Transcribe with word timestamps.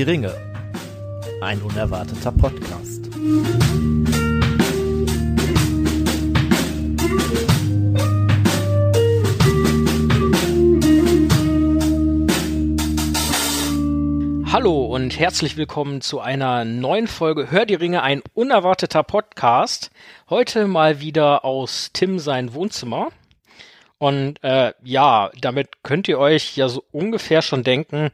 Die 0.00 0.04
Ringe. 0.04 0.34
Ein 1.42 1.60
unerwarteter 1.60 2.32
Podcast. 2.32 3.10
Hallo 14.50 14.86
und 14.86 15.18
herzlich 15.18 15.58
willkommen 15.58 16.00
zu 16.00 16.20
einer 16.20 16.64
neuen 16.64 17.06
Folge 17.06 17.50
Hör 17.50 17.66
die 17.66 17.74
Ringe, 17.74 18.02
ein 18.02 18.22
unerwarteter 18.32 19.02
Podcast. 19.02 19.90
Heute 20.30 20.66
mal 20.66 21.00
wieder 21.00 21.44
aus 21.44 21.90
Tim 21.92 22.18
sein 22.18 22.54
Wohnzimmer. 22.54 23.08
Und 23.98 24.42
äh, 24.42 24.72
ja, 24.82 25.30
damit 25.42 25.82
könnt 25.82 26.08
ihr 26.08 26.18
euch 26.18 26.56
ja 26.56 26.70
so 26.70 26.82
ungefähr 26.90 27.42
schon 27.42 27.64
denken, 27.64 28.08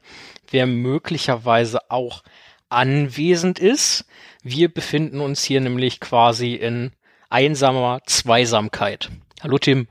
wer 0.52 0.66
möglicherweise 0.66 1.90
auch 1.90 2.22
anwesend 2.68 3.58
ist. 3.58 4.06
Wir 4.42 4.72
befinden 4.72 5.20
uns 5.20 5.44
hier 5.44 5.60
nämlich 5.60 6.00
quasi 6.00 6.54
in 6.54 6.92
einsamer 7.30 8.00
Zweisamkeit. 8.06 9.10
Hallo 9.42 9.58
Tim. 9.58 9.88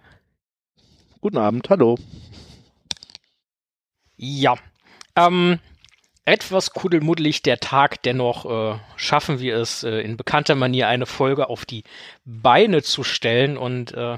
Guten 1.22 1.38
Abend, 1.38 1.70
hallo. 1.70 1.98
Ja, 4.18 4.56
ähm, 5.16 5.60
etwas 6.24 6.72
kuddelmuddelig 6.72 7.44
der 7.44 7.60
Tag, 7.60 8.02
dennoch 8.04 8.46
äh, 8.46 8.80
schaffen 8.96 9.40
wir 9.40 9.58
es 9.58 9.84
äh, 9.84 10.00
in 10.00 10.18
bekannter 10.18 10.56
Manier 10.56 10.88
eine 10.88 11.06
Folge 11.06 11.50
auf 11.50 11.66
die 11.66 11.84
Beine 12.26 12.82
zu 12.82 13.04
stellen 13.04 13.58
und 13.58 13.94
äh, 13.94 14.18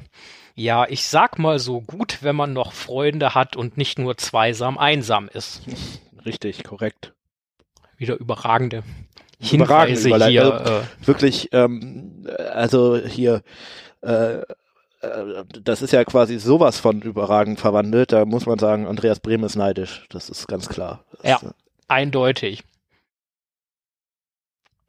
ja, 0.56 0.88
ich 0.88 1.06
sag 1.06 1.38
mal 1.38 1.60
so 1.60 1.82
gut, 1.82 2.20
wenn 2.22 2.36
man 2.36 2.54
noch 2.54 2.74
Freunde 2.74 3.36
hat 3.36 3.56
und 3.56 3.78
nicht 3.78 4.00
nur 4.00 4.18
zweisam 4.18 4.78
einsam 4.78 5.30
ist. 5.32 5.62
Richtig, 6.28 6.64
korrekt. 6.64 7.14
Wieder 7.98 8.18
überragende 8.18 8.84
Hinweise 9.40 10.10
Überragend, 10.10 10.30
hier. 10.30 10.54
also, 10.54 10.74
Äh, 10.74 10.82
Wirklich, 11.08 11.50
ähm, 11.54 12.28
also 12.54 12.98
hier, 12.98 13.44
äh, 14.02 14.40
äh, 15.02 15.44
das 15.64 15.82
ist 15.82 15.92
ja 15.94 16.04
quasi 16.06 16.40
sowas 16.40 16.80
von 16.80 17.02
überragend 17.02 17.60
verwandelt. 17.60 18.12
Da 18.12 18.26
muss 18.26 18.46
man 18.46 18.60
sagen, 18.60 18.88
Andreas 18.88 19.20
Brehm 19.20 19.44
ist 19.44 19.56
neidisch. 19.56 20.06
Das 20.10 20.30
ist 20.30 20.48
ganz 20.48 20.68
klar. 20.70 21.06
Das, 21.22 21.42
Ja. 21.42 21.50
äh, 21.50 21.54
eindeutig. 21.88 22.64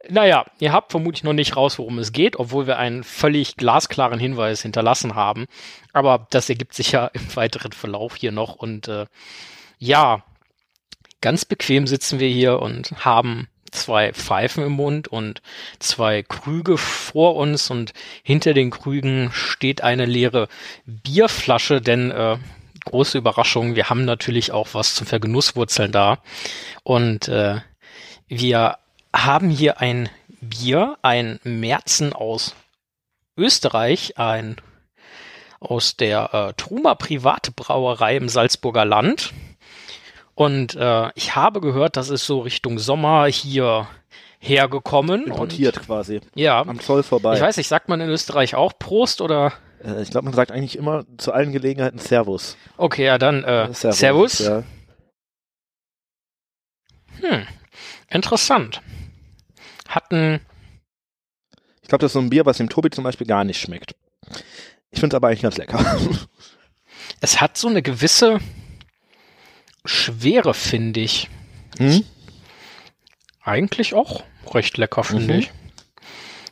Naja, 0.09 0.45
ihr 0.59 0.71
habt 0.71 0.91
vermutlich 0.91 1.23
noch 1.23 1.33
nicht 1.33 1.55
raus, 1.55 1.77
worum 1.77 1.99
es 1.99 2.11
geht, 2.11 2.37
obwohl 2.37 2.67
wir 2.67 2.77
einen 2.79 3.03
völlig 3.03 3.55
glasklaren 3.57 4.19
Hinweis 4.19 4.61
hinterlassen 4.61 5.13
haben. 5.15 5.45
Aber 5.93 6.27
das 6.31 6.49
ergibt 6.49 6.73
sich 6.73 6.91
ja 6.93 7.07
im 7.13 7.35
weiteren 7.35 7.71
Verlauf 7.71 8.15
hier 8.15 8.31
noch. 8.31 8.55
Und 8.55 8.87
äh, 8.87 9.05
ja, 9.77 10.23
ganz 11.21 11.45
bequem 11.45 11.87
sitzen 11.87 12.19
wir 12.19 12.29
hier 12.29 12.59
und 12.59 13.05
haben 13.05 13.47
zwei 13.71 14.13
Pfeifen 14.13 14.65
im 14.65 14.73
Mund 14.73 15.07
und 15.07 15.41
zwei 15.79 16.23
Krüge 16.23 16.77
vor 16.77 17.35
uns 17.35 17.69
und 17.69 17.93
hinter 18.23 18.53
den 18.53 18.71
Krügen 18.71 19.29
steht 19.31 19.81
eine 19.81 20.05
leere 20.05 20.47
Bierflasche, 20.85 21.81
denn 21.81 22.11
äh, 22.11 22.37
große 22.85 23.17
Überraschung, 23.17 23.75
wir 23.75 23.89
haben 23.89 24.05
natürlich 24.05 24.51
auch 24.51 24.69
was 24.73 24.95
zum 24.95 25.05
Vergenusswurzeln 25.07 25.91
da. 25.91 26.19
Und 26.83 27.27
äh, 27.27 27.61
wir 28.27 28.77
haben 29.13 29.49
hier 29.49 29.79
ein 29.79 30.09
Bier, 30.41 30.97
ein 31.01 31.39
Märzen 31.43 32.13
aus 32.13 32.55
Österreich, 33.37 34.17
ein 34.17 34.57
aus 35.59 35.97
der 35.97 36.33
äh, 36.33 36.53
Truma 36.53 36.95
Private 36.95 37.51
Brauerei 37.51 38.15
im 38.15 38.29
Salzburger 38.29 38.85
Land. 38.85 39.33
Und 40.39 40.73
äh, 40.75 41.11
ich 41.15 41.35
habe 41.35 41.59
gehört, 41.59 41.97
das 41.97 42.09
ist 42.09 42.25
so 42.25 42.39
Richtung 42.39 42.79
Sommer 42.79 43.25
hier 43.25 43.89
hergekommen. 44.39 45.25
importiert 45.25 45.81
quasi. 45.81 46.19
Und, 46.19 46.29
ja. 46.33 46.61
Am 46.61 46.79
Zoll 46.79 47.03
vorbei. 47.03 47.35
Ich 47.35 47.41
weiß 47.41 47.57
nicht, 47.57 47.67
sagt 47.67 47.89
man 47.89 47.99
in 47.99 48.07
Österreich 48.07 48.55
auch 48.55 48.71
Prost 48.79 49.19
oder? 49.19 49.51
äh, 49.83 50.01
ich 50.01 50.11
glaube, 50.11 50.23
man 50.23 50.33
sagt 50.33 50.53
eigentlich 50.53 50.77
immer 50.77 51.03
zu 51.17 51.33
allen 51.33 51.51
Gelegenheiten 51.51 51.99
Servus. 51.99 52.55
Okay, 52.77 53.03
ja, 53.03 53.17
dann 53.17 53.43
äh, 53.43 53.73
Servus. 53.73 54.39
Ja. 54.39 54.63
Hm, 57.19 57.45
interessant. 58.07 58.81
Hatten, 59.89 60.39
Ich 61.81 61.89
glaube, 61.89 62.01
das 62.01 62.11
ist 62.11 62.13
so 62.13 62.19
ein 62.19 62.29
Bier, 62.29 62.45
was 62.45 62.55
dem 62.55 62.69
Tobi 62.69 62.91
zum 62.91 63.03
Beispiel 63.03 63.27
gar 63.27 63.43
nicht 63.43 63.59
schmeckt. 63.59 63.93
Ich 64.89 65.01
finde 65.01 65.13
es 65.13 65.17
aber 65.17 65.27
eigentlich 65.27 65.41
ganz 65.41 65.57
lecker. 65.57 65.83
es 67.19 67.41
hat 67.41 67.57
so 67.57 67.67
eine 67.67 67.81
gewisse 67.81 68.39
Schwere, 69.85 70.53
finde 70.53 70.99
ich. 70.99 71.29
Hm? 71.77 72.03
Eigentlich 73.41 73.93
auch 73.93 74.23
recht 74.53 74.77
lecker, 74.77 75.03
finde 75.03 75.33
Mhm. 75.33 75.39
ich. 75.39 75.51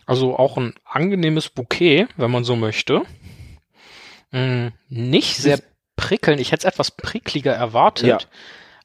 Also 0.05 0.37
auch 0.37 0.57
ein 0.57 0.73
angenehmes 0.85 1.49
Bouquet, 1.49 2.07
wenn 2.15 2.31
man 2.31 2.43
so 2.43 2.55
möchte. 2.55 3.03
Mm, 4.31 4.67
nicht 4.89 5.35
sehr 5.37 5.59
prickelnd. 5.95 6.39
Ich 6.39 6.51
hätte 6.51 6.65
es 6.67 6.73
etwas 6.73 6.91
prickliger 6.91 7.53
erwartet. 7.53 8.27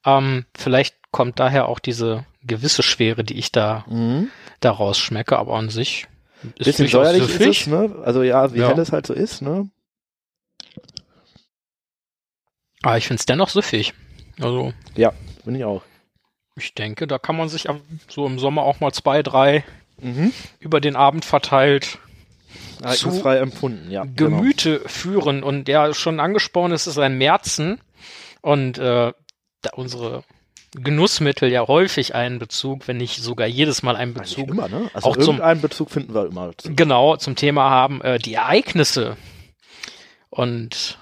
Ähm, 0.04 0.46
vielleicht 0.56 0.96
kommt 1.12 1.38
daher 1.38 1.68
auch 1.68 1.78
diese 1.78 2.26
gewisse 2.42 2.82
Schwere, 2.82 3.22
die 3.22 3.38
ich 3.38 3.52
da 3.52 3.84
Mhm. 3.88 4.30
daraus 4.60 4.98
schmecke, 4.98 5.38
aber 5.38 5.54
an 5.56 5.68
sich 5.68 6.08
ist 6.56 6.64
Bisschen 6.64 6.88
säuerlich 6.88 7.22
ist 7.22 7.32
süffig. 7.34 7.60
es, 7.62 7.66
ne? 7.68 7.94
Also 8.04 8.22
ja, 8.24 8.52
wie 8.52 8.58
Ja. 8.58 8.68
hell 8.70 8.78
es 8.80 8.90
halt 8.90 9.06
so 9.06 9.14
ist, 9.14 9.42
ne? 9.42 9.70
Aber 12.82 12.98
ich 12.98 13.06
finde 13.06 13.20
es 13.20 13.26
dennoch 13.26 13.48
süffig. 13.48 13.94
Also 14.42 14.72
Bin 15.44 15.54
ich 15.54 15.64
auch. 15.64 15.82
ich 16.56 16.74
denke, 16.74 17.06
da 17.06 17.18
kann 17.18 17.36
man 17.36 17.48
sich 17.48 17.66
so 18.08 18.26
im 18.26 18.38
Sommer 18.38 18.62
auch 18.62 18.80
mal 18.80 18.92
zwei, 18.92 19.22
drei 19.22 19.64
Mhm. 20.00 20.32
über 20.58 20.80
den 20.80 20.96
Abend 20.96 21.24
verteilt 21.24 21.98
Ereignisfrei 22.82 23.36
empfunden, 23.38 23.90
ja. 23.90 24.02
genau. 24.04 24.38
Gemüte 24.38 24.80
führen. 24.86 25.42
Und 25.44 25.68
ja, 25.68 25.94
schon 25.94 26.18
angesprochen, 26.18 26.72
es 26.72 26.86
ist 26.88 26.98
ein 26.98 27.16
Märzen. 27.18 27.80
Und 28.40 28.78
äh, 28.78 29.12
da 29.60 29.70
unsere 29.76 30.24
Genussmittel 30.74 31.50
ja 31.52 31.68
häufig 31.68 32.14
einen 32.16 32.38
Bezug, 32.40 32.88
wenn 32.88 32.96
nicht 32.96 33.22
sogar 33.22 33.46
jedes 33.46 33.82
Mal 33.84 33.94
einen 33.94 34.16
Eigentlich 34.16 34.34
Bezug 34.36 34.50
immer, 34.50 34.68
ne? 34.68 34.90
Also 34.94 35.10
auch 35.10 35.16
zum- 35.16 35.22
irgendeinen 35.36 35.60
Bezug 35.60 35.90
finden 35.90 36.14
wir 36.14 36.26
immer. 36.26 36.50
zu. 36.58 36.74
genau 36.74 37.16
zum 37.16 37.36
Thema 37.36 37.70
haben, 37.70 38.00
äh, 38.00 38.18
die 38.18 38.34
Ereignisse 38.34 39.16
und 40.30 40.98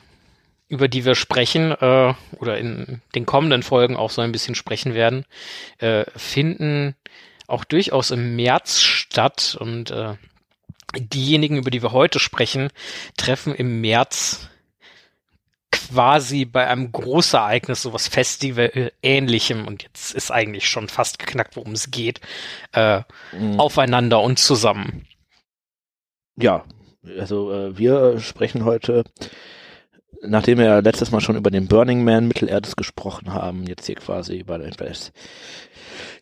über 0.71 0.89
die 0.89 1.05
wir 1.05 1.15
sprechen 1.17 1.73
äh, 1.73 2.15
oder 2.39 2.57
in 2.59 3.03
den 3.15 3.27
kommenden 3.27 3.63
Folgen 3.63 3.97
auch 3.97 4.11
so 4.11 4.23
ein 4.23 4.33
bisschen 4.33 4.55
sprechen 4.55 4.95
werden, 4.95 5.27
äh, 5.79 6.05
finden 6.17 6.95
auch 7.49 7.65
durchaus 7.65 8.13
im 8.13 8.37
März 8.37 8.81
statt 8.81 9.57
und 9.59 9.91
äh, 9.91 10.15
diejenigen, 10.97 11.57
über 11.57 11.71
die 11.71 11.83
wir 11.83 11.93
heute 11.93 12.21
sprechen, 12.21 12.71
treffen 13.17 13.55
im 13.55 13.81
März 13.81 14.49
quasi 15.73 16.45
bei 16.45 16.67
einem 16.69 16.93
Großereignis, 16.93 17.83
sowas 17.83 18.07
Festival 18.07 18.93
ähnlichem 19.03 19.67
und 19.67 19.83
jetzt 19.83 20.15
ist 20.15 20.31
eigentlich 20.31 20.69
schon 20.69 20.89
fast 20.89 21.19
geknackt, 21.19 21.57
worum 21.57 21.73
es 21.73 21.91
geht, 21.91 22.21
äh, 22.73 23.03
Mhm. 23.33 23.59
aufeinander 23.59 24.21
und 24.21 24.39
zusammen. 24.39 25.07
Ja, 26.37 26.65
also 27.19 27.53
äh, 27.53 27.77
wir 27.77 28.21
sprechen 28.21 28.65
heute, 28.65 29.05
nachdem 30.23 30.59
wir 30.59 30.83
letztes 30.83 31.11
Mal 31.11 31.21
schon 31.21 31.37
über 31.37 31.51
den 31.51 31.69
Burning 31.69 32.05
Man 32.05 32.29
Mittelerdes 32.29 32.77
gesprochen 32.77 33.33
haben, 33.33 33.67
jetzt 33.67 33.87
hier 33.87 33.97
quasi 33.97 34.39
über 34.39 34.59
das 34.59 35.13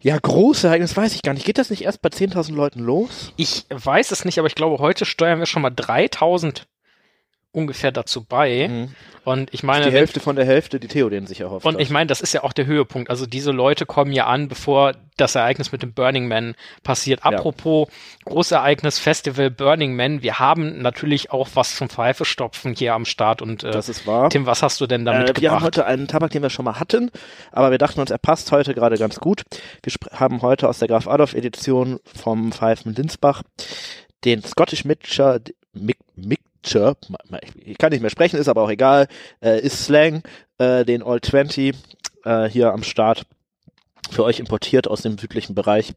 ja, 0.00 0.17
große 0.17 0.69
Ereignis, 0.69 0.96
weiß 0.96 1.14
ich 1.14 1.23
gar 1.23 1.34
nicht. 1.34 1.44
Geht 1.44 1.58
das 1.58 1.70
nicht 1.70 1.82
erst 1.82 2.02
bei 2.02 2.08
10.000 2.08 2.55
Leuten 2.55 2.81
los? 2.81 3.32
Ich 3.37 3.67
weiß 3.70 4.12
es 4.12 4.25
nicht, 4.25 4.38
aber 4.38 4.46
ich 4.46 4.55
glaube, 4.55 4.78
heute 4.78 5.05
steuern 5.05 5.40
wir 5.40 5.46
schon 5.46 5.62
mal 5.62 5.70
3000 5.70 6.67
ungefähr 7.53 7.93
dazu 7.93 8.25
bei. 8.25 8.69
Mhm. 8.69 8.95
Und 9.25 9.53
ich 9.53 9.61
Die 9.61 9.67
meine, 9.67 9.87
wenn, 9.87 9.93
Hälfte 9.93 10.21
von 10.21 10.37
der 10.37 10.47
Hälfte, 10.47 10.81
die 10.81 10.89
Theoden 10.89 11.27
sich 11.27 11.41
erhofft 11.41 11.67
und 11.67 11.75
hat. 11.75 11.81
ich 11.83 11.91
meine, 11.91 12.06
das 12.06 12.21
ist 12.23 12.33
ja 12.33 12.45
auch 12.45 12.53
der 12.55 12.65
Höhepunkt. 12.67 13.11
Also 13.11 13.27
diese 13.27 13.50
Leute 13.50 13.85
kommen 13.85 14.12
ja 14.12 14.27
an, 14.27 14.49
bevor 14.49 14.93
das 15.19 15.35
Ereignis 15.35 15.71
mit 15.73 15.83
dem 15.83 15.93
Burning 15.93 16.29
Man 16.29 16.55
passiert. 16.83 17.21
Ja. 17.25 17.33
Apropos 17.33 17.89
Großereignis 18.25 18.99
Festival 18.99 19.50
Burning 19.50 19.97
Man, 19.97 20.23
wir 20.23 20.39
haben 20.39 20.81
natürlich 20.81 21.31
auch 21.31 21.49
was 21.55 21.77
zum 21.77 21.89
Pfeifestopfen 21.91 22.75
hier 22.75 22.95
am 22.95 23.05
Start. 23.05 23.43
Und 23.43 23.65
äh, 23.65 23.71
das 23.71 23.89
ist 23.89 24.06
wahr. 24.06 24.31
Tim, 24.31 24.47
was 24.47 24.62
hast 24.62 24.81
du 24.81 24.87
denn 24.87 25.05
da 25.05 25.12
Äh, 25.12 25.15
wir 25.15 25.21
haben 25.21 25.27
mitgebracht? 25.27 25.65
heute 25.65 25.87
einen 25.87 26.06
Tabak, 26.09 26.31
den 26.31 26.43
wir 26.43 26.50
schon 26.50 26.65
mal 26.65 26.79
hatten, 26.81 27.11
aber 27.53 27.71
wir 27.71 27.79
dachten 27.79 28.00
uns, 28.00 28.11
er 28.11 28.19
passt 28.19 28.50
heute 28.53 28.73
gerade 28.75 28.97
ganz 28.97 29.19
gut. 29.21 29.43
Wir 29.83 29.93
haben 30.19 30.41
heute 30.43 30.69
aus 30.69 30.79
der 30.79 30.89
Graf 30.89 31.06
Adolf 31.09 31.35
Edition 31.35 31.99
vom 32.05 32.53
Pfeifen 32.53 32.95
Linsbach 32.95 33.43
den 34.25 34.43
Scottish 34.43 34.85
Mixture, 34.85 35.41
Mic- 35.75 35.99
Mixture, 36.17 36.48
ma- 37.28 37.38
ich 37.55 37.78
kann 37.78 37.90
nicht 37.93 38.00
mehr 38.00 38.10
sprechen, 38.10 38.38
ist 38.38 38.49
aber 38.49 38.62
auch 38.62 38.70
egal, 38.70 39.08
äh, 39.40 39.60
ist 39.60 39.84
Slang, 39.84 40.22
äh, 40.58 40.84
den 40.84 41.02
All 41.02 41.20
20 41.20 41.75
äh, 42.25 42.49
hier 42.49 42.72
am 42.72 42.82
Start 42.82 43.25
für 44.10 44.25
euch 44.25 44.40
importiert 44.40 44.88
aus 44.88 45.02
dem 45.02 45.19
südlichen 45.19 45.55
Bereich. 45.55 45.93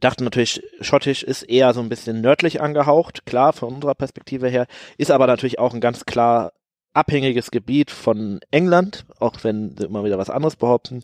Dachten 0.00 0.24
natürlich, 0.24 0.62
schottisch 0.80 1.22
ist 1.22 1.42
eher 1.42 1.72
so 1.74 1.80
ein 1.80 1.88
bisschen 1.88 2.20
nördlich 2.20 2.60
angehaucht, 2.60 3.24
klar, 3.24 3.52
von 3.52 3.74
unserer 3.74 3.94
Perspektive 3.94 4.48
her, 4.48 4.66
ist 4.98 5.10
aber 5.10 5.26
natürlich 5.26 5.58
auch 5.58 5.72
ein 5.74 5.80
ganz 5.80 6.04
klar 6.06 6.52
abhängiges 6.92 7.50
Gebiet 7.50 7.90
von 7.90 8.40
England, 8.50 9.04
auch 9.20 9.44
wenn 9.44 9.76
sie 9.76 9.84
immer 9.84 10.02
wieder 10.04 10.18
was 10.18 10.30
anderes 10.30 10.56
behaupten. 10.56 11.02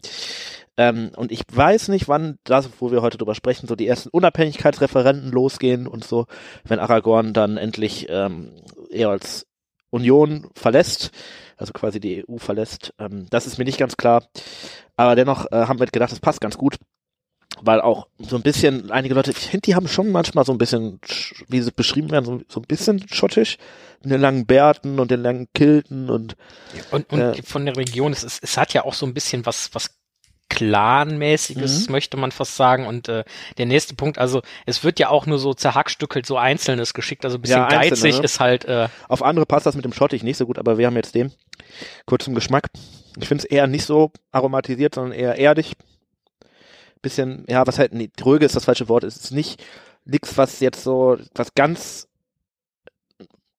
Ähm, 0.79 1.11
und 1.17 1.31
ich 1.31 1.43
weiß 1.53 1.89
nicht, 1.89 2.09
wann 2.09 2.39
das, 2.45 2.71
wo 2.81 2.91
wir 2.91 3.03
heute 3.03 3.19
drüber 3.19 3.35
sprechen, 3.35 3.67
so 3.69 3.77
die 3.77 3.87
ersten 3.87 4.09
Unabhängigkeitsreferenten 4.09 5.31
losgehen 5.31 5.87
und 5.87 6.03
so, 6.05 6.27
wenn 6.65 6.79
Aragorn 6.79 7.35
dann 7.35 7.59
endlich 7.59 8.07
ähm, 8.09 8.53
eher 8.93 9.09
als 9.09 9.47
Union 9.91 10.49
verlässt, 10.55 11.11
also 11.57 11.73
quasi 11.73 12.01
die 12.01 12.25
EU 12.29 12.39
verlässt. 12.39 12.95
Ähm, 12.99 13.27
das 13.31 13.47
ist 13.47 13.59
mir 13.59 13.65
nicht 13.65 13.79
ganz 13.79 13.97
klar. 13.97 14.27
Aber 14.97 15.17
dennoch 15.17 15.47
äh, 15.53 15.67
haben 15.67 15.79
wir 15.79 15.87
gedacht, 15.87 16.13
das 16.13 16.21
passt 16.21 16.41
ganz 16.41 16.57
gut 16.57 16.79
weil 17.61 17.81
auch 17.81 18.09
so 18.19 18.37
ein 18.37 18.43
bisschen, 18.43 18.91
einige 18.91 19.15
Leute, 19.15 19.31
ich 19.31 19.37
finde, 19.39 19.63
die 19.63 19.75
haben 19.75 19.89
schon 19.89 20.11
manchmal 20.11 20.45
so 20.45 20.53
ein 20.53 20.59
bisschen, 20.59 21.01
wie 21.49 21.61
sie 21.61 21.71
beschrieben 21.71 22.11
werden, 22.11 22.25
so, 22.25 22.41
so 22.49 22.61
ein 22.61 22.67
bisschen 22.67 23.07
schottisch, 23.09 23.59
mit 24.03 24.13
den 24.13 24.21
langen 24.21 24.47
Bärten 24.47 24.99
und 24.99 25.11
den 25.11 25.23
langen 25.23 25.49
Kilten 25.55 26.11
und 26.11 26.37
und, 26.91 27.13
und 27.13 27.21
äh, 27.21 27.43
von 27.43 27.67
der 27.67 27.77
Region, 27.77 28.13
es, 28.13 28.23
es, 28.23 28.39
es 28.43 28.57
hat 28.57 28.73
ja 28.73 28.85
auch 28.85 28.95
so 28.95 29.07
ein 29.07 29.15
bisschen 29.15 29.45
was, 29.47 29.71
was 29.75 29.91
Clanmäßiges, 30.55 31.87
mhm. 31.87 31.93
möchte 31.93 32.17
man 32.17 32.33
fast 32.33 32.57
sagen. 32.57 32.87
Und 32.87 33.09
äh, 33.09 33.25
der 33.59 33.67
nächste 33.67 33.95
Punkt, 33.95 34.19
also 34.19 34.43
es 34.67 34.85
wird 34.85 34.99
ja 34.99 35.09
auch 35.09 35.27
nur 35.27 35.39
so 35.39 35.55
zerhackstückelt, 35.55 36.27
so 36.27 36.37
Einzelnes 36.37 36.95
geschickt, 36.95 37.25
also 37.25 37.39
ein 37.39 37.43
bisschen 37.43 37.59
ja, 37.59 37.69
geizig 37.69 38.19
ne? 38.19 38.25
ist 38.25 38.41
halt. 38.41 38.65
Äh, 38.65 38.89
Auf 39.09 39.23
andere 39.23 39.47
passt 39.47 39.67
das 39.67 39.75
mit 39.75 39.85
dem 39.85 39.93
Schottig 39.93 40.23
nicht 40.23 40.37
so 40.37 40.47
gut, 40.47 40.59
aber 40.59 40.79
wir 40.79 40.87
haben 40.87 40.97
jetzt 40.97 41.15
den. 41.15 41.33
Kurz 42.07 42.25
zum 42.25 42.35
Geschmack. 42.35 42.69
Ich 43.19 43.29
finde 43.29 43.45
es 43.45 43.51
eher 43.51 43.67
nicht 43.67 43.85
so 43.85 44.11
aromatisiert, 44.31 44.95
sondern 44.95 45.13
eher 45.13 45.37
erdig 45.37 45.75
bisschen, 47.03 47.45
ja, 47.49 47.67
was 47.67 47.79
halt, 47.79 47.93
nee, 47.93 48.11
dröge 48.17 48.47
ist 48.47 48.55
das 48.55 48.65
falsche 48.65 48.89
Wort, 48.89 49.03
es 49.03 49.17
ist 49.17 49.33
nicht 49.33 49.63
nichts, 50.05 50.37
was 50.39 50.61
jetzt 50.61 50.83
so, 50.83 51.19
was 51.35 51.55
ganz 51.55 52.09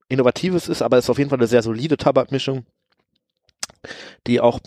Innovatives 0.09 0.67
ist, 0.67 0.81
aber 0.81 0.97
es 0.97 1.05
ist 1.05 1.09
auf 1.09 1.17
jeden 1.17 1.29
Fall 1.29 1.39
eine 1.39 1.47
sehr 1.47 1.63
solide 1.63 1.97
Tabakmischung, 1.97 2.65
die 4.27 4.41
auch, 4.41 4.59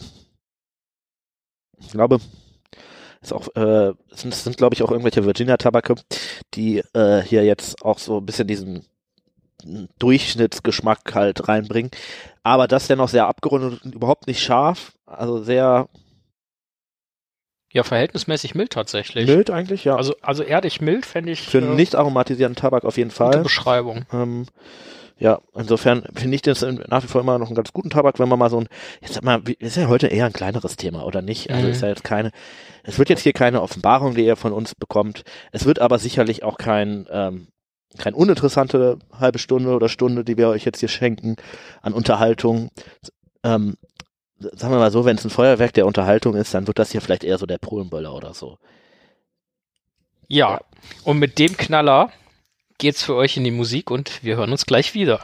ich 1.78 1.90
glaube, 1.90 2.19
ist 3.23 3.32
auch, 3.32 3.49
äh, 3.56 3.93
sind, 4.11 4.34
sind 4.34 4.56
glaube 4.56 4.75
ich 4.75 4.82
auch 4.82 4.90
irgendwelche 4.90 5.25
Virginia-Tabake, 5.25 5.96
die 6.55 6.82
äh, 6.94 7.23
hier 7.23 7.44
jetzt 7.44 7.82
auch 7.82 7.99
so 7.99 8.19
ein 8.19 8.26
bisschen 8.26 8.46
diesen 8.46 8.87
Durchschnittsgeschmack 9.99 11.14
halt 11.14 11.49
reinbringen. 11.49 11.90
Aber 12.43 12.69
das 12.69 12.87
dennoch 12.87 13.08
sehr 13.08 13.26
abgerundet 13.26 13.82
und 13.84 13.94
überhaupt 13.94 14.26
nicht 14.26 14.43
scharf, 14.43 14.93
also 15.06 15.43
sehr 15.43 15.88
ja, 17.73 17.82
verhältnismäßig 17.82 18.55
mild 18.55 18.70
tatsächlich. 18.70 19.26
Mild 19.26 19.50
eigentlich, 19.50 19.84
ja. 19.84 19.96
Also, 19.96 20.14
also 20.22 20.43
erdig 20.43 20.81
mild 20.81 21.05
fände 21.05 21.32
ich. 21.32 21.43
Für 21.43 21.58
äh, 21.58 21.75
nicht 21.75 21.94
aromatisierten 21.94 22.56
Tabak 22.56 22.84
auf 22.84 22.96
jeden 22.96 23.11
Fall. 23.11 23.32
Gute 23.32 23.43
Beschreibung. 23.43 24.06
Ähm, 24.12 24.46
ja, 25.18 25.40
insofern 25.54 26.04
finde 26.14 26.34
ich 26.34 26.42
das 26.42 26.60
nach 26.60 27.02
wie 27.02 27.06
vor 27.06 27.22
immer 27.22 27.38
noch 27.38 27.46
einen 27.46 27.56
ganz 27.56 27.72
guten 27.72 27.88
Tabak, 27.88 28.18
wenn 28.18 28.28
man 28.28 28.38
mal 28.38 28.50
so 28.50 28.60
ein, 28.60 28.68
jetzt 29.00 29.14
sag 29.14 29.24
mal, 29.24 29.40
ist 29.58 29.76
ja 29.76 29.88
heute 29.88 30.08
eher 30.08 30.26
ein 30.26 30.32
kleineres 30.34 30.76
Thema, 30.76 31.06
oder 31.06 31.22
nicht? 31.22 31.50
Also 31.50 31.64
mhm. 31.64 31.72
ist 31.72 31.80
ja 31.80 31.88
jetzt 31.88 32.04
keine, 32.04 32.32
es 32.82 32.98
wird 32.98 33.08
jetzt 33.08 33.22
hier 33.22 33.32
keine 33.32 33.62
Offenbarung, 33.62 34.14
die 34.14 34.26
ihr 34.26 34.36
von 34.36 34.52
uns 34.52 34.74
bekommt. 34.74 35.22
Es 35.52 35.64
wird 35.64 35.78
aber 35.78 35.98
sicherlich 35.98 36.42
auch 36.42 36.58
kein, 36.58 37.06
ähm, 37.10 37.48
kein 37.96 38.12
uninteressante 38.12 38.98
halbe 39.18 39.38
Stunde 39.38 39.74
oder 39.74 39.88
Stunde, 39.88 40.22
die 40.22 40.36
wir 40.36 40.48
euch 40.48 40.66
jetzt 40.66 40.80
hier 40.80 40.90
schenken 40.90 41.36
an 41.80 41.94
Unterhaltung. 41.94 42.70
Ähm, 43.42 43.76
sagen 44.38 44.74
wir 44.74 44.78
mal 44.78 44.90
so, 44.90 45.06
wenn 45.06 45.16
es 45.16 45.24
ein 45.24 45.30
Feuerwerk 45.30 45.72
der 45.72 45.86
Unterhaltung 45.86 46.34
ist, 46.34 46.52
dann 46.52 46.66
wird 46.66 46.78
das 46.78 46.92
hier 46.92 47.00
vielleicht 47.00 47.24
eher 47.24 47.38
so 47.38 47.46
der 47.46 47.56
Polenböller 47.56 48.14
oder 48.14 48.34
so. 48.34 48.58
Ja, 50.28 50.50
ja. 50.50 50.60
und 51.04 51.19
mit 51.19 51.38
dem 51.38 51.56
Knaller 51.56 52.10
geht's 52.78 53.02
für 53.02 53.14
euch 53.14 53.37
in 53.37 53.44
die 53.44 53.50
Musik 53.50 53.90
und 53.90 54.23
wir 54.23 54.37
hören 54.37 54.52
uns 54.52 54.67
gleich 54.67 54.94
wieder. 54.94 55.20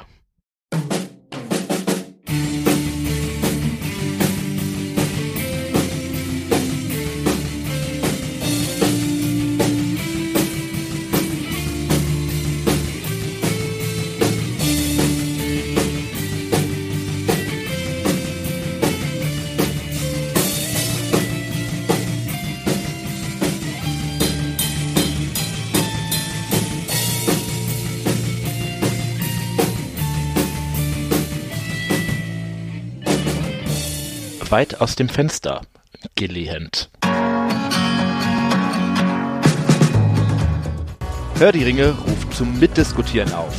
Aus 34.82 34.96
dem 34.96 35.08
Fenster 35.08 35.62
gelehnt. 36.16 36.90
Hör 41.38 41.52
die 41.52 41.62
Ringe 41.62 41.90
ruft 41.90 42.34
zum 42.34 42.58
Mitdiskutieren 42.58 43.32
auf. 43.32 43.54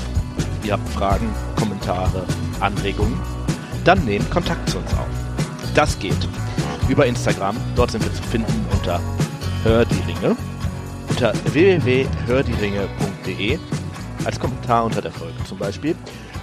Ihr 0.66 0.74
habt 0.74 0.90
Fragen, 0.90 1.34
Kommentare, 1.56 2.26
Anregungen? 2.60 3.18
Dann 3.86 4.04
nehmt 4.04 4.30
Kontakt 4.32 4.70
zu 4.70 4.80
uns 4.80 4.94
auf. 4.96 5.08
Das 5.74 5.98
geht 5.98 6.28
über 6.90 7.06
Instagram. 7.06 7.56
Dort 7.78 7.92
sind 7.92 8.04
wir 8.04 8.14
zu 8.14 8.24
finden 8.24 8.66
unter 8.74 9.00
Hör 9.64 9.86
die 9.86 10.12
Ringe, 10.12 10.36
unter 11.08 11.34
www.hördieringe.de 11.54 13.60
als 14.26 14.38
Kommentar 14.38 14.84
unter 14.84 15.02
der 15.02 15.14
Folge 15.14 15.42
zum 15.46 15.58
Beispiel 15.58 15.96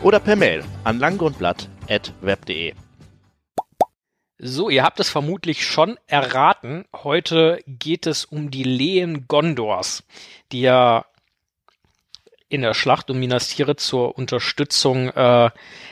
oder 0.02 0.20
per 0.20 0.36
Mail 0.36 0.64
an 0.84 0.98
langgrundblatt.web.de. 0.98 2.72
So, 4.42 4.70
ihr 4.70 4.84
habt 4.84 4.98
es 5.00 5.10
vermutlich 5.10 5.66
schon 5.66 5.98
erraten. 6.06 6.86
Heute 6.94 7.62
geht 7.66 8.06
es 8.06 8.24
um 8.24 8.50
die 8.50 8.62
Lehen 8.62 9.28
Gondors, 9.28 10.02
die 10.50 10.62
ja 10.62 11.04
in 12.48 12.62
der 12.62 12.72
Schlacht 12.72 13.10
um 13.10 13.20
Minas 13.20 13.48
Tirith 13.48 13.80
zur 13.80 14.16
Unterstützung 14.16 15.10
äh, 15.10 15.50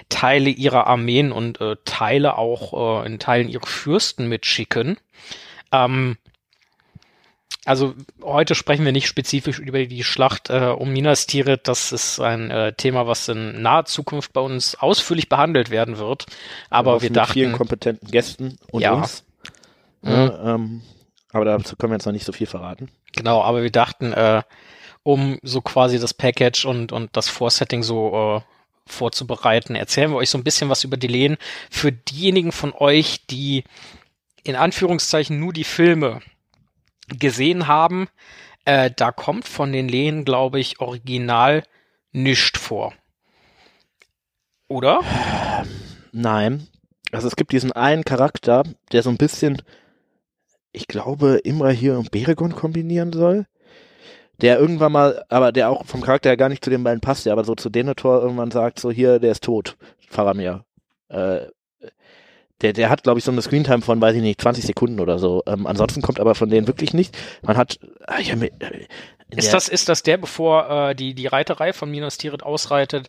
Teile 0.09 0.49
ihrer 0.49 0.87
Armeen 0.87 1.31
und 1.31 1.61
äh, 1.61 1.77
Teile 1.85 2.39
auch 2.39 3.03
äh, 3.03 3.07
in 3.07 3.19
Teilen 3.19 3.51
ihrer 3.51 3.67
Fürsten 3.67 4.31
mitschicken. 4.31 4.97
Ähm, 5.71 6.17
also 7.69 7.95
heute 8.23 8.55
sprechen 8.55 8.87
wir 8.87 8.93
nicht 8.93 9.07
spezifisch 9.07 9.59
über 9.59 9.85
die 9.85 10.03
Schlacht 10.03 10.49
äh, 10.49 10.75
um 10.75 10.91
Minas 10.91 11.27
Tirith. 11.27 11.61
Das 11.65 11.93
ist 11.93 12.19
ein 12.19 12.51
äh, 12.51 12.73
Thema, 12.73 13.07
was 13.07 13.29
in 13.29 13.61
naher 13.61 13.85
Zukunft 13.85 14.33
bei 14.33 14.41
uns 14.41 14.75
ausführlich 14.75 15.29
behandelt 15.29 15.69
werden 15.69 15.99
wird. 15.99 16.25
Aber 16.71 16.95
ja, 16.95 17.03
wir 17.03 17.11
dachten 17.11 17.33
vielen 17.35 17.53
kompetenten 17.53 18.11
Gästen 18.11 18.59
und 18.73 18.81
ja. 18.81 18.95
uns. 18.95 19.23
Mhm. 20.01 20.11
Ja, 20.11 20.55
ähm, 20.55 20.83
aber 21.31 21.45
dazu 21.45 21.77
können 21.77 21.93
wir 21.93 21.97
jetzt 21.97 22.07
noch 22.07 22.15
nicht 22.15 22.25
so 22.25 22.33
viel 22.33 22.47
verraten. 22.47 22.91
Genau, 23.15 23.43
aber 23.43 23.63
wir 23.63 23.71
dachten, 23.71 24.15
äh, 24.15 24.43
um 25.03 25.39
so 25.43 25.61
quasi 25.61 25.99
das 25.99 26.15
Package 26.15 26.65
und 26.65 26.91
und 26.93 27.11
das 27.19 27.29
Vorsetting 27.29 27.83
so 27.83 28.39
äh, 28.39 28.41
vorzubereiten, 28.91 29.75
erzählen 29.75 30.11
wir 30.11 30.17
euch 30.17 30.31
so 30.31 30.39
ein 30.39 30.45
bisschen 30.45 30.71
was 30.71 30.85
über 30.85 30.97
die 30.97 31.07
Lehen. 31.07 31.37
Für 31.71 31.93
diejenigen 31.93 32.51
von 32.51 32.73
euch, 32.73 33.27
die 33.27 33.65
in 34.43 34.57
Anführungszeichen 34.57 35.39
nur 35.39 35.53
die 35.53 35.65
Filme 35.65 36.21
gesehen 37.09 37.67
haben, 37.67 38.09
äh, 38.65 38.91
da 38.95 39.13
kommt 39.13 39.49
von 39.49 39.73
den 39.73 39.89
Lehen, 39.89 40.25
glaube 40.25 40.61
ich, 40.61 40.81
original 40.81 41.63
nischt 42.13 42.57
vor. 42.57 42.93
Oder? 44.69 45.01
Nein. 46.13 46.67
Also 47.11 47.27
es 47.29 47.37
gibt 47.37 47.53
diesen 47.53 47.73
einen 47.73 48.05
Charakter, 48.05 48.65
der 48.93 49.03
so 49.03 49.11
ein 49.11 49.17
bisschen, 49.17 49.63
ich 50.73 50.87
glaube, 50.87 51.41
Imra 51.45 51.71
hier 51.71 51.99
und 51.99 52.11
Beregon 52.11 52.55
kombinieren 52.55 53.13
soll. 53.13 53.47
Der 54.41 54.59
irgendwann 54.59 54.93
mal, 54.93 55.25
aber 55.29 55.51
der 55.51 55.69
auch 55.69 55.85
vom 55.87 56.01
Charakter 56.01 56.29
her 56.29 56.37
gar 56.37 56.49
nicht 56.49 56.63
zu 56.63 56.71
den 56.71 56.85
beiden 56.85 57.01
passt, 57.01 57.27
der 57.27 57.33
aber 57.33 57.45
so 57.45 57.57
zu 57.57 57.71
Denethor 57.71 58.23
irgendwann 58.23 58.53
sagt, 58.53 58.79
so 58.79 58.91
hier, 58.91 59.19
der 59.19 59.33
ist 59.33 59.43
tot, 59.43 59.77
Faramir. 60.09 60.65
Äh, 61.09 61.47
der, 62.63 62.73
der 62.73 62.91
hat, 62.91 63.03
glaube 63.03 63.19
ich, 63.19 63.25
so 63.25 63.31
eine 63.31 63.43
Screentime 63.43 63.83
von, 63.83 64.01
weiß 64.01 64.17
ich 64.17 64.23
nicht, 64.23 64.41
20 64.41 64.65
Sekunden 64.65 65.01
oder 65.01 65.19
so. 65.19 65.43
Ähm, 65.47 65.67
ansonsten 65.67 66.03
kommt 66.03 66.21
aber 66.21 66.35
von 66.35 66.49
denen 66.49 66.67
wirklich 66.67 66.93
nicht. 66.93 67.17
Man 67.43 67.57
hat, 67.57 67.79
äh, 68.07 68.23
ja, 68.23 68.35
äh, 68.35 68.87
ist 69.31 69.53
das, 69.53 69.69
ist 69.69 69.89
das 69.89 70.03
der, 70.03 70.17
bevor 70.17 70.91
äh, 70.91 70.95
die, 70.95 71.15
die 71.15 71.27
Reiterei 71.27 71.73
von 71.73 71.91
Minas 71.91 72.19
Tirith 72.19 72.43
ausreitet? 72.43 73.09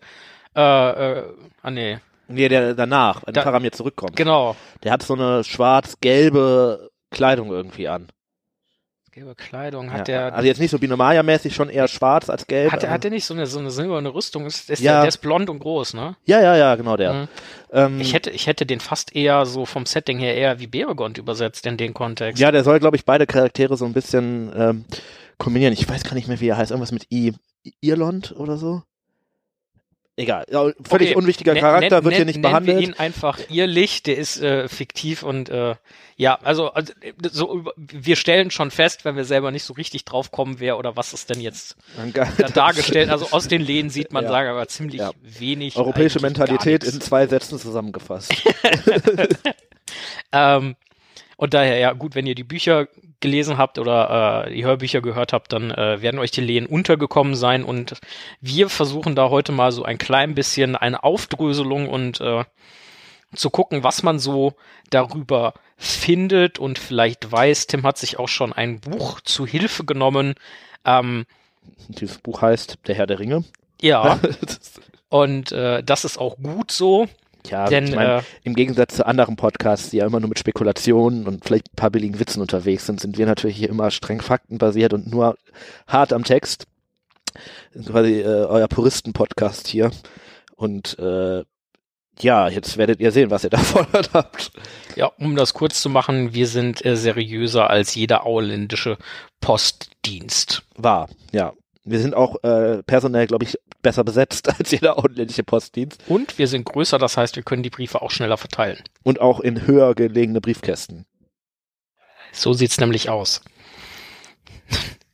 Äh, 0.55 0.61
äh, 0.61 1.23
ah, 1.61 1.71
nee. 1.71 1.99
Nee, 2.27 2.47
der 2.47 2.75
danach, 2.75 3.23
wenn 3.25 3.33
da, 3.33 3.41
Faramir 3.41 3.71
zurückkommt. 3.71 4.15
Genau. 4.15 4.55
Der 4.83 4.91
hat 4.91 5.01
so 5.01 5.15
eine 5.15 5.43
schwarz-gelbe 5.43 6.91
Kleidung 7.09 7.49
irgendwie 7.51 7.87
an. 7.87 8.07
Gelbe 9.19 9.35
Kleidung 9.35 9.91
hat 9.91 10.07
ja, 10.07 10.29
der. 10.29 10.33
Also 10.33 10.47
jetzt 10.47 10.61
nicht 10.61 10.71
so 10.71 10.77
Binomaya-mäßig, 10.77 11.53
schon 11.53 11.69
eher 11.69 11.89
schwarz 11.89 12.29
als 12.29 12.47
gelb. 12.47 12.71
Hat, 12.71 12.87
hat 12.87 13.03
der 13.03 13.11
nicht 13.11 13.25
so 13.25 13.33
eine, 13.33 13.47
so 13.47 13.59
eine 13.59 13.69
silberne 13.69 14.13
Rüstung? 14.13 14.45
Ist, 14.45 14.69
ist 14.69 14.81
ja. 14.81 14.93
der, 14.93 15.01
der, 15.01 15.07
ist 15.09 15.17
blond 15.17 15.49
und 15.49 15.59
groß, 15.59 15.93
ne? 15.93 16.15
Ja, 16.23 16.39
ja, 16.39 16.55
ja, 16.55 16.75
genau 16.75 16.95
der. 16.95 17.13
Mhm. 17.13 17.27
Ähm, 17.73 17.99
ich, 17.99 18.13
hätte, 18.13 18.29
ich 18.29 18.47
hätte 18.47 18.65
den 18.65 18.79
fast 18.79 19.13
eher 19.13 19.45
so 19.45 19.65
vom 19.65 19.85
Setting 19.85 20.19
her 20.19 20.35
eher 20.35 20.61
wie 20.61 20.67
Beregond 20.67 21.17
übersetzt 21.17 21.65
in 21.65 21.75
den 21.75 21.93
Kontext. 21.93 22.39
Ja, 22.39 22.51
der 22.51 22.63
soll, 22.63 22.79
glaube 22.79 22.95
ich, 22.95 23.03
beide 23.03 23.27
Charaktere 23.27 23.75
so 23.75 23.83
ein 23.83 23.91
bisschen 23.91 24.53
ähm, 24.55 24.85
kombinieren. 25.37 25.73
Ich 25.73 25.89
weiß 25.89 26.05
gar 26.05 26.13
nicht 26.13 26.29
mehr, 26.29 26.39
wie 26.39 26.47
er 26.47 26.55
heißt. 26.55 26.71
Irgendwas 26.71 26.93
mit 26.93 27.11
I. 27.11 27.33
Irland 27.81 28.33
oder 28.37 28.55
so? 28.55 28.83
Egal. 30.19 30.45
Völlig 30.83 31.09
Okay. 31.09 31.15
unwichtiger 31.15 31.55
Charakter 31.55 31.97
nen- 31.97 32.03
wird 32.05 32.15
hier 32.15 32.25
nicht 32.25 32.41
behandelt. 32.41 32.77
Wir 32.79 32.87
ihn 32.87 32.93
einfach 32.93 33.39
ihr 33.49 33.65
Licht, 33.67 34.07
der 34.07 34.17
ist 34.17 34.41
äh, 34.41 34.67
fiktiv 34.67 35.23
und 35.23 35.49
äh, 35.49 35.75
ja, 36.17 36.37
also, 36.43 36.71
also 36.73 36.91
äh, 37.01 37.13
so, 37.31 37.71
wir 37.77 38.15
stellen 38.17 38.51
schon 38.51 38.71
fest, 38.71 39.05
wenn 39.05 39.15
wir 39.15 39.23
selber 39.25 39.51
nicht 39.51 39.63
so 39.63 39.73
richtig 39.73 40.03
drauf 40.05 40.31
kommen, 40.31 40.59
wer 40.59 40.77
oder 40.77 40.95
was 40.97 41.13
ist 41.13 41.29
denn 41.29 41.39
jetzt 41.41 41.77
da 42.13 42.47
dargestellt. 42.53 43.09
Also 43.09 43.27
aus 43.31 43.47
den 43.47 43.61
Lehnen 43.61 43.89
sieht 43.89 44.11
man, 44.11 44.25
Ja. 44.25 44.29
sagen 44.29 44.49
aber 44.49 44.67
ziemlich 44.67 44.99
Ja. 44.99 45.11
wenig. 45.21 45.77
Europäische 45.77 46.19
Mentalität 46.19 46.83
in 46.83 46.99
zwei 47.01 47.25
Sätzen 47.27 47.57
zusammengefasst. 47.59 48.33
Ähm, 50.31 50.75
und 51.37 51.53
daher, 51.53 51.77
ja, 51.79 51.93
gut, 51.93 52.15
wenn 52.15 52.27
ihr 52.27 52.35
die 52.35 52.43
Bücher 52.43 52.87
gelesen 53.19 53.57
habt 53.57 53.79
oder 53.79 54.45
äh, 54.47 54.53
die 54.53 54.65
Hörbücher 54.65 55.01
gehört 55.01 55.33
habt, 55.33 55.51
dann 55.53 55.71
äh, 55.71 56.01
werden 56.01 56.19
euch 56.19 56.31
die 56.31 56.41
Lehen 56.41 56.65
untergekommen 56.65 57.35
sein. 57.35 57.63
Und 57.63 57.99
wir 58.41 58.69
versuchen 58.69 59.15
da 59.15 59.29
heute 59.29 59.51
mal 59.51 59.71
so 59.71 59.83
ein 59.83 59.97
klein 59.97 60.35
bisschen 60.35 60.75
eine 60.75 61.03
Aufdröselung 61.03 61.89
und 61.89 62.21
äh, 62.21 62.43
zu 63.35 63.49
gucken, 63.49 63.83
was 63.83 64.03
man 64.03 64.19
so 64.19 64.53
darüber 64.89 65.53
findet 65.77 66.59
und 66.59 66.79
vielleicht 66.79 67.31
weiß. 67.31 67.67
Tim 67.67 67.83
hat 67.83 67.97
sich 67.97 68.17
auch 68.19 68.27
schon 68.27 68.53
ein 68.53 68.79
Buch 68.79 69.21
zu 69.21 69.45
Hilfe 69.45 69.85
genommen. 69.85 70.35
Ähm, 70.85 71.25
Dieses 71.89 72.17
Buch 72.17 72.41
heißt 72.41 72.79
Der 72.87 72.95
Herr 72.95 73.07
der 73.07 73.19
Ringe. 73.19 73.43
ja, 73.81 74.19
und 75.09 75.51
äh, 75.51 75.83
das 75.83 76.05
ist 76.05 76.17
auch 76.17 76.37
gut 76.37 76.71
so, 76.71 77.07
ja, 77.47 77.67
denn 77.67 77.85
ich 77.85 77.95
mein, 77.95 78.19
äh, 78.19 78.21
im 78.43 78.55
Gegensatz 78.55 78.95
zu 78.95 79.05
anderen 79.05 79.35
Podcasts, 79.35 79.89
die 79.89 79.97
ja 79.97 80.05
immer 80.05 80.19
nur 80.19 80.29
mit 80.29 80.39
Spekulationen 80.39 81.27
und 81.27 81.45
vielleicht 81.45 81.71
ein 81.71 81.75
paar 81.75 81.89
billigen 81.89 82.19
Witzen 82.19 82.41
unterwegs 82.41 82.85
sind, 82.85 82.99
sind 82.99 83.17
wir 83.17 83.25
natürlich 83.25 83.57
hier 83.57 83.69
immer 83.69 83.91
streng 83.91 84.21
faktenbasiert 84.21 84.93
und 84.93 85.07
nur 85.07 85.37
hart 85.87 86.13
am 86.13 86.23
Text. 86.23 86.65
Das 87.73 87.85
ist 87.85 87.91
quasi 87.91 88.21
äh, 88.21 88.45
euer 88.45 88.67
Puristen-Podcast 88.67 89.67
hier. 89.67 89.91
Und 90.55 90.97
äh, 90.99 91.43
ja, 92.21 92.49
jetzt 92.49 92.77
werdet 92.77 92.99
ihr 92.99 93.11
sehen, 93.11 93.31
was 93.31 93.43
ihr 93.43 93.49
davon 93.49 93.87
habt. 94.13 94.51
Ja, 94.95 95.07
um 95.17 95.35
das 95.35 95.53
kurz 95.53 95.81
zu 95.81 95.89
machen, 95.89 96.33
wir 96.33 96.47
sind 96.47 96.83
äh, 96.85 96.95
seriöser 96.95 97.69
als 97.69 97.95
jeder 97.95 98.25
auländische 98.25 98.97
Postdienst. 99.41 100.63
War, 100.75 101.09
ja. 101.31 101.53
Wir 101.85 101.99
sind 101.99 102.13
auch 102.13 102.43
äh, 102.43 102.83
personell, 102.83 103.25
glaube 103.25 103.45
ich, 103.45 103.57
besser 103.81 104.03
besetzt 104.03 104.49
als 104.59 104.71
jeder 104.71 104.97
ausländische 104.97 105.43
Postdienst 105.43 106.01
Und 106.07 106.37
wir 106.37 106.47
sind 106.47 106.65
größer, 106.65 106.97
das 106.97 107.17
heißt, 107.17 107.35
wir 107.35 107.43
können 107.43 107.63
die 107.63 107.69
Briefe 107.69 108.01
auch 108.01 108.11
schneller 108.11 108.37
verteilen. 108.37 108.81
und 109.03 109.21
auch 109.21 109.39
in 109.39 109.65
höher 109.67 109.95
gelegene 109.95 110.41
Briefkästen. 110.41 111.05
So 112.31 112.53
sieht's 112.53 112.79
nämlich 112.79 113.09
aus. 113.09 113.41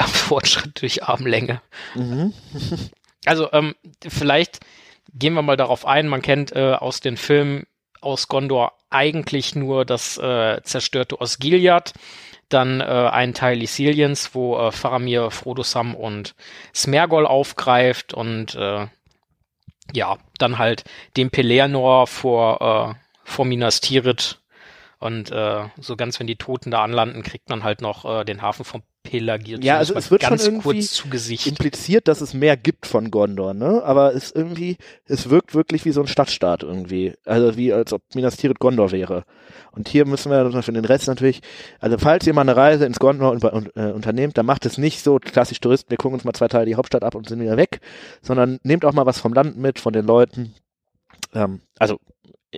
Fortschritt 0.00 0.80
durch 0.80 1.04
Armlänge. 1.04 1.60
Mhm. 1.94 2.32
Also, 3.26 3.52
ähm, 3.52 3.74
vielleicht 4.08 4.60
gehen 5.12 5.34
wir 5.34 5.42
mal 5.42 5.58
darauf 5.58 5.84
ein. 5.84 6.08
Man 6.08 6.22
kennt 6.22 6.56
äh, 6.56 6.72
aus 6.72 7.00
den 7.00 7.18
Filmen 7.18 7.66
aus 8.00 8.28
Gondor 8.28 8.72
eigentlich 8.88 9.54
nur 9.54 9.84
das 9.84 10.16
äh, 10.16 10.62
zerstörte 10.62 11.20
Osgiliath, 11.20 11.92
dann 12.52 12.80
äh, 12.80 12.84
einen 12.84 13.34
Teil 13.34 13.62
Isiliens, 13.62 14.34
wo 14.34 14.58
äh, 14.58 14.72
Faramir, 14.72 15.30
Frodo, 15.30 15.62
Sam 15.62 15.94
und 15.94 16.34
Smergol 16.74 17.26
aufgreift 17.26 18.14
und 18.14 18.54
äh, 18.54 18.86
ja, 19.92 20.18
dann 20.38 20.58
halt 20.58 20.84
den 21.16 21.30
Pelernor 21.30 22.06
vor, 22.06 22.94
äh, 22.94 22.94
vor 23.24 23.44
Minas 23.44 23.80
Tirith. 23.80 24.38
Und 24.98 25.30
äh, 25.30 25.64
so 25.78 25.96
ganz, 25.96 26.20
wenn 26.20 26.26
die 26.26 26.36
Toten 26.36 26.70
da 26.70 26.82
anlanden, 26.84 27.22
kriegt 27.22 27.48
man 27.48 27.64
halt 27.64 27.80
noch 27.80 28.04
äh, 28.04 28.24
den 28.24 28.42
Hafen 28.42 28.64
von 28.64 28.82
Pelagir. 29.02 29.58
Ja, 29.62 29.78
also 29.78 29.94
es 29.94 30.10
wird 30.10 30.24
schon 30.24 30.38
irgendwie 30.38 30.62
kurz 30.78 30.92
zu 30.92 31.08
Gesicht. 31.08 31.46
impliziert, 31.46 32.06
dass 32.06 32.20
es 32.20 32.34
mehr 32.34 32.56
gibt 32.56 32.86
von 32.86 33.10
Gondor, 33.10 33.54
ne? 33.54 33.82
Aber 33.82 34.14
es 34.14 34.30
irgendwie, 34.30 34.76
es 35.06 35.30
wirkt 35.30 35.54
wirklich 35.54 35.84
wie 35.84 35.92
so 35.92 36.00
ein 36.00 36.06
Stadtstaat 36.06 36.62
irgendwie. 36.62 37.14
Also 37.24 37.56
wie 37.56 37.72
als 37.72 37.92
ob 37.92 38.02
Minas 38.14 38.36
Tirith 38.36 38.58
Gondor 38.58 38.92
wäre. 38.92 39.24
Und 39.72 39.88
hier 39.88 40.06
müssen 40.06 40.30
wir 40.30 40.62
für 40.62 40.72
den 40.72 40.84
Rest 40.84 41.08
natürlich, 41.08 41.40
also 41.78 41.96
falls 41.98 42.26
ihr 42.26 42.34
mal 42.34 42.42
eine 42.42 42.56
Reise 42.56 42.84
ins 42.84 42.98
Gondor 42.98 43.32
un 43.32 43.42
un 43.42 43.68
äh, 43.74 43.92
unternehmt, 43.92 44.36
dann 44.36 44.46
macht 44.46 44.66
es 44.66 44.76
nicht 44.78 45.02
so 45.02 45.18
klassisch 45.18 45.60
Touristen, 45.60 45.90
wir 45.90 45.98
gucken 45.98 46.14
uns 46.14 46.24
mal 46.24 46.32
zwei 46.32 46.48
Teile 46.48 46.66
die 46.66 46.76
Hauptstadt 46.76 47.04
ab 47.04 47.14
und 47.14 47.28
sind 47.28 47.40
wieder 47.40 47.56
weg, 47.56 47.80
sondern 48.22 48.58
nehmt 48.64 48.84
auch 48.84 48.92
mal 48.92 49.06
was 49.06 49.18
vom 49.18 49.32
Land 49.32 49.56
mit, 49.56 49.78
von 49.78 49.92
den 49.92 50.06
Leuten. 50.06 50.54
Ähm, 51.34 51.60
also 51.78 51.98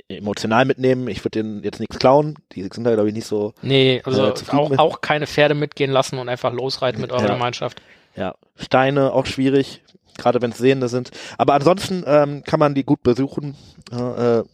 emotional 0.08 0.64
mitnehmen. 0.64 1.08
Ich 1.08 1.20
würde 1.24 1.42
denen 1.42 1.62
jetzt 1.62 1.80
nichts 1.80 1.98
klauen. 1.98 2.36
Die 2.52 2.62
sind 2.62 2.84
da, 2.84 2.92
glaube 2.94 3.08
ich, 3.08 3.14
nicht 3.14 3.26
so 3.26 3.52
Nee, 3.62 4.00
also 4.04 4.26
Äh, 4.28 4.34
auch, 4.50 4.78
auch 4.78 5.00
keine 5.00 5.26
Pferde 5.26 5.54
mitgehen 5.54 5.90
lassen 5.90 6.18
und 6.18 6.28
einfach 6.28 6.52
losreiten 6.52 7.00
mit 7.00 7.12
eurer 7.12 7.26
Ja. 7.26 7.32
Gemeinschaft. 7.34 7.82
Ja, 8.16 8.34
Steine 8.56 9.12
auch 9.12 9.26
schwierig, 9.26 9.82
gerade 10.18 10.40
wenn 10.42 10.50
es 10.52 10.58
Sehende 10.58 10.88
sind. 10.88 11.10
Aber 11.38 11.54
ansonsten 11.54 12.04
ähm, 12.06 12.42
kann 12.44 12.60
man 12.60 12.74
die 12.74 12.84
gut 12.84 13.02
besuchen 13.02 13.56
äh, 13.90 14.38
äh, 14.40 14.44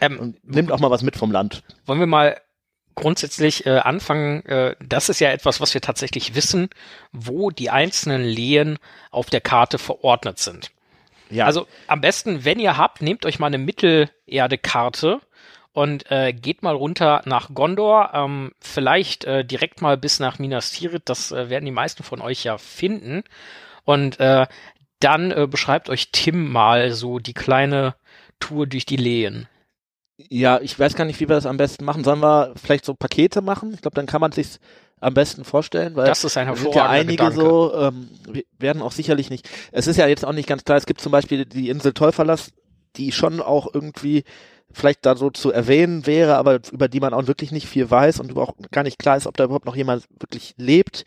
Ähm, 0.00 0.34
nimmt 0.44 0.70
auch 0.72 0.80
mal 0.80 0.90
was 0.90 1.02
mit 1.02 1.16
vom 1.16 1.32
Land. 1.32 1.62
wollen 1.86 2.00
wir 2.00 2.06
mal 2.06 2.40
grundsätzlich 2.94 3.64
äh, 3.64 3.78
anfangen, 3.78 4.44
äh, 4.46 4.74
das 4.84 5.08
ist 5.08 5.20
ja 5.20 5.30
etwas, 5.30 5.60
was 5.60 5.72
wir 5.72 5.80
tatsächlich 5.80 6.34
wissen, 6.34 6.68
wo 7.12 7.50
die 7.50 7.70
einzelnen 7.70 8.22
Lehen 8.24 8.78
auf 9.12 9.30
der 9.30 9.40
Karte 9.40 9.78
verordnet 9.78 10.38
sind. 10.40 10.70
Ja, 11.30 11.46
Also 11.46 11.66
am 11.86 12.00
besten, 12.00 12.44
wenn 12.44 12.58
ihr 12.58 12.76
habt, 12.76 13.02
nehmt 13.02 13.26
euch 13.26 13.38
mal 13.38 13.46
eine 13.48 13.58
Mittelerde-Karte 13.58 15.20
und 15.72 16.10
äh, 16.10 16.32
geht 16.32 16.62
mal 16.62 16.74
runter 16.74 17.22
nach 17.26 17.54
Gondor, 17.54 18.10
ähm, 18.14 18.52
vielleicht 18.60 19.24
äh, 19.24 19.44
direkt 19.44 19.82
mal 19.82 19.96
bis 19.96 20.20
nach 20.20 20.38
Minas 20.38 20.72
Tirith, 20.72 21.02
das 21.04 21.30
äh, 21.32 21.50
werden 21.50 21.66
die 21.66 21.70
meisten 21.70 22.02
von 22.02 22.20
euch 22.20 22.44
ja 22.44 22.58
finden. 22.58 23.22
Und 23.84 24.18
äh, 24.20 24.46
dann 25.00 25.30
äh, 25.30 25.46
beschreibt 25.48 25.88
euch 25.90 26.10
Tim 26.12 26.50
mal 26.50 26.92
so 26.92 27.18
die 27.18 27.34
kleine 27.34 27.94
Tour 28.40 28.66
durch 28.66 28.86
die 28.86 28.96
Lehen. 28.96 29.48
ja, 30.16 30.60
ich 30.60 30.78
weiß 30.78 30.94
gar 30.96 31.04
nicht, 31.04 31.20
wie 31.20 31.28
wir 31.28 31.36
das 31.36 31.46
am 31.46 31.56
besten 31.56 31.84
machen. 31.84 32.04
Sollen 32.04 32.20
wir 32.20 32.54
vielleicht 32.56 32.84
so 32.84 32.94
Pakete 32.94 33.40
machen? 33.40 33.72
Ich 33.74 33.82
glaube, 33.82 33.94
dann 33.94 34.06
kann 34.06 34.20
man 34.20 34.32
sich 34.32 34.58
am 35.00 35.14
besten 35.14 35.44
vorstellen, 35.44 35.94
weil 35.96 36.06
Das 36.06 36.24
ist 36.24 36.36
ein 36.36 36.54
sind 36.56 36.74
ja 36.74 36.88
einige 36.88 37.24
Gedanke. 37.24 37.34
so, 37.40 37.74
ähm, 37.74 38.08
wir 38.30 38.42
werden 38.58 38.82
auch 38.82 38.92
sicherlich 38.92 39.30
nicht. 39.30 39.48
Es 39.72 39.86
ist 39.86 39.96
ja 39.96 40.06
jetzt 40.06 40.24
auch 40.24 40.32
nicht 40.32 40.48
ganz 40.48 40.64
klar. 40.64 40.78
Es 40.78 40.86
gibt 40.86 41.00
zum 41.00 41.12
Beispiel 41.12 41.44
die 41.46 41.68
Insel 41.68 41.92
Teuferlass, 41.92 42.50
die 42.96 43.12
schon 43.12 43.40
auch 43.40 43.72
irgendwie 43.72 44.24
vielleicht 44.72 45.06
da 45.06 45.16
so 45.16 45.30
zu 45.30 45.50
erwähnen 45.52 46.06
wäre, 46.06 46.36
aber 46.36 46.60
über 46.72 46.88
die 46.88 47.00
man 47.00 47.14
auch 47.14 47.26
wirklich 47.26 47.52
nicht 47.52 47.66
viel 47.66 47.90
weiß 47.90 48.20
und 48.20 48.36
auch 48.36 48.54
gar 48.70 48.82
nicht 48.82 48.98
klar 48.98 49.16
ist, 49.16 49.26
ob 49.26 49.36
da 49.36 49.44
überhaupt 49.44 49.64
noch 49.64 49.76
jemand 49.76 50.04
wirklich 50.20 50.54
lebt. 50.58 51.04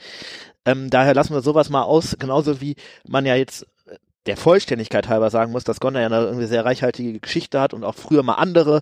Ähm, 0.66 0.90
daher 0.90 1.14
lassen 1.14 1.34
wir 1.34 1.42
sowas 1.42 1.70
mal 1.70 1.84
aus, 1.84 2.16
genauso 2.18 2.60
wie 2.62 2.76
man 3.08 3.26
ja 3.26 3.36
jetzt 3.36 3.64
äh, 3.88 3.96
der 4.26 4.38
Vollständigkeit 4.38 5.08
halber 5.10 5.30
sagen 5.30 5.52
muss, 5.52 5.64
dass 5.64 5.80
Gondor 5.80 6.02
ja 6.02 6.08
eine 6.08 6.22
irgendwie 6.22 6.48
sehr 6.48 6.66
reichhaltige 6.66 7.20
Geschichte 7.20 7.60
hat 7.60 7.74
und 7.74 7.84
auch 7.84 7.96
früher 7.96 8.24
mal 8.24 8.36
andere 8.36 8.82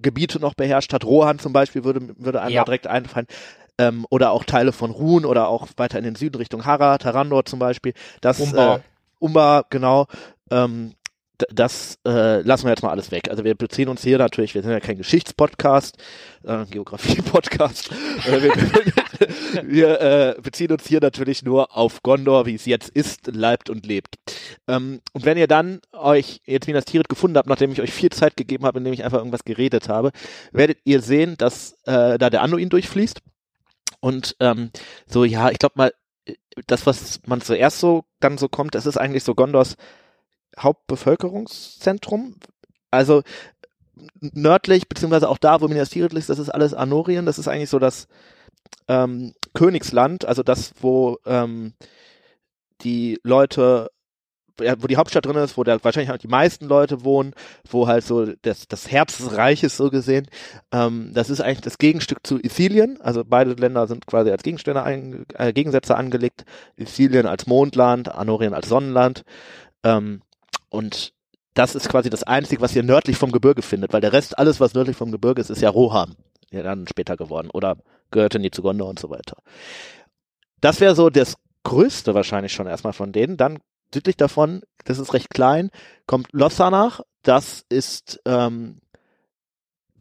Gebiete 0.00 0.38
noch 0.40 0.54
beherrscht 0.54 0.92
hat. 0.92 1.04
Rohan 1.04 1.38
zum 1.40 1.52
Beispiel 1.52 1.84
würde, 1.84 2.08
würde 2.16 2.40
einem 2.40 2.54
Ja. 2.54 2.64
direkt 2.64 2.86
einfallen. 2.86 3.26
Ähm, 3.88 4.06
oder 4.10 4.30
auch 4.32 4.44
Teile 4.44 4.72
von 4.72 4.90
Ruhn 4.90 5.24
oder 5.24 5.48
auch 5.48 5.68
weiter 5.76 5.98
in 5.98 6.04
den 6.04 6.14
Süden 6.14 6.36
Richtung 6.36 6.64
Hara, 6.64 6.98
Tarandor 6.98 7.44
zum 7.44 7.58
Beispiel. 7.58 7.94
Das, 8.20 8.40
Umbar. 8.40 8.78
Äh, 8.78 8.80
Umbar, 9.18 9.66
genau. 9.70 10.06
Ähm, 10.50 10.94
das 11.50 11.98
äh, 12.06 12.40
lassen 12.42 12.64
wir 12.64 12.70
jetzt 12.70 12.82
mal 12.82 12.90
alles 12.90 13.10
weg. 13.10 13.28
Also 13.30 13.44
wir 13.44 13.54
beziehen 13.54 13.88
uns 13.88 14.02
hier 14.02 14.18
natürlich, 14.18 14.54
wir 14.54 14.62
sind 14.62 14.70
ja 14.70 14.80
kein 14.80 14.98
Geschichtspodcast, 14.98 15.96
äh, 16.44 16.64
Geografie-Podcast. 16.66 17.90
äh, 18.26 18.42
wir 18.42 18.52
wir 19.64 20.00
äh, 20.00 20.40
beziehen 20.40 20.72
uns 20.72 20.86
hier 20.86 21.00
natürlich 21.00 21.42
nur 21.42 21.76
auf 21.76 22.02
Gondor, 22.02 22.46
wie 22.46 22.54
es 22.54 22.66
jetzt 22.66 22.90
ist, 22.90 23.28
leibt 23.28 23.70
und 23.70 23.86
lebt. 23.86 24.16
Ähm, 24.68 25.00
und 25.12 25.24
wenn 25.24 25.38
ihr 25.38 25.48
dann 25.48 25.80
euch 25.92 26.40
jetzt 26.44 26.66
Minas 26.66 26.84
Tirith 26.84 27.08
gefunden 27.08 27.36
habt, 27.36 27.48
nachdem 27.48 27.72
ich 27.72 27.80
euch 27.80 27.92
viel 27.92 28.10
Zeit 28.10 28.36
gegeben 28.36 28.64
habe, 28.64 28.78
indem 28.78 28.92
ich 28.92 29.04
einfach 29.04 29.18
irgendwas 29.18 29.44
geredet 29.44 29.88
habe, 29.88 30.12
werdet 30.52 30.78
ihr 30.84 31.00
sehen, 31.00 31.36
dass 31.38 31.72
äh, 31.84 32.18
da 32.18 32.30
der 32.30 32.42
Anduin 32.42 32.68
durchfließt. 32.68 33.20
Und 34.02 34.36
ähm, 34.40 34.70
so, 35.06 35.24
ja, 35.24 35.50
ich 35.50 35.58
glaube 35.58 35.74
mal, 35.76 35.94
äh, 36.24 36.34
das, 36.66 36.86
was 36.86 37.20
man 37.24 37.40
zuerst 37.40 37.78
so 37.78 38.04
dann 38.20 38.36
so 38.36 38.48
kommt, 38.48 38.74
das 38.74 38.84
ist 38.84 38.96
eigentlich 38.98 39.22
so 39.22 39.34
Gondors 39.34 39.76
Hauptbevölkerungszentrum. 40.58 42.34
Also 42.90 43.22
nördlich, 44.20 44.88
beziehungsweise 44.88 45.28
auch 45.28 45.38
da, 45.38 45.60
wo 45.60 45.68
Minas 45.68 45.90
Tirith 45.90 46.14
ist, 46.14 46.28
das 46.30 46.40
ist 46.40 46.50
alles 46.50 46.74
Anorien, 46.74 47.26
das 47.26 47.38
ist 47.38 47.46
eigentlich 47.46 47.70
so 47.70 47.78
das 47.78 48.08
ähm, 48.88 49.34
Königsland, 49.54 50.24
also 50.24 50.42
das, 50.42 50.74
wo 50.80 51.18
ähm, 51.24 51.74
die 52.80 53.20
Leute, 53.22 53.90
wo 54.58 54.86
die 54.86 54.96
Hauptstadt 54.96 55.26
drin 55.26 55.36
ist, 55.36 55.56
wo 55.56 55.64
da 55.64 55.82
wahrscheinlich 55.82 56.12
auch 56.12 56.18
die 56.18 56.28
meisten 56.28 56.66
Leute 56.66 57.04
wohnen, 57.04 57.34
wo 57.68 57.86
halt 57.86 58.04
so 58.04 58.26
das, 58.42 58.68
das 58.68 58.90
Herz 58.90 59.18
des 59.18 59.36
Reiches 59.36 59.76
so 59.76 59.90
gesehen. 59.90 60.26
Ähm, 60.72 61.10
das 61.14 61.30
ist 61.30 61.40
eigentlich 61.40 61.62
das 61.62 61.78
Gegenstück 61.78 62.18
zu 62.22 62.38
Ithilien, 62.38 63.00
also 63.00 63.24
beide 63.24 63.52
Länder 63.52 63.86
sind 63.86 64.06
quasi 64.06 64.30
als 64.30 64.42
Gegenstände 64.42 64.82
ein, 64.82 65.26
äh, 65.34 65.52
Gegensätze 65.52 65.96
angelegt. 65.96 66.44
Ithilien 66.76 67.26
als 67.26 67.46
Mondland, 67.46 68.14
Anorien 68.14 68.54
als 68.54 68.68
Sonnenland. 68.68 69.22
Ähm, 69.82 70.22
und 70.68 71.12
das 71.54 71.74
ist 71.74 71.88
quasi 71.88 72.10
das 72.10 72.22
Einzige, 72.22 72.62
was 72.62 72.74
ihr 72.74 72.82
nördlich 72.82 73.16
vom 73.16 73.32
Gebirge 73.32 73.62
findet, 73.62 73.92
weil 73.92 74.00
der 74.00 74.12
Rest, 74.12 74.38
alles, 74.38 74.60
was 74.60 74.74
nördlich 74.74 74.96
vom 74.96 75.12
Gebirge 75.12 75.40
ist, 75.40 75.50
ist 75.50 75.60
ja 75.60 75.68
Rohan. 75.70 76.16
Ja, 76.50 76.62
dann 76.62 76.86
später 76.86 77.16
geworden. 77.16 77.50
Oder 77.52 77.76
gehörte 78.10 78.38
nie 78.38 78.50
zu 78.50 78.62
Gondor 78.62 78.88
und 78.88 78.98
so 78.98 79.10
weiter. 79.10 79.36
Das 80.60 80.80
wäre 80.80 80.94
so 80.94 81.10
das 81.10 81.36
Größte 81.64 82.14
wahrscheinlich 82.14 82.52
schon 82.52 82.66
erstmal 82.66 82.92
von 82.92 83.12
denen. 83.12 83.36
Dann 83.36 83.58
südlich 83.92 84.16
davon, 84.16 84.62
das 84.84 84.98
ist 84.98 85.14
recht 85.14 85.30
klein, 85.30 85.70
kommt 86.06 86.28
Lossanach, 86.32 87.00
das 87.22 87.64
ist 87.68 88.20
ähm, 88.24 88.80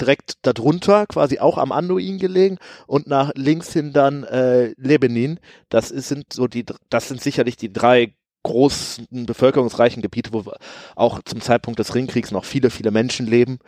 direkt 0.02 0.34
darunter, 0.42 1.06
quasi 1.06 1.40
auch 1.40 1.58
am 1.58 1.72
Anduin 1.72 2.18
gelegen 2.18 2.58
und 2.88 3.08
nach 3.08 3.32
links 3.36 3.72
hin 3.72 3.94
dann 3.94 4.24
äh, 4.24 4.74
Lebenin. 4.78 5.40
Das 5.70 5.92
ist, 5.92 6.08
sind 6.08 6.34
so 6.34 6.48
die, 6.48 6.66
das 6.90 7.08
sind 7.08 7.22
sicherlich 7.22 7.56
die 7.56 7.72
drei 7.72 8.16
großen 8.44 9.08
bevölkerungsreichen 9.28 10.02
Gebiete, 10.02 10.34
wo 10.34 10.52
auch 10.96 11.22
zum 11.24 11.42
Zeitpunkt 11.42 11.80
des 11.80 11.94
Ringkriegs 11.94 12.32
noch 12.32 12.46
viele, 12.46 12.72
viele 12.72 12.90
Menschen 12.90 13.28
leben, 13.28 13.60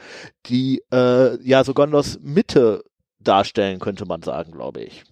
die 0.48 0.82
äh, 0.92 1.40
ja 1.48 1.64
so 1.64 1.76
Gondors 1.76 2.20
Mitte 2.22 2.84
darstellen, 3.20 3.80
könnte 3.80 4.06
man 4.06 4.24
sagen, 4.24 4.52
glaube 4.52 4.82
ich. 4.82 5.04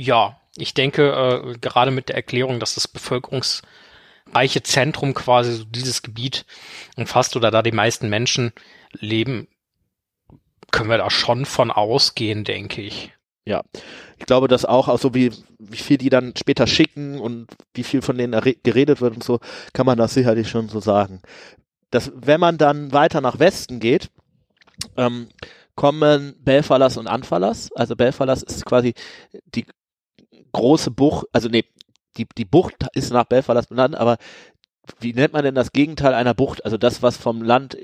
Ja, 0.00 0.40
ich 0.56 0.72
denke, 0.72 1.12
äh, 1.12 1.58
gerade 1.60 1.90
mit 1.90 2.08
der 2.08 2.16
Erklärung, 2.16 2.58
dass 2.58 2.74
das 2.74 2.88
bevölkerungsreiche 2.88 4.62
Zentrum 4.62 5.12
quasi 5.12 5.52
so 5.52 5.64
dieses 5.64 6.00
Gebiet 6.00 6.46
umfasst 6.96 7.36
oder 7.36 7.50
da 7.50 7.60
die 7.60 7.70
meisten 7.70 8.08
Menschen 8.08 8.54
leben, 8.92 9.46
können 10.70 10.88
wir 10.88 10.96
da 10.96 11.10
schon 11.10 11.44
von 11.44 11.70
ausgehen, 11.70 12.44
denke 12.44 12.80
ich. 12.80 13.12
Ja, 13.44 13.62
ich 14.18 14.24
glaube, 14.24 14.48
dass 14.48 14.64
auch, 14.64 14.88
auch 14.88 14.98
so 14.98 15.12
wie, 15.12 15.32
wie 15.58 15.76
viel 15.76 15.98
die 15.98 16.08
dann 16.08 16.32
später 16.34 16.66
schicken 16.66 17.20
und 17.20 17.48
wie 17.74 17.84
viel 17.84 18.00
von 18.00 18.16
denen 18.16 18.40
geredet 18.62 19.02
wird 19.02 19.16
und 19.16 19.22
so, 19.22 19.38
kann 19.74 19.84
man 19.84 19.98
das 19.98 20.14
sicherlich 20.14 20.48
schon 20.48 20.70
so 20.70 20.80
sagen. 20.80 21.20
Dass, 21.90 22.10
wenn 22.14 22.40
man 22.40 22.56
dann 22.56 22.94
weiter 22.94 23.20
nach 23.20 23.38
Westen 23.38 23.80
geht, 23.80 24.08
ähm, 24.96 25.28
kommen 25.74 26.36
Belfalas 26.42 26.96
und 26.96 27.06
Anfalas. 27.06 27.70
Also 27.72 27.96
Belfalas 27.96 28.42
ist 28.42 28.64
quasi 28.64 28.94
die 29.54 29.66
große 30.60 30.90
Bucht, 30.90 31.26
also 31.32 31.48
nee, 31.48 31.64
die, 32.16 32.26
die 32.36 32.44
Bucht 32.44 32.86
ist 32.92 33.12
nach 33.12 33.24
Belfalas 33.24 33.68
benannt, 33.68 33.96
aber 33.96 34.18
wie 34.98 35.14
nennt 35.14 35.32
man 35.32 35.44
denn 35.44 35.54
das 35.54 35.72
Gegenteil 35.72 36.14
einer 36.14 36.34
Bucht? 36.34 36.64
Also 36.64 36.76
das, 36.76 37.02
was 37.02 37.16
vom 37.16 37.42
Land 37.42 37.78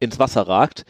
ins 0.00 0.18
Wasser 0.18 0.48
ragt 0.48 0.84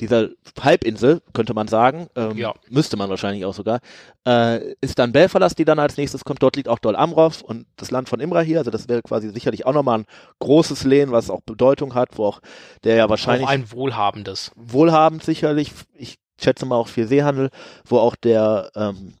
dieser 0.00 0.30
Halbinsel, 0.60 1.20
könnte 1.32 1.52
man 1.54 1.68
sagen, 1.68 2.08
ähm, 2.16 2.36
ja. 2.36 2.54
müsste 2.68 2.96
man 2.96 3.10
wahrscheinlich 3.10 3.44
auch 3.44 3.54
sogar, 3.54 3.80
äh, 4.26 4.74
ist 4.80 4.98
dann 4.98 5.12
Belfalas, 5.12 5.54
die 5.54 5.64
dann 5.64 5.78
als 5.78 5.96
nächstes 5.96 6.24
kommt. 6.24 6.42
Dort 6.42 6.56
liegt 6.56 6.68
auch 6.68 6.78
Dol 6.78 6.96
Amrov 6.96 7.42
und 7.42 7.66
das 7.76 7.90
Land 7.90 8.08
von 8.08 8.20
Imra 8.20 8.40
hier. 8.40 8.58
Also 8.58 8.70
das 8.70 8.88
wäre 8.88 9.02
quasi 9.02 9.30
sicherlich 9.30 9.66
auch 9.66 9.74
nochmal 9.74 10.00
ein 10.00 10.06
großes 10.38 10.84
Lehen, 10.84 11.12
was 11.12 11.30
auch 11.30 11.42
Bedeutung 11.42 11.94
hat, 11.94 12.18
wo 12.18 12.26
auch 12.26 12.40
der 12.84 12.96
ja 12.96 13.08
wahrscheinlich. 13.08 13.46
Auch 13.46 13.52
ein 13.52 13.70
wohlhabendes. 13.70 14.52
Wohlhabend 14.56 15.22
sicherlich. 15.22 15.72
Ich 15.94 16.18
schätze 16.40 16.66
mal 16.66 16.76
auch 16.76 16.88
viel 16.88 17.06
Seehandel, 17.06 17.50
wo 17.84 17.98
auch 17.98 18.16
der 18.16 18.70
ähm, 18.74 19.14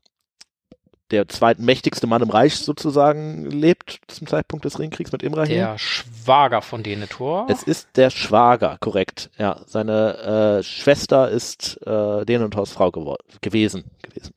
der 1.12 1.28
zweitmächtigste 1.28 2.06
Mann 2.06 2.22
im 2.22 2.30
Reich 2.30 2.56
sozusagen 2.56 3.44
lebt 3.50 4.00
zum 4.08 4.26
Zeitpunkt 4.26 4.64
des 4.64 4.78
Ringkriegs 4.78 5.12
mit 5.12 5.22
Imrahim. 5.22 5.54
Der 5.54 5.78
Schwager 5.78 6.62
von 6.62 6.82
Denethor. 6.82 7.46
Es 7.48 7.62
ist 7.62 7.88
der 7.96 8.10
Schwager, 8.10 8.78
korrekt. 8.80 9.30
Ja, 9.38 9.60
seine 9.66 10.58
äh, 10.58 10.62
Schwester 10.62 11.28
ist 11.28 11.78
äh, 11.86 12.24
Denethors 12.24 12.72
Frau 12.72 12.90
gewesen. 12.90 13.84
gewesen. 14.02 14.32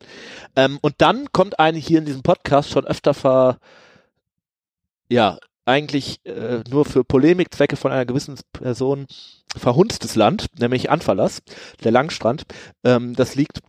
Ähm, 0.55 0.77
und 0.82 0.96
dann 1.00 1.32
kommt 1.32 1.60
eine 1.60 1.77
hier 1.77 2.00
in 2.00 2.05
diesem 2.05 2.22
Podcast 2.22 2.70
schon 2.70 2.86
öfter 2.86 3.13
ver, 3.13 3.58
ja, 5.10 5.39
eigentlich 5.65 6.20
äh, 6.25 6.62
nur 6.70 6.86
für 6.86 7.03
Polemikzwecke 7.03 7.77
von 7.77 7.91
einer 7.91 8.05
gewissen 8.05 8.38
Person 8.53 9.08
verhunstes 9.55 10.15
Land, 10.15 10.48
nämlich 10.60 10.91
Anfalas, 10.91 11.41
der 11.84 11.91
Langstrand. 11.91 12.44
Ähm, 12.84 13.15
das 13.15 13.36
liegt 13.36 13.62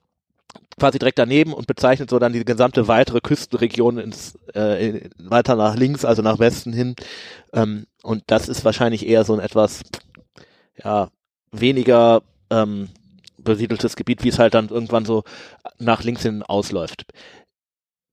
quasi 0.79 0.99
direkt 0.99 1.19
daneben 1.19 1.53
und 1.53 1.67
bezeichnet 1.67 2.11
so 2.11 2.19
dann 2.19 2.33
die 2.33 2.45
gesamte 2.45 2.89
weitere 2.89 3.21
Küstenregion 3.21 3.99
ins, 3.99 4.37
äh, 4.55 5.09
weiter 5.19 5.57
nach 5.57 5.77
links, 5.77 6.05
also 6.05 6.23
nach 6.23 6.39
Westen 6.39 6.73
hin. 6.73 6.97
Ähm, 7.53 7.87
und 8.03 8.25
das 8.27 8.49
ist 8.49 8.65
wahrscheinlich 8.65 9.07
eher 9.07 9.25
so 9.25 9.35
ein 9.35 9.41
etwas, 9.41 9.83
ja, 10.83 11.09
weniger 11.51 12.23
ähm, 12.51 12.89
besiedeltes 13.39 13.97
Gebiet, 13.97 14.25
wie 14.25 14.29
es 14.29 14.39
halt 14.39 14.55
dann 14.55 14.69
irgendwann 14.69 15.05
so 15.05 15.25
nach 15.79 16.03
links 16.03 16.23
hin 16.23 16.43
ausläuft. 16.43 17.07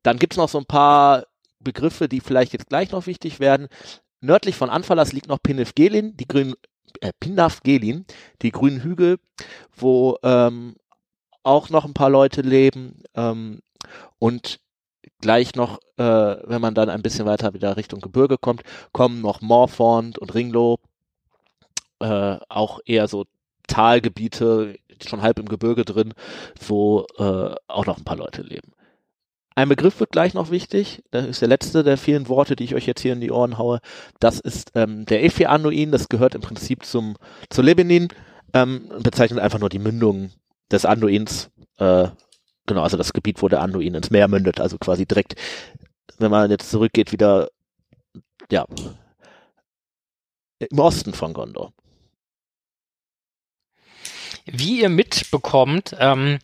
Dann 0.04 0.20
gibt's 0.20 0.38
noch 0.38 0.50
so 0.50 0.60
ein 0.60 0.66
paar 0.66 1.26
Begriffe, 1.60 2.08
die 2.08 2.20
vielleicht 2.20 2.54
jetzt 2.54 2.70
gleich 2.70 2.92
noch 2.92 3.08
wichtig 3.08 3.40
werden. 3.40 3.68
Nördlich 4.22 4.56
von 4.56 4.70
Anfalas 4.70 5.12
liegt 5.14 5.28
noch 5.28 5.42
Pinifgelin, 5.42 6.16
die 6.18 6.28
grünen 6.28 6.56
äh, 7.02 7.12
Pindafgelin, 7.20 8.06
die 8.42 8.52
grünen 8.52 8.82
Hügel, 8.82 9.18
wo 9.76 10.18
ähm, 10.24 10.76
auch 11.44 11.70
noch 11.70 11.86
ein 11.86 11.94
paar 11.94 12.10
Leute 12.10 12.42
leben 12.42 13.04
ähm, 13.16 13.62
und 14.20 14.60
gleich 15.20 15.56
noch, 15.56 15.80
äh, 15.98 16.04
wenn 16.04 16.62
man 16.62 16.76
dann 16.76 16.90
ein 16.90 17.02
bisschen 17.02 17.26
weiter 17.26 17.54
wieder 17.54 17.78
Richtung 17.78 18.02
Gebirge 18.02 18.38
kommt, 18.38 18.64
kommen 18.92 19.22
noch 19.22 19.42
Morfond 19.42 20.18
und 20.18 20.34
Ringlo, 20.34 20.80
äh, 22.00 22.38
auch 22.50 22.80
eher 22.86 23.08
so 23.08 23.26
Talgebiete, 23.68 24.76
schon 25.06 25.22
halb 25.22 25.40
im 25.40 25.48
Gebirge 25.48 25.86
drin, 25.86 26.14
wo 26.68 27.06
äh, 27.18 27.56
auch 27.68 27.86
noch 27.86 27.98
ein 27.98 28.04
paar 28.04 28.18
Leute 28.18 28.42
leben. 28.42 28.72
Ein 29.56 29.70
Begriff 29.70 30.00
wird 30.00 30.12
gleich 30.12 30.34
noch 30.34 30.50
wichtig, 30.50 31.04
das 31.12 31.28
ist 31.28 31.42
der 31.42 31.48
letzte 31.48 31.84
der 31.84 31.98
vielen 31.98 32.28
Worte, 32.28 32.56
die 32.56 32.64
ich 32.64 32.76
euch 32.76 32.88
jetzt 32.88 33.02
hier 33.02 33.14
in 33.14 33.22
die 33.22 33.32
Ohren 33.32 33.58
haue. 33.58 33.80
Das 34.20 34.40
ist 34.40 34.72
ähm, 34.74 35.06
der 35.06 35.24
Ephianuin, 35.24 35.92
das 35.92 36.10
gehört 36.10 36.34
im 36.34 36.42
Prinzip 36.42 36.86
zum 36.86 37.16
zu 37.50 37.62
Lebenin, 37.62 38.08
ähm, 38.54 38.90
bezeichnet 39.02 39.40
einfach 39.40 39.60
nur 39.60 39.70
die 39.70 39.80
Mündung 39.80 40.32
des 40.74 40.86
Anduins, 40.86 41.50
äh, 41.78 42.08
genau, 42.66 42.82
also 42.84 42.98
das 42.98 43.14
Gebiet, 43.14 43.42
wo 43.42 43.48
der 43.48 43.62
Anduin 43.62 43.96
ins 43.96 44.10
Meer 44.10 44.28
mündet, 44.28 44.60
also 44.60 44.78
quasi 44.78 45.06
direkt, 45.06 45.36
wenn 46.18 46.32
man 46.32 46.52
jetzt 46.52 46.70
zurückgeht, 46.70 47.12
wieder, 47.12 47.50
ja, 48.52 48.66
im 50.60 50.80
Osten 50.80 51.14
von 51.14 51.34
Gondor. 51.34 51.74
Wie 54.46 54.82
ihr 54.82 54.90
mitbekommt, 54.90 55.96
ähm, 56.00 56.40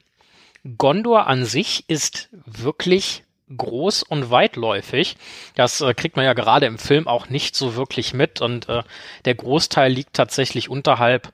Gondor 0.78 1.28
an 1.28 1.46
sich 1.46 1.86
ist 1.88 2.30
wirklich 2.32 3.24
groß 3.56 4.04
und 4.04 4.30
weitläufig. 4.30 5.18
Das 5.56 5.82
äh, 5.82 5.94
kriegt 5.94 6.16
man 6.16 6.26
ja 6.26 6.34
gerade 6.34 6.66
im 6.66 6.78
Film 6.78 7.08
auch 7.08 7.30
nicht 7.30 7.56
so 7.56 7.76
wirklich 7.76 8.14
mit 8.14 8.42
und 8.42 8.70
äh, 8.70 8.84
der 9.26 9.36
Großteil 9.36 9.92
liegt 9.92 10.14
tatsächlich 10.14 10.70
unterhalb 10.70 11.34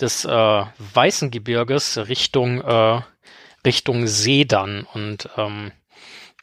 des 0.00 0.24
äh, 0.24 0.64
Weißen 0.94 1.30
Gebirges 1.30 1.98
Richtung, 2.08 2.60
äh, 2.60 3.00
Richtung 3.64 4.06
See 4.06 4.44
dann. 4.44 4.86
Und 4.92 5.28
ähm, 5.36 5.72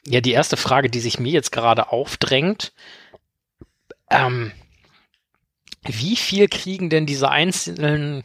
ja, 0.06 0.20
die 0.20 0.32
erste 0.32 0.56
Frage, 0.56 0.90
die 0.90 1.00
sich 1.00 1.18
mir 1.18 1.32
jetzt 1.32 1.52
gerade 1.52 1.92
aufdrängt, 1.92 2.72
ähm, 4.10 4.52
wie 5.84 6.16
viel 6.16 6.48
kriegen 6.48 6.90
denn 6.90 7.06
diese 7.06 7.30
einzelnen 7.30 8.24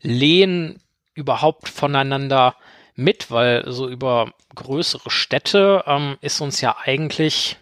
Lehen 0.00 0.82
überhaupt 1.14 1.68
voneinander 1.68 2.56
mit? 2.94 3.30
Weil 3.30 3.70
so 3.70 3.88
über 3.88 4.32
größere 4.54 5.10
Städte 5.10 5.84
ähm, 5.86 6.16
ist 6.20 6.40
uns 6.40 6.60
ja 6.60 6.76
eigentlich 6.82 7.58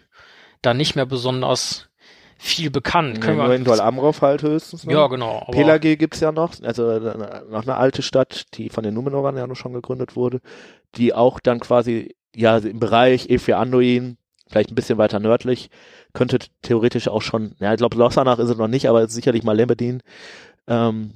da 0.61 0.73
nicht 0.73 0.95
mehr 0.95 1.05
besonders 1.05 1.89
viel 2.37 2.69
bekannt. 2.69 3.21
Können 3.21 3.37
ja, 3.37 3.49
wir 3.49 3.59
nur 3.59 3.73
in 3.73 3.79
Amrof 3.79 4.21
halt 4.21 4.43
höchstens. 4.43 4.85
Ne? 4.85 4.93
Ja, 4.93 5.07
genau. 5.07 5.47
Pelage 5.51 5.97
gibt's 5.97 6.19
ja 6.19 6.31
noch, 6.31 6.61
also 6.61 6.89
äh, 6.89 7.17
noch 7.49 7.63
eine 7.63 7.75
alte 7.75 8.01
Stadt, 8.01 8.45
die 8.55 8.69
von 8.69 8.83
den 8.83 8.93
Numenorern 8.93 9.37
ja 9.37 9.47
noch 9.47 9.55
schon 9.55 9.73
gegründet 9.73 10.15
wurde, 10.15 10.41
die 10.95 11.13
auch 11.13 11.39
dann 11.39 11.59
quasi, 11.59 12.15
ja, 12.35 12.57
im 12.57 12.79
Bereich 12.79 13.29
Efir 13.29 13.57
Anduin, 13.57 14.17
vielleicht 14.47 14.71
ein 14.71 14.75
bisschen 14.75 14.97
weiter 14.97 15.19
nördlich, 15.19 15.69
könnte 16.13 16.39
theoretisch 16.61 17.07
auch 17.07 17.21
schon, 17.21 17.55
ja, 17.59 17.73
ich 17.73 17.77
glaube, 17.77 17.97
Lossanach 17.97 18.39
ist 18.39 18.49
es 18.49 18.57
noch 18.57 18.67
nicht, 18.67 18.87
aber 18.87 19.07
sicherlich 19.07 19.43
mal 19.43 19.55
Lembedin 19.55 20.01
ähm, 20.67 21.13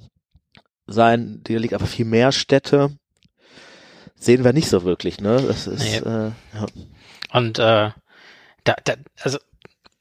sein. 0.88 1.42
Da 1.44 1.54
liegt 1.54 1.74
aber 1.74 1.86
viel 1.86 2.06
mehr 2.06 2.32
Städte. 2.32 2.98
Sehen 4.16 4.44
wir 4.44 4.54
nicht 4.54 4.70
so 4.70 4.84
wirklich, 4.84 5.22
ne? 5.22 5.44
Das 5.48 5.68
ist, 5.68 5.84
nee. 5.84 6.10
äh, 6.10 6.32
ja. 6.54 6.66
Und 7.34 7.60
äh, 7.60 7.92
da, 8.64 8.76
da, 8.84 8.94
also 9.22 9.38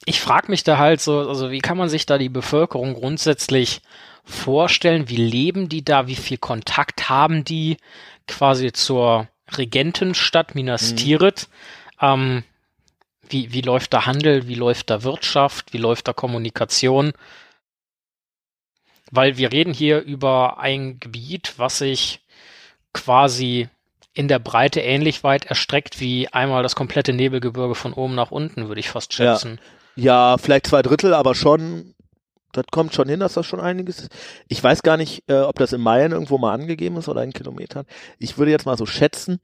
ich 0.07 0.21
frage 0.21 0.51
mich 0.51 0.63
da 0.63 0.79
halt 0.79 1.01
so, 1.01 1.29
also 1.29 1.51
wie 1.51 1.59
kann 1.59 1.77
man 1.77 1.89
sich 1.89 2.07
da 2.07 2.17
die 2.17 2.29
Bevölkerung 2.29 2.95
grundsätzlich 2.95 3.83
vorstellen? 4.25 5.09
Wie 5.09 5.17
leben 5.17 5.69
die 5.69 5.85
da? 5.85 6.07
Wie 6.07 6.15
viel 6.15 6.39
Kontakt 6.39 7.09
haben 7.11 7.45
die 7.45 7.77
quasi 8.29 8.73
zur 8.73 9.29
Regentenstadt 9.57 10.55
Minas 10.55 10.93
mhm. 10.93 10.97
Tirith? 10.97 11.49
Ähm, 12.01 12.45
wie, 13.29 13.53
wie 13.53 13.63
läuft 13.63 13.93
da 13.93 14.07
Handel? 14.07 14.47
Wie 14.47 14.55
läuft 14.55 14.91
da 14.91 15.03
Wirtschaft? 15.03 15.73
Wie 15.73 15.79
läuft 15.79 16.07
da 16.07 16.13
Kommunikation? 16.13 17.13
Weil 19.11 19.37
wir 19.39 19.51
reden 19.51 19.75
hier 19.75 20.03
über 20.03 20.59
ein 20.59 21.01
Gebiet, 21.01 21.55
was 21.57 21.79
sich 21.79 22.21
quasi 22.93 23.69
in 24.15 24.29
der 24.29 24.39
Breite 24.39 24.81
ähnlich 24.81 25.25
weit 25.25 25.47
erstreckt 25.47 26.01
wie 26.01 26.29
einmal 26.29 26.63
das 26.63 26.77
komplette 26.77 27.13
Nebelgebirge 27.13 27.75
von 27.75 27.93
oben 27.93 28.15
nach 28.15 28.31
unten, 28.31 28.69
würde 28.69 28.81
ich 28.81 28.89
fast 28.89 29.13
schätzen. 29.13 29.59
Ja. 29.61 29.76
Ja, 29.97 30.37
vielleicht 30.39 30.67
zwei 30.67 30.83
Drittel, 30.83 31.15
aber 31.15 31.35
schon, 31.35 31.95
das 32.53 32.67
kommt 32.71 32.95
schon 32.95 33.09
hin, 33.09 33.21
dass 33.21 33.33
das 33.33 33.47
schon 33.47 33.61
einiges 33.61 34.01
ist. 34.01 34.11
Ich 34.47 34.63
weiß 34.63 34.83
gar 34.83 34.97
nicht, 34.99 35.25
äh, 35.29 35.41
ob 35.41 35.59
das 35.59 35.73
in 35.73 35.81
Meilen 35.81 36.13
irgendwo 36.13 36.37
mal 36.39 36.53
angegeben 36.53 36.99
ist 36.99 37.09
oder 37.09 37.25
in 37.25 37.33
Kilometern. 37.33 37.87
Ich 38.19 38.37
würde 38.37 38.51
jetzt 38.51 38.67
mal 38.67 38.77
so 38.77 38.85
schätzen, 38.87 39.41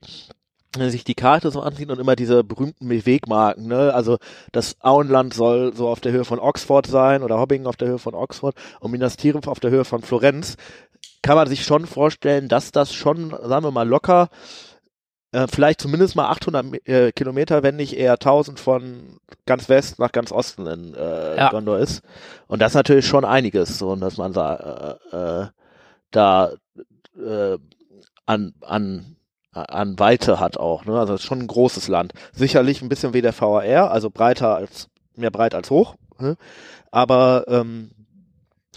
wenn 0.77 0.89
sich 0.89 1.03
die 1.03 1.15
Karte 1.15 1.51
so 1.51 1.61
ansieht 1.61 1.89
und 1.89 1.99
immer 1.99 2.15
diese 2.15 2.43
berühmten 2.43 2.89
Wegmarken, 2.89 3.67
ne? 3.67 3.93
Also 3.93 4.17
das 4.51 4.75
Auenland 4.81 5.33
soll 5.33 5.75
so 5.75 5.87
auf 5.87 5.99
der 5.99 6.11
Höhe 6.11 6.25
von 6.25 6.39
Oxford 6.39 6.87
sein 6.87 7.23
oder 7.23 7.39
Hobbingen 7.39 7.67
auf 7.67 7.77
der 7.77 7.89
Höhe 7.89 7.99
von 7.99 8.15
Oxford 8.15 8.55
und 8.79 8.91
Minas 8.91 9.17
Tirith 9.17 9.47
auf 9.47 9.59
der 9.59 9.71
Höhe 9.71 9.85
von 9.85 10.01
Florenz. 10.01 10.57
Kann 11.21 11.35
man 11.35 11.47
sich 11.47 11.63
schon 11.63 11.85
vorstellen, 11.85 12.47
dass 12.47 12.71
das 12.71 12.93
schon, 12.93 13.29
sagen 13.29 13.65
wir 13.65 13.71
mal, 13.71 13.87
locker 13.87 14.29
äh, 15.33 15.47
vielleicht 15.47 15.81
zumindest 15.81 16.15
mal 16.15 16.29
800 16.29 16.87
äh, 16.87 17.11
Kilometer, 17.11 17.63
wenn 17.63 17.75
nicht 17.75 17.97
eher 17.97 18.13
1000 18.13 18.59
von 18.59 19.19
ganz 19.45 19.67
West 19.67 19.99
nach 19.99 20.11
ganz 20.11 20.31
Osten 20.31 20.67
in 20.67 20.93
äh, 20.93 21.37
Ja. 21.37 21.49
Gondor 21.49 21.79
ist. 21.79 22.03
Und 22.47 22.61
das 22.61 22.71
ist 22.71 22.75
natürlich 22.75 23.07
schon 23.07 23.25
einiges, 23.25 23.79
so 23.79 23.95
dass 23.95 24.17
man 24.17 24.31
da, 24.31 24.99
äh, 25.11 25.15
äh, 25.15 25.47
da 26.11 26.51
äh, 27.17 27.57
an, 28.25 28.53
an, 28.61 29.15
an 29.51 29.99
Weite 29.99 30.39
hat 30.39 30.57
auch. 30.57 30.85
Ne? 30.85 30.99
Also 30.99 31.17
schon 31.17 31.39
ein 31.39 31.47
großes 31.47 31.87
Land. 31.87 32.13
Sicherlich 32.31 32.81
ein 32.81 32.89
bisschen 32.89 33.13
wie 33.13 33.21
der 33.21 33.33
VAR, 33.39 33.91
also 33.91 34.09
breiter 34.11 34.55
als, 34.55 34.87
mehr 35.15 35.31
breit 35.31 35.55
als 35.55 35.71
hoch. 35.71 35.95
Ne? 36.19 36.37
Aber 36.91 37.45
ähm, 37.47 37.89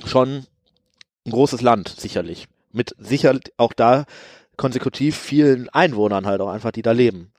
schon 0.04 0.46
ein 1.26 1.30
großes 1.30 1.60
Land, 1.60 1.88
sicherlich. 1.88 2.48
Mit 2.72 2.94
sicher 2.98 3.38
auch 3.58 3.72
da 3.74 4.04
konsekutiv 4.56 5.16
vielen 5.16 5.68
Einwohnern 5.68 6.26
halt 6.26 6.40
auch 6.40 6.48
einfach, 6.48 6.70
die 6.70 6.82
da 6.82 6.92
leben. 6.92 7.32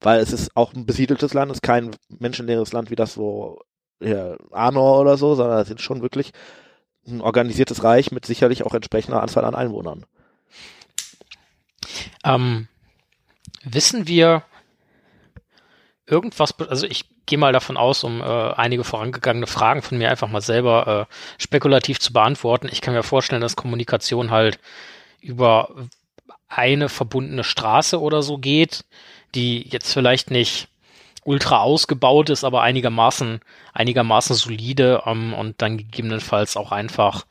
Weil 0.00 0.20
es 0.20 0.32
ist 0.32 0.56
auch 0.56 0.74
ein 0.74 0.86
besiedeltes 0.86 1.34
Land, 1.34 1.50
es 1.50 1.58
ist 1.58 1.62
kein 1.62 1.94
menschenleeres 2.08 2.72
Land 2.72 2.90
wie 2.90 2.96
das 2.96 3.14
so 3.14 3.60
ja, 4.00 4.36
Arnor 4.50 5.00
oder 5.00 5.16
so, 5.16 5.34
sondern 5.34 5.58
es 5.60 5.70
ist 5.70 5.80
schon 5.80 6.02
wirklich 6.02 6.32
ein 7.06 7.20
organisiertes 7.20 7.84
Reich 7.84 8.12
mit 8.12 8.26
sicherlich 8.26 8.64
auch 8.64 8.74
entsprechender 8.74 9.22
Anzahl 9.22 9.44
an 9.44 9.54
Einwohnern. 9.54 10.04
Ähm, 12.24 12.68
wissen 13.62 14.06
wir 14.08 14.42
irgendwas, 16.06 16.58
also 16.60 16.86
ich 16.86 17.04
gehe 17.26 17.38
mal 17.38 17.52
davon 17.52 17.76
aus, 17.76 18.04
um 18.04 18.20
äh, 18.20 18.24
einige 18.24 18.84
vorangegangene 18.84 19.46
Fragen 19.46 19.82
von 19.82 19.98
mir 19.98 20.10
einfach 20.10 20.28
mal 20.28 20.40
selber 20.40 21.08
äh, 21.08 21.42
spekulativ 21.42 21.98
zu 21.98 22.12
beantworten. 22.12 22.68
Ich 22.70 22.80
kann 22.80 22.94
mir 22.94 23.02
vorstellen, 23.02 23.40
dass 23.40 23.56
Kommunikation 23.56 24.30
halt 24.30 24.58
über 25.20 25.74
eine 26.56 26.88
verbundene 26.88 27.44
Straße 27.44 28.00
oder 28.00 28.22
so 28.22 28.38
geht, 28.38 28.84
die 29.34 29.68
jetzt 29.68 29.92
vielleicht 29.92 30.30
nicht 30.30 30.68
ultra 31.24 31.58
ausgebaut 31.60 32.28
ist, 32.30 32.44
aber 32.44 32.62
einigermaßen, 32.62 33.40
einigermaßen 33.72 34.36
solide 34.36 35.02
ähm, 35.06 35.32
und 35.34 35.60
dann 35.62 35.78
gegebenenfalls 35.78 36.56
auch 36.56 36.70
einfach 36.70 37.24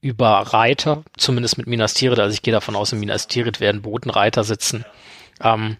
über 0.00 0.28
Reiter, 0.28 1.02
zumindest 1.16 1.58
mit 1.58 1.66
Minas 1.66 1.94
Tirith, 1.94 2.18
also 2.18 2.34
ich 2.34 2.42
gehe 2.42 2.52
davon 2.52 2.76
aus, 2.76 2.92
in 2.92 3.00
Minas 3.00 3.28
Tirith 3.28 3.60
werden 3.60 3.82
Botenreiter 3.82 4.44
sitzen. 4.44 4.84
Ähm, 5.42 5.76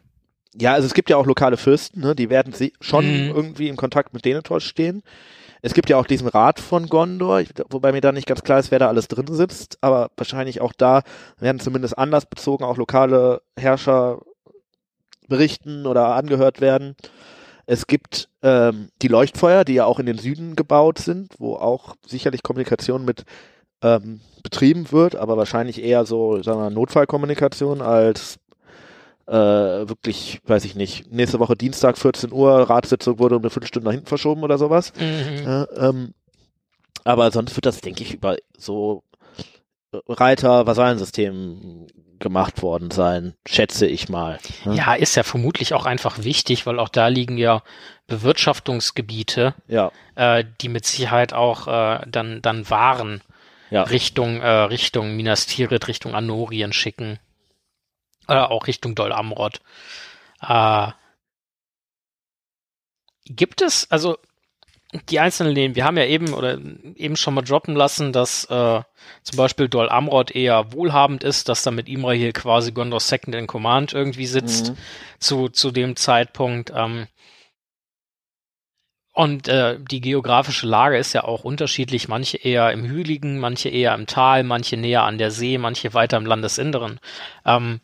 Ja, 0.54 0.74
also 0.74 0.86
es 0.86 0.94
gibt 0.94 1.08
ja 1.10 1.16
auch 1.16 1.26
lokale 1.26 1.56
Fürsten, 1.56 2.00
ne? 2.00 2.14
die 2.14 2.28
werden 2.30 2.52
sie 2.52 2.72
schon 2.80 3.26
Mhm. 3.26 3.30
irgendwie 3.30 3.68
in 3.68 3.76
Kontakt 3.76 4.12
mit 4.14 4.24
Denethor 4.24 4.60
stehen. 4.60 5.02
Es 5.64 5.74
gibt 5.74 5.88
ja 5.88 5.96
auch 5.96 6.06
diesen 6.06 6.26
Rat 6.26 6.58
von 6.58 6.88
Gondor, 6.88 7.42
wobei 7.70 7.92
mir 7.92 8.00
da 8.00 8.10
nicht 8.10 8.26
ganz 8.26 8.42
klar 8.42 8.58
ist, 8.58 8.72
wer 8.72 8.80
da 8.80 8.88
alles 8.88 9.06
drin 9.06 9.28
sitzt, 9.28 9.78
aber 9.80 10.10
wahrscheinlich 10.16 10.60
auch 10.60 10.72
da 10.76 11.02
werden 11.38 11.60
zumindest 11.60 11.96
anders 11.96 12.26
bezogen 12.26 12.64
auch 12.64 12.76
lokale 12.76 13.42
Herrscher 13.56 14.20
berichten 15.28 15.86
oder 15.86 16.16
angehört 16.16 16.60
werden. 16.60 16.96
Es 17.66 17.86
gibt 17.86 18.28
ähm, 18.42 18.88
die 19.02 19.08
Leuchtfeuer, 19.08 19.64
die 19.64 19.74
ja 19.74 19.84
auch 19.84 20.00
in 20.00 20.06
den 20.06 20.18
Süden 20.18 20.56
gebaut 20.56 20.98
sind, 20.98 21.34
wo 21.38 21.54
auch 21.54 21.94
sicherlich 22.04 22.42
Kommunikation 22.42 23.04
mit 23.04 23.24
ähm, 23.82 24.20
betrieben 24.42 24.90
wird, 24.90 25.14
aber 25.14 25.36
wahrscheinlich 25.36 25.80
eher 25.80 26.04
so, 26.04 26.42
sagen 26.42 26.60
wir, 26.60 26.70
Notfallkommunikation 26.70 27.80
als 27.80 28.38
äh, 29.26 29.32
wirklich, 29.32 30.40
weiß 30.46 30.64
ich 30.64 30.74
nicht, 30.74 31.10
nächste 31.12 31.38
Woche 31.38 31.56
Dienstag 31.56 31.98
14 31.98 32.32
Uhr, 32.32 32.68
Ratssitzung 32.68 33.18
wurde 33.18 33.36
um 33.36 33.42
eine 33.42 33.50
Viertelstunde 33.50 33.86
nach 33.86 33.92
hinten 33.92 34.06
verschoben 34.06 34.42
oder 34.42 34.58
sowas. 34.58 34.92
mhm. 34.98 35.44
Ja, 35.44 35.66
ähm, 35.76 36.14
aber 37.04 37.30
sonst 37.30 37.56
wird 37.56 37.66
das, 37.66 37.80
denke 37.80 38.02
ich, 38.02 38.14
über 38.14 38.36
so 38.56 39.02
äh, 39.92 39.98
Reiter, 40.08 40.66
Vasallensystem 40.66 41.86
gemacht 42.18 42.62
worden 42.62 42.90
sein, 42.90 43.34
schätze 43.46 43.86
ich 43.86 44.08
mal. 44.08 44.38
ne? 44.64 44.76
Ja, 44.76 44.94
ist 44.94 45.16
ja 45.16 45.24
vermutlich 45.24 45.74
auch 45.74 45.86
einfach 45.86 46.22
wichtig, 46.22 46.66
weil 46.66 46.78
auch 46.78 46.88
da 46.88 47.08
liegen 47.08 47.36
ja 47.36 47.62
Bewirtschaftungsgebiete, 48.06 49.54
Ja, 49.66 49.90
äh, 50.14 50.44
die 50.60 50.68
mit 50.68 50.86
Sicherheit 50.86 51.32
auch 51.32 51.66
äh, 51.66 52.06
dann, 52.08 52.40
dann 52.40 52.70
Waren 52.70 53.22
ja. 53.70 53.82
Richtung, 53.82 54.40
äh, 54.40 54.48
Richtung 54.48 55.16
Minas 55.16 55.46
Tirith, 55.46 55.88
Richtung 55.88 56.14
Anorien 56.14 56.72
schicken. 56.72 57.18
Oder 58.32 58.50
auch 58.50 58.66
Richtung 58.66 58.94
Dol 58.94 59.12
Amrod. 59.12 59.60
Äh, 60.40 60.88
gibt 63.26 63.62
es, 63.62 63.90
also 63.90 64.18
die 65.08 65.20
einzelnen 65.20 65.54
Linien, 65.54 65.74
wir 65.74 65.84
haben 65.84 65.96
ja 65.96 66.04
eben 66.04 66.34
oder 66.34 66.58
eben 66.96 67.16
schon 67.16 67.32
mal 67.34 67.42
droppen 67.42 67.74
lassen, 67.74 68.12
dass 68.12 68.44
äh, 68.44 68.82
zum 69.22 69.36
Beispiel 69.36 69.68
Dol 69.68 69.88
Amrod 69.88 70.30
eher 70.32 70.72
wohlhabend 70.72 71.24
ist, 71.24 71.48
dass 71.48 71.62
da 71.62 71.70
mit 71.70 71.88
Imra 71.88 72.12
hier 72.12 72.32
quasi 72.32 72.72
Gondors 72.72 73.08
Second 73.08 73.34
in 73.34 73.46
Command 73.46 73.94
irgendwie 73.94 74.26
sitzt 74.26 74.70
Mhm. 74.70 74.76
zu, 75.18 75.48
zu 75.48 75.70
dem 75.70 75.96
Zeitpunkt. 75.96 76.72
Ähm, 76.74 77.06
und 79.14 79.48
äh, 79.48 79.78
die 79.78 80.00
geografische 80.00 80.66
Lage 80.66 80.96
ist 80.98 81.12
ja 81.12 81.24
auch 81.24 81.44
unterschiedlich. 81.44 82.08
Manche 82.08 82.38
eher 82.38 82.70
im 82.72 82.84
Hügeligen, 82.84 83.38
manche 83.38 83.68
eher 83.68 83.94
im 83.94 84.06
Tal, 84.06 84.42
manche 84.42 84.76
näher 84.78 85.02
an 85.04 85.18
der 85.18 85.30
See, 85.30 85.58
manche 85.58 85.92
weiter 85.94 86.16
im 86.16 86.24
Landesinneren. 86.26 86.98
Ähm, 87.44 87.80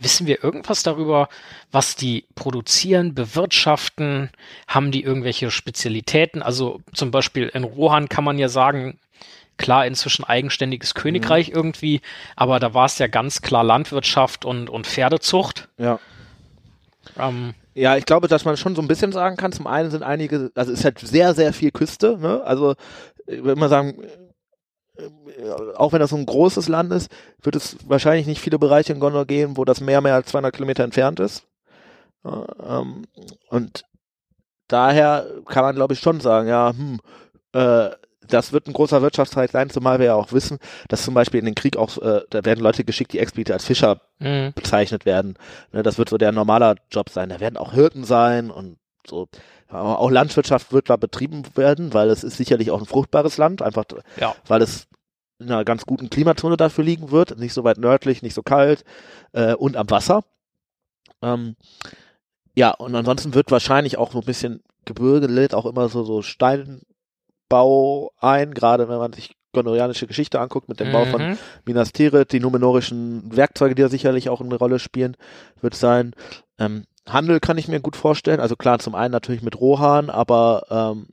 wissen 0.00 0.26
wir 0.26 0.42
irgendwas 0.42 0.82
darüber, 0.82 1.28
was 1.70 1.96
die 1.96 2.26
produzieren, 2.34 3.14
bewirtschaften? 3.14 4.30
Haben 4.66 4.90
die 4.90 5.02
irgendwelche 5.02 5.50
Spezialitäten? 5.50 6.42
Also 6.42 6.80
zum 6.92 7.10
Beispiel 7.10 7.48
in 7.48 7.64
Rohan 7.64 8.08
kann 8.08 8.24
man 8.24 8.38
ja 8.38 8.48
sagen, 8.48 8.98
klar, 9.56 9.86
inzwischen 9.86 10.24
eigenständiges 10.24 10.94
Königreich 10.94 11.50
irgendwie, 11.50 12.00
aber 12.36 12.60
da 12.60 12.74
war 12.74 12.86
es 12.86 12.98
ja 12.98 13.08
ganz 13.08 13.42
klar 13.42 13.64
Landwirtschaft 13.64 14.44
und, 14.44 14.70
und 14.70 14.86
Pferdezucht. 14.86 15.68
ja. 15.78 15.98
Ähm, 17.18 17.54
Ja, 17.74 17.96
ich 17.96 18.06
glaube, 18.06 18.28
dass 18.28 18.44
man 18.44 18.56
schon 18.56 18.74
so 18.74 18.82
ein 18.82 18.88
bisschen 18.88 19.12
sagen 19.12 19.36
kann. 19.36 19.52
Zum 19.52 19.66
einen 19.66 19.90
sind 19.90 20.02
einige, 20.02 20.50
also 20.54 20.72
es 20.72 20.80
ist 20.80 20.84
halt 20.84 20.98
sehr, 20.98 21.32
sehr 21.34 21.52
viel 21.52 21.70
Küste. 21.70 22.18
Ne? 22.18 22.42
Also 22.44 22.74
ich 23.26 23.42
würde 23.42 23.58
mal 23.58 23.68
sagen, 23.68 23.94
auch 25.76 25.92
wenn 25.92 26.00
das 26.00 26.10
so 26.10 26.16
ein 26.16 26.26
großes 26.26 26.68
Land 26.68 26.92
ist, 26.92 27.10
wird 27.42 27.56
es 27.56 27.76
wahrscheinlich 27.86 28.26
nicht 28.26 28.40
viele 28.40 28.58
Bereiche 28.58 28.92
in 28.92 29.00
Gondor 29.00 29.26
geben, 29.26 29.56
wo 29.56 29.64
das 29.64 29.80
Meer 29.80 30.00
mehr 30.00 30.14
als 30.14 30.28
200 30.28 30.54
Kilometer 30.54 30.84
entfernt 30.84 31.20
ist. 31.20 31.44
Ähm, 32.24 33.04
und 33.48 33.84
daher 34.66 35.26
kann 35.46 35.64
man, 35.64 35.74
glaube 35.74 35.94
ich, 35.94 36.00
schon 36.00 36.20
sagen, 36.20 36.48
ja, 36.48 36.72
hm, 36.76 36.98
äh, 37.52 37.90
das 38.28 38.52
wird 38.52 38.66
ein 38.66 38.74
großer 38.74 39.00
Wirtschaftsteil 39.00 39.48
sein, 39.50 39.70
zumal 39.70 39.98
wir 39.98 40.06
ja 40.06 40.14
auch 40.14 40.32
wissen, 40.32 40.58
dass 40.88 41.02
zum 41.02 41.14
Beispiel 41.14 41.40
in 41.40 41.46
den 41.46 41.54
Krieg 41.54 41.76
auch, 41.76 41.96
äh, 41.98 42.20
da 42.28 42.44
werden 42.44 42.60
Leute 42.60 42.84
geschickt, 42.84 43.12
die 43.12 43.18
explizit 43.18 43.52
als 43.52 43.64
Fischer 43.64 44.02
mh. 44.18 44.50
bezeichnet 44.54 45.06
werden. 45.06 45.34
Ne, 45.72 45.82
das 45.82 45.96
wird 45.96 46.10
so 46.10 46.18
der 46.18 46.32
normaler 46.32 46.76
Job 46.90 47.08
sein. 47.08 47.30
Da 47.30 47.40
werden 47.40 47.56
auch 47.56 47.72
Hirten 47.72 48.04
sein 48.04 48.50
und 48.50 48.76
so. 49.08 49.28
Auch 49.68 50.10
Landwirtschaft 50.10 50.72
wird 50.72 50.88
da 50.90 50.96
betrieben 50.96 51.42
werden, 51.54 51.92
weil 51.94 52.08
es 52.10 52.24
ist 52.24 52.36
sicherlich 52.36 52.70
auch 52.70 52.80
ein 52.80 52.86
fruchtbares 52.86 53.36
Land, 53.36 53.60
einfach 53.62 53.84
Ja. 54.18 54.34
weil 54.46 54.62
es 54.62 54.86
in 55.38 55.50
einer 55.50 55.64
ganz 55.64 55.84
guten 55.86 56.10
Klimazone 56.10 56.56
dafür 56.56 56.84
liegen 56.84 57.10
wird, 57.10 57.38
nicht 57.38 57.52
so 57.54 57.62
weit 57.64 57.78
nördlich, 57.78 58.22
nicht 58.22 58.34
so 58.34 58.42
kalt 58.42 58.84
äh, 59.32 59.54
und 59.54 59.76
am 59.76 59.88
Wasser. 59.90 60.24
Ähm, 61.22 61.54
ja, 62.56 62.70
und 62.72 62.94
ansonsten 62.94 63.34
wird 63.34 63.50
wahrscheinlich 63.50 63.98
auch 63.98 64.12
so 64.12 64.18
ein 64.20 64.24
bisschen 64.24 64.62
Gebirge 64.84 65.26
lädt 65.26 65.54
auch 65.54 65.66
immer 65.66 65.88
so, 65.88 66.02
so 66.02 66.22
Steinbau 66.22 68.12
ein, 68.18 68.54
gerade 68.54 68.88
wenn 68.88 68.98
man 68.98 69.12
sich 69.12 69.34
gondorianische 69.52 70.06
Geschichte 70.06 70.40
anguckt 70.40 70.68
mit 70.68 70.78
dem 70.80 70.92
Bau 70.92 71.04
von 71.06 71.30
Mhm. 71.30 71.38
Minas 71.64 71.92
Tirith, 71.92 72.32
die 72.32 72.40
numenorischen 72.40 73.34
Werkzeuge, 73.34 73.74
die 73.74 73.82
da 73.82 73.88
sicherlich 73.88 74.28
auch 74.28 74.40
eine 74.40 74.54
Rolle 74.56 74.78
spielen, 74.78 75.16
wird 75.60 75.74
sein. 75.74 76.14
Ähm, 76.58 76.84
Handel 77.12 77.40
kann 77.40 77.58
ich 77.58 77.68
mir 77.68 77.80
gut 77.80 77.96
vorstellen. 77.96 78.40
Also 78.40 78.56
klar, 78.56 78.78
zum 78.78 78.94
einen 78.94 79.12
natürlich 79.12 79.42
mit 79.42 79.58
Rohan, 79.60 80.10
aber 80.10 80.64
ähm, 80.70 81.06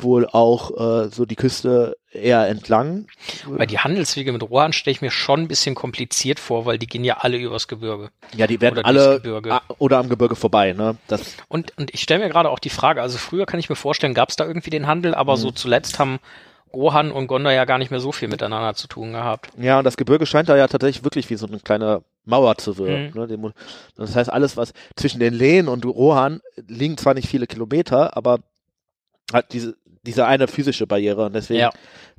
wohl 0.00 0.26
auch 0.26 0.70
äh, 1.04 1.08
so 1.10 1.24
die 1.24 1.36
Küste 1.36 1.96
eher 2.10 2.48
entlang. 2.48 3.06
Weil 3.46 3.66
die 3.68 3.78
Handelswege 3.78 4.32
mit 4.32 4.42
Rohan 4.42 4.72
stelle 4.72 4.92
ich 4.92 5.00
mir 5.00 5.10
schon 5.12 5.42
ein 5.42 5.48
bisschen 5.48 5.74
kompliziert 5.76 6.40
vor, 6.40 6.66
weil 6.66 6.78
die 6.78 6.86
gehen 6.88 7.04
ja 7.04 7.18
alle 7.18 7.36
übers 7.36 7.68
Gebirge. 7.68 8.10
Ja, 8.34 8.46
die 8.48 8.60
werden 8.60 8.78
Oder 8.78 8.86
alle 8.86 9.14
Gebirge. 9.16 9.60
oder 9.78 9.98
am 9.98 10.08
Gebirge 10.08 10.34
vorbei. 10.34 10.72
Ne? 10.72 10.96
Das, 11.06 11.36
Und, 11.48 11.76
und 11.78 11.94
ich 11.94 12.00
stelle 12.02 12.24
mir 12.24 12.30
gerade 12.30 12.50
auch 12.50 12.58
die 12.58 12.70
Frage, 12.70 13.02
also 13.02 13.18
früher 13.18 13.46
kann 13.46 13.60
ich 13.60 13.68
mir 13.70 13.76
vorstellen, 13.76 14.14
gab 14.14 14.30
es 14.30 14.36
da 14.36 14.44
irgendwie 14.46 14.70
den 14.70 14.86
Handel, 14.88 15.14
aber 15.14 15.34
Mhm. 15.34 15.40
so 15.40 15.50
zuletzt 15.52 15.98
haben 16.00 16.18
Rohan 16.72 17.12
und 17.12 17.28
Gondor 17.28 17.52
ja 17.52 17.64
gar 17.64 17.78
nicht 17.78 17.92
mehr 17.92 18.00
so 18.00 18.10
viel 18.10 18.26
miteinander 18.28 18.74
zu 18.74 18.88
tun 18.88 19.12
gehabt. 19.12 19.48
ja, 19.58 19.78
und 19.78 19.84
das 19.84 19.96
Gebirge 19.96 20.26
scheint 20.26 20.48
da 20.48 20.56
ja 20.56 20.66
tatsächlich 20.66 21.04
wirklich 21.04 21.30
wie 21.30 21.36
so 21.36 21.46
eine 21.46 21.60
kleine 21.60 22.02
Mauer 22.24 22.56
zu 22.56 22.78
wirken. 22.78 23.18
Mhm. 23.18 23.40
Ne? 23.42 23.54
Das 23.96 24.16
heißt, 24.16 24.32
alles, 24.32 24.56
was 24.56 24.72
zwischen 24.96 25.20
den 25.20 25.34
Lehen 25.34 25.68
und 25.68 25.84
Rohan 25.84 26.40
liegen 26.68 26.96
zwar 26.96 27.14
nicht 27.14 27.28
viele 27.28 27.46
Kilometer, 27.46 28.16
aber 28.16 28.40
halt 29.32 29.52
diese 29.52 29.76
diese 30.06 30.26
eine 30.26 30.48
physische 30.48 30.86
Barriere 30.86 31.24
und 31.24 31.32
deswegen 31.32 31.60
Ja. 31.60 31.70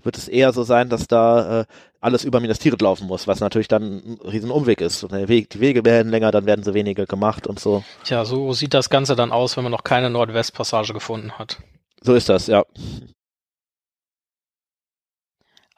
wird 0.01 0.17
es 0.17 0.27
eher 0.27 0.51
so 0.53 0.63
sein, 0.63 0.89
dass 0.89 1.07
da 1.07 1.61
äh, 1.61 1.65
alles 2.01 2.23
über 2.23 2.39
Minas 2.39 2.57
Tirith 2.59 2.81
laufen 2.81 3.07
muss, 3.07 3.27
was 3.27 3.39
natürlich 3.39 3.67
dann 3.67 3.83
ein 3.97 4.19
riesen 4.23 4.49
Umweg 4.49 4.81
ist. 4.81 5.03
Und 5.03 5.11
der 5.11 5.27
Weg, 5.27 5.51
die 5.51 5.59
Wege 5.59 5.85
werden 5.85 6.09
länger, 6.09 6.31
dann 6.31 6.47
werden 6.47 6.63
so 6.63 6.73
wenige 6.73 7.05
gemacht 7.05 7.45
und 7.45 7.59
so. 7.59 7.83
Tja, 8.03 8.25
so 8.25 8.53
sieht 8.53 8.73
das 8.73 8.89
Ganze 8.89 9.15
dann 9.15 9.31
aus, 9.31 9.55
wenn 9.55 9.63
man 9.63 9.71
noch 9.71 9.83
keine 9.83 10.09
Nordwestpassage 10.09 10.93
gefunden 10.93 11.33
hat. 11.33 11.59
So 12.01 12.15
ist 12.15 12.27
das, 12.27 12.47
ja. 12.47 12.63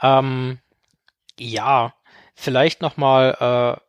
Ähm, 0.02 0.60
ja, 1.40 1.94
vielleicht 2.36 2.82
nochmal 2.82 3.78
äh, 3.78 3.87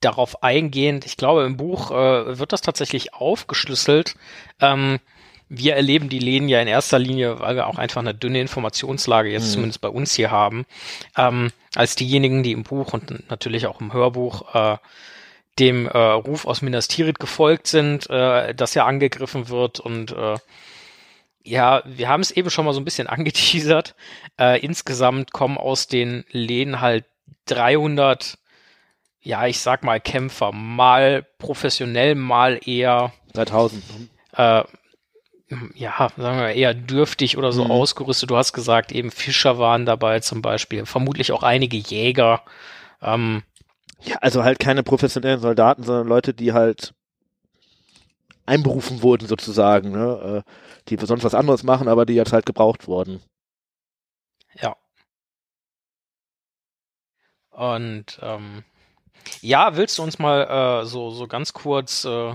darauf 0.00 0.42
eingehend. 0.42 1.06
Ich 1.06 1.16
glaube, 1.16 1.44
im 1.44 1.56
Buch 1.56 1.90
äh, 1.90 2.38
wird 2.38 2.52
das 2.52 2.60
tatsächlich 2.60 3.14
aufgeschlüsselt. 3.14 4.14
Ähm, 4.60 4.98
wir 5.48 5.76
erleben 5.76 6.08
die 6.08 6.18
Lehnen 6.18 6.48
ja 6.48 6.60
in 6.60 6.68
erster 6.68 6.98
Linie, 6.98 7.40
weil 7.40 7.56
wir 7.56 7.66
auch 7.68 7.78
einfach 7.78 8.00
eine 8.02 8.14
dünne 8.14 8.40
Informationslage 8.40 9.30
jetzt 9.30 9.48
Mhm. 9.48 9.52
zumindest 9.52 9.80
bei 9.80 9.88
uns 9.88 10.14
hier 10.14 10.30
haben, 10.30 10.66
ähm, 11.16 11.50
als 11.74 11.96
diejenigen, 11.96 12.42
die 12.42 12.52
im 12.52 12.64
Buch 12.64 12.92
und 12.92 13.30
natürlich 13.30 13.66
auch 13.66 13.80
im 13.80 13.92
Hörbuch 13.92 14.54
äh, 14.54 14.76
dem 15.58 15.86
äh, 15.88 15.98
Ruf 15.98 16.46
aus 16.46 16.62
Minas 16.62 16.86
Tirith 16.86 17.18
gefolgt 17.18 17.66
sind, 17.66 18.08
äh, 18.10 18.54
das 18.54 18.74
ja 18.74 18.84
angegriffen 18.86 19.48
wird 19.48 19.80
und 19.80 20.12
äh, 20.12 20.36
ja, 21.44 21.82
wir 21.86 22.08
haben 22.10 22.20
es 22.20 22.30
eben 22.30 22.50
schon 22.50 22.66
mal 22.66 22.74
so 22.74 22.80
ein 22.80 22.84
bisschen 22.84 23.06
angeteasert. 23.08 23.94
Äh, 24.38 24.60
insgesamt 24.60 25.32
kommen 25.32 25.56
aus 25.56 25.86
den 25.86 26.24
Lehnen 26.30 26.80
halt 26.82 27.06
300, 27.46 28.38
ja, 29.28 29.46
ich 29.46 29.60
sag 29.60 29.84
mal 29.84 30.00
Kämpfer, 30.00 30.52
mal 30.52 31.22
professionell, 31.36 32.14
mal 32.14 32.58
eher, 32.64 33.12
3000. 33.34 33.84
äh, 34.32 34.64
ja, 35.74 36.10
sagen 36.16 36.38
wir 36.38 36.48
eher 36.54 36.72
dürftig 36.72 37.36
oder 37.36 37.52
so 37.52 37.64
Mhm. 37.64 37.70
ausgerüstet. 37.70 38.30
Du 38.30 38.38
hast 38.38 38.54
gesagt, 38.54 38.90
eben 38.90 39.10
Fischer 39.10 39.58
waren 39.58 39.84
dabei 39.84 40.20
zum 40.20 40.40
Beispiel, 40.40 40.86
vermutlich 40.86 41.30
auch 41.32 41.42
einige 41.42 41.76
Jäger. 41.76 42.42
Ähm, 43.02 43.42
Ja, 44.02 44.16
also 44.22 44.44
halt 44.44 44.60
keine 44.60 44.82
professionellen 44.82 45.40
Soldaten, 45.40 45.82
sondern 45.82 46.06
Leute, 46.08 46.32
die 46.32 46.54
halt 46.54 46.94
einberufen 48.46 49.02
wurden 49.02 49.26
sozusagen, 49.26 49.90
ne? 49.92 50.42
äh, 50.46 50.50
die 50.88 50.96
sonst 51.04 51.24
was 51.24 51.34
anderes 51.34 51.64
machen, 51.64 51.86
aber 51.88 52.06
die 52.06 52.14
jetzt 52.14 52.32
halt 52.32 52.46
gebraucht 52.46 52.86
wurden. 52.88 53.20
Ja. 54.54 54.74
Und 57.50 58.18
ähm, 58.22 58.64
ja, 59.40 59.76
willst 59.76 59.98
du 59.98 60.02
uns 60.02 60.18
mal 60.18 60.82
äh, 60.82 60.86
so, 60.86 61.10
so 61.10 61.26
ganz 61.26 61.52
kurz 61.52 62.04
äh, 62.04 62.34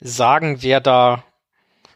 sagen, 0.00 0.62
wer 0.62 0.80
da 0.80 1.24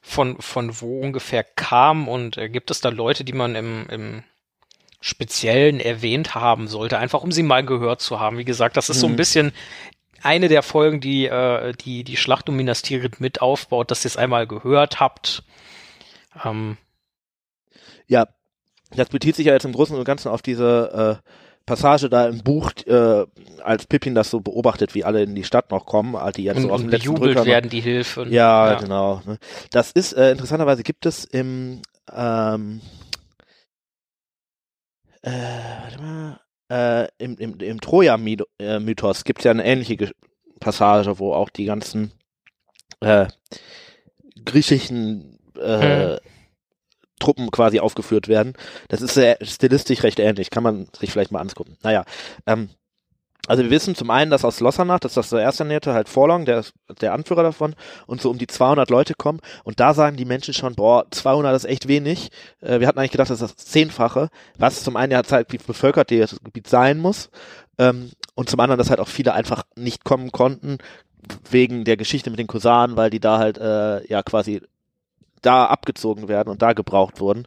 von, 0.03 0.41
von 0.41 0.81
wo 0.81 1.01
ungefähr 1.01 1.45
kam 1.45 2.09
und 2.09 2.37
äh, 2.39 2.49
gibt 2.49 2.71
es 2.71 2.81
da 2.81 2.89
Leute, 2.89 3.25
die 3.25 3.33
man 3.33 3.55
im, 3.55 3.87
im 3.91 4.25
Speziellen 5.01 5.81
erwähnt 5.81 6.35
haben 6.35 6.69
sollte, 6.69 6.99
einfach 6.99 7.23
um 7.23 7.33
sie 7.33 7.43
mal 7.43 7.65
gehört 7.65 8.01
zu 8.01 8.21
haben. 8.21 8.39
Wie 8.39 8.45
gesagt, 8.45 8.77
das 8.77 8.91
ist 8.91 9.01
so 9.01 9.07
ein 9.07 9.13
Mhm. 9.13 9.17
bisschen 9.17 9.53
eine 10.23 10.49
der 10.49 10.63
Folgen, 10.63 11.01
die 11.01 11.27
äh, 11.27 11.73
die, 11.75 12.05
die 12.05 12.17
Schlacht 12.17 12.49
um 12.49 12.57
Minas 12.57 12.83
Tirith 12.83 13.21
mit 13.21 13.41
aufbaut, 13.43 13.91
dass 13.91 14.05
ihr 14.05 14.09
es 14.11 14.17
einmal 14.17 14.47
gehört 14.47 15.01
habt. 15.01 15.43
Ähm, 16.45 16.77
Ja, 18.07 18.27
das 18.91 19.09
bezieht 19.09 19.37
sich 19.37 19.47
ja 19.47 19.53
jetzt 19.53 19.65
im 19.65 19.73
Großen 19.73 19.97
und 19.97 20.05
Ganzen 20.05 20.29
auf 20.29 20.43
diese 20.43 21.21
äh, 21.25 21.31
Passage 21.67 22.09
da 22.09 22.27
im 22.27 22.43
Buch, 22.43 22.73
äh, 22.87 23.27
als 23.63 23.87
Pippin 23.87 24.15
das 24.15 24.31
so 24.31 24.41
beobachtet, 24.41 24.95
wie 24.95 25.05
alle 25.05 25.23
in 25.23 25.35
die 25.35 25.45
Stadt 25.45 25.71
noch 25.71 25.87
kommen, 25.87 26.15
äh, 26.15 26.33
die 26.33 26.45
jetzt 26.45 26.57
und, 26.57 26.63
so 26.63 26.71
aus 26.71 26.81
dem 26.81 26.87
und 26.87 26.91
letzten 26.93 27.15
Drücker 27.15 27.47
werden 27.47 27.71
die 27.71 27.81
Hilfen. 27.81 28.33
Ja, 28.33 28.75
genau. 28.75 29.23
ne. 29.27 29.39
Das 29.71 29.93
ist 29.93 30.13
äh, 30.15 30.33
interessanterweise 30.33 30.83
gibt 30.83 31.07
es 31.07 31.25
im 31.25 31.83
ähm, 32.13 32.81
äh, 35.23 35.31
warte 35.83 36.03
mal, 36.03 36.41
äh, 36.73 37.09
im, 37.19 37.37
im, 37.39 37.59
im 37.61 37.81
Troja-Mythos 37.81 39.25
gibt 39.25 39.41
es 39.41 39.45
ja 39.45 39.51
eine 39.51 39.65
ähnliche 39.65 39.97
Ge- 39.97 40.13
Passage, 40.61 41.19
wo 41.19 41.33
auch 41.35 41.51
die 41.51 41.67
ganzen 41.67 42.13
äh, 43.01 43.27
griechischen 44.45 45.39
äh, 45.59 46.17
Truppen 47.21 47.51
quasi 47.53 47.79
aufgeführt 47.79 48.27
werden. 48.27 48.55
Das 48.89 49.01
ist 49.03 49.15
sehr 49.15 49.39
stilistisch 49.43 50.03
recht 50.03 50.19
ähnlich, 50.19 50.51
kann 50.51 50.65
man 50.65 50.89
sich 50.99 51.13
vielleicht 51.13 51.31
mal 51.31 51.41
angucken. 51.41 51.77
Naja, 51.83 52.05
ähm, 52.47 52.71
also 53.47 53.63
wir 53.63 53.71
wissen 53.71 53.95
zum 53.95 54.11
einen, 54.11 54.31
dass 54.31 54.45
aus 54.45 54.61
Lossanach, 54.61 55.01
das 55.01 55.13
ist 55.13 55.17
das 55.17 55.31
der 55.31 55.41
erste 55.41 55.65
Nähte, 55.65 55.93
halt 55.93 56.09
Forlong, 56.09 56.45
der 56.45 56.65
der 57.01 57.15
Anführer 57.15 57.43
davon, 57.43 57.75
und 58.07 58.21
so 58.21 58.31
um 58.31 58.39
die 58.39 58.47
200 58.47 58.91
Leute 58.91 59.15
kommen. 59.15 59.41
Und 59.65 59.81
da 59.81 59.95
sagen 59.95 60.17
die 60.17 60.25
Menschen 60.25 60.55
schon, 60.55 60.75
boah, 60.75 61.07
200 61.11 61.57
ist 61.57 61.65
echt 61.65 61.89
wenig. 61.89 62.31
Äh, 62.61 62.81
wir 62.81 62.87
hatten 62.87 62.99
eigentlich 62.99 63.13
gedacht, 63.13 63.31
das 63.31 63.41
ist 63.41 63.57
das 63.59 63.65
Zehnfache, 63.67 64.29
was 64.59 64.85
zum 64.85 64.97
einen 64.97 65.13
ja 65.13 65.23
zeigt, 65.23 65.53
wie 65.53 65.59
bevölkert 65.59 66.11
das 66.11 66.39
Gebiet 66.45 66.69
sein 66.69 66.99
muss. 66.99 67.31
Ähm, 67.79 68.11
und 68.35 68.51
zum 68.51 68.61
anderen, 68.61 68.79
dass 68.79 68.91
halt 68.91 69.01
auch 69.01 69.09
viele 69.09 69.33
einfach 69.33 69.65
nicht 69.75 70.05
kommen 70.05 70.33
konnten, 70.33 70.79
wegen 71.51 71.85
der 71.85 71.97
Geschichte 71.97 72.31
mit 72.31 72.39
den 72.39 72.47
Kosanen, 72.47 72.97
weil 72.97 73.11
die 73.11 73.21
da 73.21 73.39
halt, 73.39 73.59
äh, 73.59 74.07
ja, 74.07 74.23
quasi 74.23 74.63
da 75.43 75.67
abgezogen 75.67 76.29
werden 76.29 76.49
und 76.49 76.63
da 76.63 76.73
gebraucht 76.73 77.21
wurden. 77.21 77.47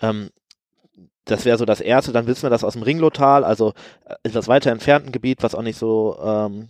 Ähm, 0.00 0.30
das 1.24 1.44
wäre 1.44 1.58
so 1.58 1.64
das 1.64 1.80
erste. 1.80 2.12
Dann 2.12 2.26
wissen 2.26 2.42
wir 2.44 2.50
das 2.50 2.64
aus 2.64 2.74
dem 2.74 2.82
Ringlotal, 2.82 3.44
also 3.44 3.72
äh, 4.06 4.14
etwas 4.22 4.48
weiter 4.48 4.70
entfernten 4.70 5.12
Gebiet, 5.12 5.42
was 5.42 5.54
auch 5.54 5.62
nicht 5.62 5.78
so, 5.78 6.16
ähm, 6.22 6.68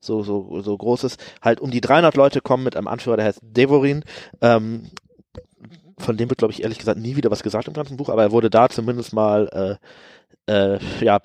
so, 0.00 0.22
so, 0.22 0.60
so 0.62 0.76
groß 0.76 1.04
ist. 1.04 1.22
Halt 1.42 1.60
um 1.60 1.70
die 1.70 1.80
300 1.80 2.16
Leute 2.16 2.40
kommen 2.40 2.64
mit 2.64 2.76
einem 2.76 2.88
Anführer, 2.88 3.16
der 3.16 3.26
heißt 3.26 3.40
Devorin. 3.42 4.04
Ähm, 4.40 4.90
von 5.98 6.16
dem 6.16 6.28
wird, 6.28 6.38
glaube 6.38 6.52
ich, 6.52 6.62
ehrlich 6.62 6.78
gesagt 6.78 6.98
nie 6.98 7.16
wieder 7.16 7.30
was 7.30 7.42
gesagt 7.42 7.68
im 7.68 7.74
ganzen 7.74 7.96
Buch, 7.96 8.08
aber 8.08 8.22
er 8.22 8.32
wurde 8.32 8.50
da 8.50 8.68
zumindest 8.68 9.12
mal, 9.12 9.78
äh, 10.48 10.52
äh, 10.52 10.78
ja, 11.00 11.20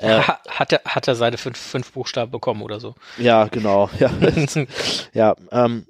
äh, 0.00 0.20
Ha- 0.20 0.40
Hat 0.48 0.72
er, 0.72 0.80
hat 0.84 1.08
er 1.08 1.14
seine 1.14 1.38
fünf, 1.38 1.56
fünf 1.58 1.92
Buchstaben 1.92 2.30
bekommen 2.30 2.62
oder 2.62 2.78
so? 2.80 2.94
ja, 3.16 3.46
genau, 3.46 3.88
ja, 3.98 4.10
ja, 5.14 5.34
ähm, 5.50 5.86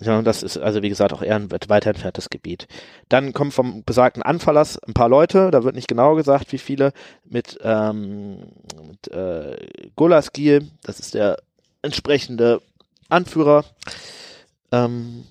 ja, 0.00 0.18
und 0.18 0.24
das 0.24 0.42
ist 0.42 0.56
also 0.56 0.82
wie 0.82 0.88
gesagt 0.88 1.12
auch 1.12 1.22
eher 1.22 1.36
ein 1.36 1.50
weit- 1.50 1.68
weiter 1.68 1.90
entferntes 1.90 2.30
Gebiet. 2.30 2.66
Dann 3.08 3.32
kommen 3.32 3.52
vom 3.52 3.84
besagten 3.84 4.22
Anfallers 4.22 4.78
ein 4.84 4.94
paar 4.94 5.08
Leute, 5.08 5.50
da 5.50 5.62
wird 5.62 5.74
nicht 5.74 5.88
genau 5.88 6.14
gesagt, 6.14 6.52
wie 6.52 6.58
viele, 6.58 6.92
mit, 7.24 7.58
ähm, 7.62 8.52
mit 8.86 9.08
äh, 9.08 9.90
Golaskil, 9.96 10.70
das 10.82 11.00
ist 11.00 11.14
der 11.14 11.36
entsprechende 11.82 12.60
Anführer. 13.08 13.64
Ähm, 14.72 15.26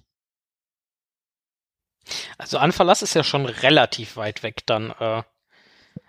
Also 2.38 2.58
Anverlass 2.58 3.02
ist 3.02 3.14
ja 3.14 3.24
schon 3.24 3.46
relativ 3.46 4.18
weit 4.18 4.44
weg 4.44 4.66
dann. 4.66 4.92
Äh, 5.00 5.24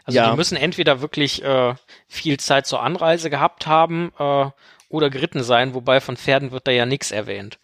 also 0.04 0.16
Ja. 0.18 0.30
die 0.30 0.36
müssen 0.36 0.56
entweder 0.56 1.00
wirklich 1.00 1.42
äh, 1.42 1.74
viel 2.08 2.38
Zeit 2.38 2.66
zur 2.66 2.82
Anreise 2.82 3.30
gehabt 3.30 3.66
haben 3.66 4.12
äh, 4.18 4.46
oder 4.88 5.10
geritten 5.10 5.42
sein, 5.42 5.74
wobei 5.74 6.00
von 6.00 6.16
Pferden 6.16 6.52
wird 6.52 6.66
da 6.66 6.72
ja 6.72 6.86
nichts 6.86 7.10
erwähnt. 7.10 7.58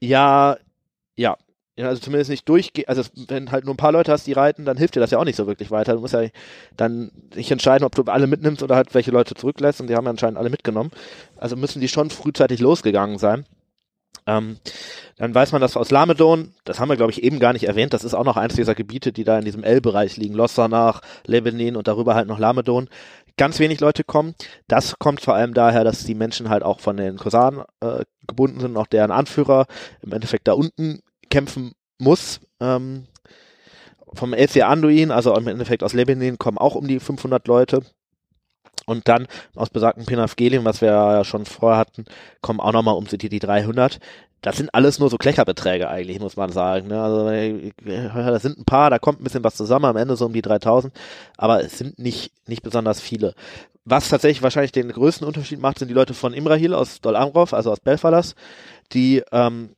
Ja, 0.00 0.56
ja. 1.16 1.36
Ja, 1.76 1.86
also 1.86 2.00
zumindest 2.00 2.28
nicht 2.28 2.48
durchgehen. 2.48 2.88
Also 2.88 3.02
wenn 3.28 3.52
halt 3.52 3.64
nur 3.64 3.74
ein 3.74 3.76
paar 3.76 3.92
Leute 3.92 4.10
hast, 4.10 4.26
die 4.26 4.32
reiten, 4.32 4.64
dann 4.64 4.76
hilft 4.76 4.96
dir 4.96 5.00
das 5.00 5.12
ja 5.12 5.18
auch 5.18 5.24
nicht 5.24 5.36
so 5.36 5.46
wirklich 5.46 5.70
weiter. 5.70 5.94
Du 5.94 6.00
musst 6.00 6.12
ja 6.12 6.24
dann 6.76 7.12
nicht 7.36 7.52
entscheiden, 7.52 7.84
ob 7.84 7.94
du 7.94 8.02
alle 8.02 8.26
mitnimmst 8.26 8.64
oder 8.64 8.74
halt 8.74 8.94
welche 8.94 9.12
Leute 9.12 9.36
zurücklässt. 9.36 9.80
Und 9.80 9.86
die 9.86 9.94
haben 9.94 10.04
ja 10.04 10.10
anscheinend 10.10 10.38
alle 10.38 10.50
mitgenommen. 10.50 10.90
Also 11.36 11.54
müssen 11.54 11.80
die 11.80 11.86
schon 11.86 12.10
frühzeitig 12.10 12.58
losgegangen 12.58 13.18
sein. 13.18 13.44
Ähm, 14.26 14.58
dann 15.16 15.34
weiß 15.34 15.52
man, 15.52 15.60
dass 15.60 15.76
aus 15.76 15.90
Lamedon, 15.90 16.52
das 16.64 16.80
haben 16.80 16.88
wir 16.88 16.96
glaube 16.96 17.12
ich 17.12 17.22
eben 17.22 17.38
gar 17.38 17.52
nicht 17.54 17.64
erwähnt, 17.64 17.94
das 17.94 18.04
ist 18.04 18.14
auch 18.14 18.24
noch 18.24 18.36
eins 18.36 18.54
dieser 18.54 18.74
Gebiete, 18.74 19.12
die 19.12 19.24
da 19.24 19.38
in 19.38 19.44
diesem 19.44 19.64
L-Bereich 19.64 20.16
liegen, 20.16 20.34
Lossanach, 20.34 21.00
Lebanon 21.26 21.76
und 21.76 21.88
darüber 21.88 22.14
halt 22.14 22.28
noch 22.28 22.38
Lamedon. 22.38 22.88
Ganz 23.38 23.60
wenig 23.60 23.78
Leute 23.80 24.02
kommen. 24.04 24.34
Das 24.66 24.98
kommt 24.98 25.20
vor 25.20 25.34
allem 25.34 25.54
daher, 25.54 25.84
dass 25.84 26.04
die 26.04 26.16
Menschen 26.16 26.50
halt 26.50 26.64
auch 26.64 26.80
von 26.80 26.96
den 26.96 27.16
Kosanen 27.16 27.62
äh, 27.80 28.04
gebunden 28.26 28.60
sind, 28.60 28.76
auch 28.76 28.88
deren 28.88 29.12
Anführer 29.12 29.66
im 30.02 30.12
Endeffekt 30.12 30.48
da 30.48 30.52
unten 30.52 31.00
kämpfen 31.30 31.72
muss. 31.98 32.40
Ähm, 32.60 33.06
vom 34.12 34.34
LC 34.34 34.62
Anduin, 34.64 35.12
also 35.12 35.36
im 35.36 35.46
Endeffekt 35.46 35.84
aus 35.84 35.92
Lebanon, 35.92 36.38
kommen 36.38 36.58
auch 36.58 36.74
um 36.74 36.88
die 36.88 36.98
500 36.98 37.46
Leute. 37.46 37.82
Und 38.86 39.06
dann 39.06 39.28
aus 39.54 39.70
besagten 39.70 40.06
Penafgelien, 40.06 40.64
was 40.64 40.80
wir 40.80 40.88
ja 40.88 41.24
schon 41.24 41.44
vorher 41.44 41.78
hatten, 41.78 42.06
kommen 42.40 42.58
auch 42.58 42.72
nochmal 42.72 42.96
um 42.96 43.06
die 43.06 43.38
300. 43.38 44.00
Das 44.40 44.56
sind 44.56 44.72
alles 44.72 44.98
nur 44.98 45.10
so 45.10 45.16
Kleckerbeträge 45.16 45.88
eigentlich, 45.88 46.20
muss 46.20 46.36
man 46.36 46.50
sagen. 46.52 46.88
Ne? 46.88 47.02
Also 47.02 47.26
das 48.30 48.42
sind 48.42 48.58
ein 48.58 48.64
paar, 48.64 48.90
da 48.90 48.98
kommt 48.98 49.20
ein 49.20 49.24
bisschen 49.24 49.44
was 49.44 49.56
zusammen, 49.56 49.86
am 49.86 49.96
Ende 49.96 50.16
so 50.16 50.26
um 50.26 50.32
die 50.32 50.42
3000, 50.42 50.92
aber 51.36 51.64
es 51.64 51.78
sind 51.78 51.98
nicht, 51.98 52.32
nicht 52.46 52.62
besonders 52.62 53.00
viele. 53.00 53.34
Was 53.84 54.10
tatsächlich 54.10 54.42
wahrscheinlich 54.42 54.72
den 54.72 54.90
größten 54.90 55.26
Unterschied 55.26 55.60
macht, 55.60 55.78
sind 55.78 55.88
die 55.88 55.94
Leute 55.94 56.14
von 56.14 56.34
Imrahil 56.34 56.74
aus 56.74 57.00
Dol 57.00 57.16
Amroth, 57.16 57.54
also 57.54 57.72
aus 57.72 57.80
Belfalas, 57.80 58.34
die 58.92 59.22
ähm, 59.32 59.70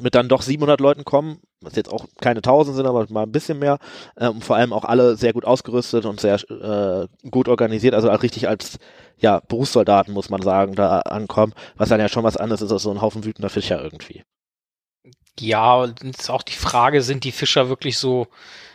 mit 0.00 0.14
dann 0.14 0.28
doch 0.28 0.42
700 0.42 0.80
Leuten 0.80 1.04
kommen, 1.04 1.40
was 1.60 1.76
jetzt 1.76 1.92
auch 1.92 2.06
keine 2.20 2.38
1000 2.38 2.76
sind, 2.76 2.86
aber 2.86 3.06
mal 3.10 3.22
ein 3.22 3.32
bisschen 3.32 3.58
mehr. 3.58 3.78
Ähm, 4.18 4.40
vor 4.40 4.56
allem 4.56 4.72
auch 4.72 4.84
alle 4.84 5.16
sehr 5.16 5.32
gut 5.32 5.44
ausgerüstet 5.44 6.04
und 6.04 6.20
sehr 6.20 6.34
äh, 6.50 7.06
gut 7.30 7.48
organisiert, 7.48 7.94
also 7.94 8.10
richtig 8.10 8.48
als 8.48 8.78
ja, 9.18 9.40
Berufssoldaten, 9.46 10.12
muss 10.12 10.30
man 10.30 10.42
sagen, 10.42 10.74
da 10.74 11.00
ankommen, 11.00 11.54
was 11.76 11.88
dann 11.88 12.00
ja 12.00 12.08
schon 12.08 12.24
was 12.24 12.36
anderes 12.36 12.62
ist 12.62 12.72
als 12.72 12.82
so 12.82 12.90
ein 12.90 13.00
Haufen 13.00 13.24
wütender 13.24 13.50
Fischer 13.50 13.82
irgendwie. 13.82 14.24
Ja, 15.38 15.76
und 15.76 16.02
ist 16.02 16.30
auch 16.30 16.42
die 16.42 16.52
Frage, 16.52 17.02
sind 17.02 17.24
die 17.24 17.32
Fischer 17.32 17.68
wirklich 17.68 17.98
so, 17.98 18.28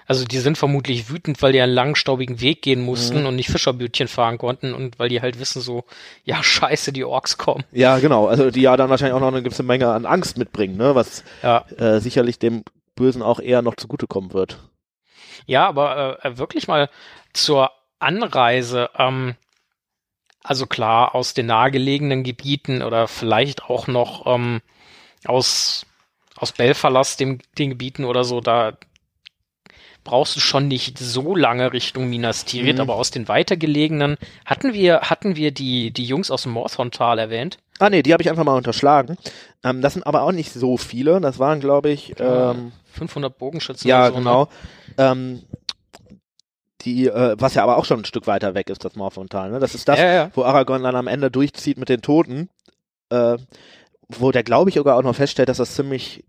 also 0.10 0.26
die 0.26 0.40
sind 0.40 0.58
vermutlich 0.58 1.10
wütend, 1.10 1.40
weil 1.44 1.54
die 1.54 1.62
einen 1.62 1.72
langen, 1.72 1.96
staubigen 1.96 2.42
Weg 2.42 2.64
gehen 2.64 2.82
mussten 2.82 3.22
Mhm. 3.22 3.26
und 3.28 3.36
nicht 3.36 3.50
Fischerbötchen 3.52 4.08
fahren 4.08 4.40
konnten 4.40 4.74
und 4.74 4.98
weil 4.98 5.08
die 5.08 5.22
halt 5.22 5.40
wissen 5.40 5.62
so, 5.62 5.86
ja, 6.26 6.42
scheiße, 6.44 6.92
die 6.92 7.04
Orks 7.06 7.38
kommen. 7.38 7.64
Ja, 7.72 8.00
genau. 8.00 8.26
Also 8.28 8.50
die 8.50 8.62
ja 8.62 8.76
dann 8.76 8.90
wahrscheinlich 8.90 9.14
auch 9.16 9.20
noch 9.22 9.28
eine 9.28 9.44
gewisse 9.44 9.62
Menge 9.64 9.88
an 9.90 10.06
Angst 10.08 10.38
mitbringen, 10.38 10.78
ne? 10.78 10.96
was 10.96 11.24
Ja, 11.44 11.64
äh, 11.78 12.00
sicherlich 12.00 12.40
dem 12.40 12.64
Bösen 12.96 13.22
auch 13.22 13.40
eher 13.40 13.62
noch 13.62 13.76
zugutekommen 13.76 14.34
wird. 14.34 14.58
ja 15.46 15.68
aber 15.68 16.26
äh, 16.26 16.38
wirklich 16.40 16.68
mal 16.68 16.90
zur 17.34 17.72
Anreise, 18.00 18.90
ähm, 18.98 19.36
also 20.44 20.66
klar, 20.66 21.14
aus 21.16 21.34
den 21.36 21.46
nahegelegenen 21.46 22.24
Gebieten 22.24 22.82
oder 22.82 23.08
vielleicht 23.08 23.64
auch 23.66 23.88
noch 23.88 24.26
ähm, 24.26 24.62
aus, 25.26 25.86
aus 26.36 26.52
Belfalas, 26.54 27.18
dem, 27.18 27.40
den 27.58 27.70
Gebieten 27.70 28.06
oder 28.06 28.24
so, 28.24 28.42
da 28.42 28.74
brauchst 30.04 30.36
du 30.36 30.40
schon 30.40 30.68
nicht 30.68 30.98
so 30.98 31.36
lange 31.36 31.74
Richtung 31.74 32.10
Minas 32.10 32.46
Tirith, 32.46 32.76
Mhm. 32.76 32.82
aber 32.82 32.96
aus 32.96 33.12
den 33.12 33.28
weitergelegenen 33.28 34.18
hatten 34.46 34.74
wir, 34.74 35.02
hatten 35.02 35.36
wir 35.36 35.52
die, 35.52 35.92
die 35.92 36.06
Jungs 36.06 36.32
aus 36.32 36.44
dem 36.44 36.54
Morthon-Tal 36.54 37.20
erwähnt. 37.20 37.58
Ah 37.80 37.90
nee, 37.90 38.02
die 38.04 38.12
habe 38.14 38.22
ich 38.24 38.30
einfach 38.30 38.44
mal 38.44 38.58
unterschlagen. 38.58 39.18
Ähm, 39.64 39.82
das 39.82 39.94
sind 39.94 40.06
aber 40.06 40.24
auch 40.24 40.32
nicht 40.32 40.52
so 40.52 40.78
viele. 40.78 41.22
Das 41.22 41.40
waren, 41.40 41.60
glaube 41.60 41.90
ich, 41.90 42.16
ähm, 42.20 42.72
500 42.94 43.38
Bogenschützen 43.38 43.88
ja, 43.88 44.02
oder 44.02 44.10
so, 44.10 44.18
genau. 44.18 44.44
Ne? 44.44 44.50
Ähm, 44.98 45.44
die, 46.82 47.08
äh, 47.08 47.36
was 47.38 47.56
ja 47.56 47.64
aber 47.64 47.78
auch 47.78 47.86
schon 47.86 48.02
ein 48.02 48.06
Stück 48.06 48.26
weiter 48.28 48.54
weg 48.54 48.70
ist, 48.70 48.86
das 48.86 48.96
Morphontal. 48.96 49.52
Ne? 49.52 49.60
Das 49.60 49.76
ist 49.76 49.88
das, 49.88 50.00
ja, 50.00 50.12
ja. 50.14 50.32
wo 50.34 50.44
Aragorn 50.44 50.84
dann 50.84 50.96
am 50.96 51.08
Ende 51.08 51.30
durchzieht 51.30 51.78
mit 51.78 51.90
den 51.90 52.02
Toten. 52.02 52.50
Äh, 53.10 53.38
wo 54.08 54.32
der, 54.32 54.44
glaube 54.44 54.70
ich, 54.70 54.76
sogar 54.76 54.98
auch 54.98 55.04
noch 55.04 55.16
feststellt, 55.16 55.50
dass 55.50 55.58
das 55.58 55.76
ziemlich 55.76 56.24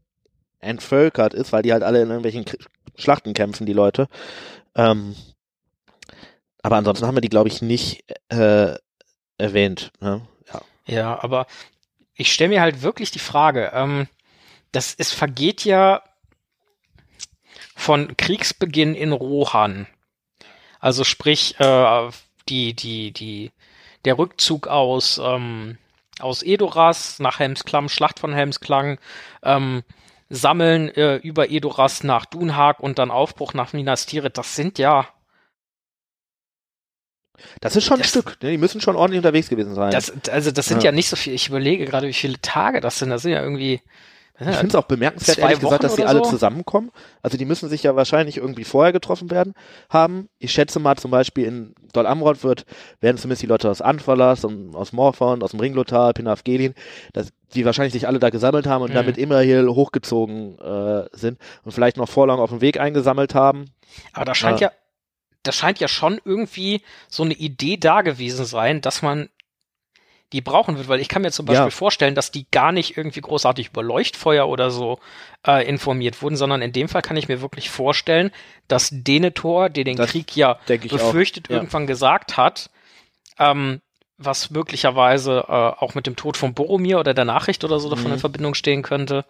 entvölkert 0.58 1.32
ist, 1.34 1.52
weil 1.52 1.62
die 1.62 1.72
halt 1.72 1.82
alle 1.82 2.02
in 2.02 2.08
irgendwelchen 2.08 2.44
Schlachten 3.00 3.34
kämpfen, 3.34 3.66
die 3.66 3.72
Leute. 3.72 4.08
Ähm, 4.74 5.16
aber 6.62 6.76
ansonsten 6.76 7.06
haben 7.06 7.16
wir 7.16 7.22
die, 7.22 7.28
glaube 7.28 7.48
ich, 7.48 7.62
nicht 7.62 8.04
äh, 8.28 8.74
erwähnt. 9.38 9.92
Ne? 10.00 10.26
Ja. 10.52 10.60
Ja, 10.86 11.22
aber 11.22 11.46
ich 12.14 12.32
stelle 12.32 12.50
mir 12.50 12.60
halt 12.60 12.82
wirklich 12.82 13.10
die 13.10 13.18
Frage, 13.18 13.70
ähm, 13.74 14.06
das 14.72 14.94
es 14.96 15.12
vergeht 15.12 15.64
ja 15.64 16.02
von 17.74 18.16
Kriegsbeginn 18.16 18.94
in 18.94 19.12
Rohan. 19.12 19.86
Also 20.80 21.04
sprich, 21.04 21.58
äh, 21.60 22.10
die, 22.48 22.74
die, 22.74 23.12
die, 23.12 23.52
der 24.04 24.18
Rückzug 24.18 24.68
aus, 24.68 25.18
ähm, 25.22 25.78
aus 26.18 26.42
Edoras 26.42 27.18
nach 27.18 27.38
Helmsklang, 27.38 27.88
Schlacht 27.88 28.18
von 28.18 28.34
Helmsklang, 28.34 28.98
ähm, 29.42 29.82
Sammeln 30.30 30.88
äh, 30.90 31.16
über 31.16 31.50
Edoras 31.50 32.04
nach 32.04 32.24
Dunhag 32.24 32.80
und 32.80 32.98
dann 32.98 33.10
Aufbruch 33.10 33.52
nach 33.52 33.72
Minas 33.72 34.06
Tirith, 34.06 34.38
das 34.38 34.54
sind 34.56 34.78
ja, 34.78 35.08
Das 37.60 37.74
ist 37.74 37.84
schon 37.84 37.96
ein 37.96 38.00
Das- 38.02 38.10
Stück. 38.10 38.36
Ne? 38.42 38.50
Die 38.50 38.58
müssen 38.58 38.80
schon 38.80 38.96
ordentlich 38.96 39.18
unterwegs 39.18 39.48
gewesen 39.48 39.74
sein. 39.74 39.90
das, 39.90 40.12
also 40.28 40.50
das 40.50 40.66
sind 40.66 40.82
Ja. 40.82 40.90
ja 40.90 40.92
nicht 40.92 41.08
so 41.08 41.16
viel, 41.16 41.32
ich 41.34 41.48
überlege 41.48 41.84
gerade, 41.86 42.06
wie 42.06 42.12
viele 42.12 42.40
Tage 42.40 42.80
das 42.80 42.98
sind, 42.98 43.10
das 43.10 43.22
sind 43.22 43.32
ja 43.32 43.42
irgendwie, 43.42 43.80
das 44.40 44.46
sind 44.46 44.48
Ich 44.48 44.54
ja 44.54 44.60
finde 44.60 44.68
es 44.68 44.74
auch 44.74 44.88
bemerkenswert, 44.88 45.38
ehrlich 45.38 45.60
gesagt, 45.60 45.72
Wochen 45.74 45.82
dass 45.82 45.94
sie 45.94 46.00
oder 46.02 46.10
alle 46.10 46.24
so? 46.24 46.30
zusammenkommen. 46.30 46.90
Also 47.22 47.36
die 47.38 47.44
müssen 47.44 47.68
sich 47.68 47.82
ja 47.82 47.94
wahrscheinlich 47.94 48.38
irgendwie 48.38 48.64
vorher 48.64 48.92
getroffen 48.92 49.30
werden 49.30 49.54
haben. 49.88 50.28
Ich 50.38 50.52
schätze 50.52 50.80
mal 50.80 50.96
zum 50.96 51.10
Beispiel 51.10 51.44
in 51.46 51.74
Dol 51.92 52.06
Amroth 52.06 52.42
wird, 52.42 52.64
werden 53.00 53.16
zumindest 53.18 53.42
die 53.42 53.46
Leute 53.46 53.70
aus 53.70 53.80
Anfalas 53.82 54.44
und 54.44 54.74
aus 54.74 54.92
Morphon, 54.92 55.42
aus 55.42 55.50
dem 55.52 55.60
Ringlotal, 55.60 56.12
Pinaf 56.14 56.42
Gelin, 56.44 56.74
dass 57.12 57.28
die 57.54 57.64
wahrscheinlich 57.64 57.92
sich 57.92 58.06
alle 58.06 58.18
da 58.18 58.30
gesammelt 58.30 58.66
haben 58.66 58.82
und 58.82 58.90
Mhm. 58.90 58.94
damit 58.94 59.18
immer 59.18 59.40
hier 59.40 59.66
hochgezogen 59.74 60.58
äh, 60.58 61.04
sind 61.12 61.38
und 61.64 61.72
vielleicht 61.72 61.96
noch 61.96 62.08
vorlang 62.08 62.38
auf 62.40 62.50
dem 62.50 62.60
Weg 62.60 62.80
eingesammelt 62.80 63.34
haben. 63.34 63.66
Aber 64.12 64.24
da 64.24 64.34
scheint 64.34 64.60
Ja. 64.60 64.68
ja, 64.68 64.72
da 65.42 65.52
scheint 65.52 65.80
ja 65.80 65.88
schon 65.88 66.20
irgendwie 66.24 66.82
so 67.08 67.22
eine 67.24 67.34
Idee 67.34 67.76
da 67.76 68.02
gewesen 68.02 68.44
sein, 68.44 68.80
dass 68.82 69.02
man 69.02 69.28
die 70.32 70.40
brauchen 70.40 70.76
wird, 70.78 70.88
weil 70.88 71.00
ich 71.00 71.08
kann 71.08 71.22
mir 71.22 71.32
zum 71.32 71.46
Beispiel 71.46 71.64
Ja. 71.66 71.70
vorstellen, 71.70 72.14
dass 72.14 72.30
die 72.30 72.46
gar 72.50 72.70
nicht 72.72 72.96
irgendwie 72.96 73.20
großartig 73.20 73.68
über 73.68 73.82
Leuchtfeuer 73.82 74.48
oder 74.48 74.70
so 74.70 74.98
äh, 75.46 75.66
informiert 75.68 76.22
wurden, 76.22 76.36
sondern 76.36 76.62
in 76.62 76.72
dem 76.72 76.88
Fall 76.88 77.02
kann 77.02 77.16
ich 77.16 77.28
mir 77.28 77.40
wirklich 77.40 77.68
vorstellen, 77.70 78.30
dass 78.68 78.90
Denethor, 78.92 79.68
der 79.70 79.84
den 79.84 79.96
Das 79.96 80.10
Krieg 80.10 80.36
ja 80.36 80.58
befürchtet 80.66 81.48
ja. 81.48 81.56
irgendwann 81.56 81.86
gesagt 81.86 82.36
hat, 82.36 82.70
ähm, 83.38 83.80
was 84.18 84.50
möglicherweise 84.50 85.44
äh, 85.48 85.52
auch 85.52 85.94
mit 85.94 86.06
dem 86.06 86.14
Tod 86.14 86.36
von 86.36 86.54
Boromir 86.54 87.00
oder 87.00 87.14
der 87.14 87.24
Nachricht 87.24 87.64
oder 87.64 87.80
so 87.80 87.88
davon 87.88 88.06
Mhm. 88.08 88.12
in 88.14 88.18
Verbindung 88.18 88.54
stehen 88.54 88.82
könnte, 88.82 89.24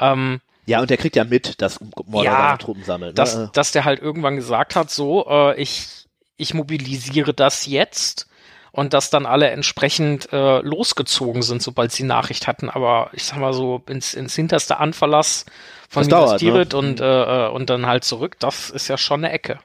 ähm, 0.00 0.40
Ja, 0.66 0.80
und 0.80 0.88
der 0.90 0.96
kriegt 0.96 1.14
ja 1.16 1.24
mit, 1.24 1.60
dass 1.62 1.78
Mordor 2.06 2.24
Ja, 2.24 2.56
Truppen 2.56 2.82
sammelt. 2.84 3.18
dass, 3.18 3.36
ne? 3.36 3.50
dass 3.52 3.72
der 3.72 3.84
halt 3.84 4.00
irgendwann 4.00 4.36
gesagt 4.36 4.76
hat, 4.76 4.90
so, 4.90 5.26
äh, 5.28 5.60
ich, 5.60 6.06
ich 6.38 6.54
mobilisiere 6.54 7.34
das 7.34 7.66
jetzt 7.66 8.28
und 8.72 8.92
dass 8.94 9.10
dann 9.10 9.26
alle 9.26 9.48
entsprechend 9.50 10.32
äh, 10.32 10.60
losgezogen 10.60 11.42
sind, 11.42 11.62
sobald 11.62 11.92
sie 11.92 12.04
Nachricht 12.04 12.46
hatten. 12.46 12.70
Aber 12.70 13.10
ich 13.12 13.24
sag 13.24 13.38
mal 13.38 13.52
so, 13.52 13.82
ins, 13.88 14.14
ins 14.14 14.34
hinterste 14.34 14.78
Anverlass 14.78 15.46
von 15.88 16.08
Das 16.08 16.08
Minas 16.08 16.30
ne? 16.32 16.38
Tirith 16.38 16.74
und, 16.74 17.00
Mhm. 17.00 17.04
äh, 17.04 17.46
äh, 17.46 17.50
und 17.50 17.70
dann 17.70 17.86
halt 17.86 18.04
zurück, 18.04 18.36
das 18.38 18.70
ist 18.70 18.88
ja 18.88 18.96
schon 18.98 19.24
eine 19.24 19.32
Ecke. 19.32 19.58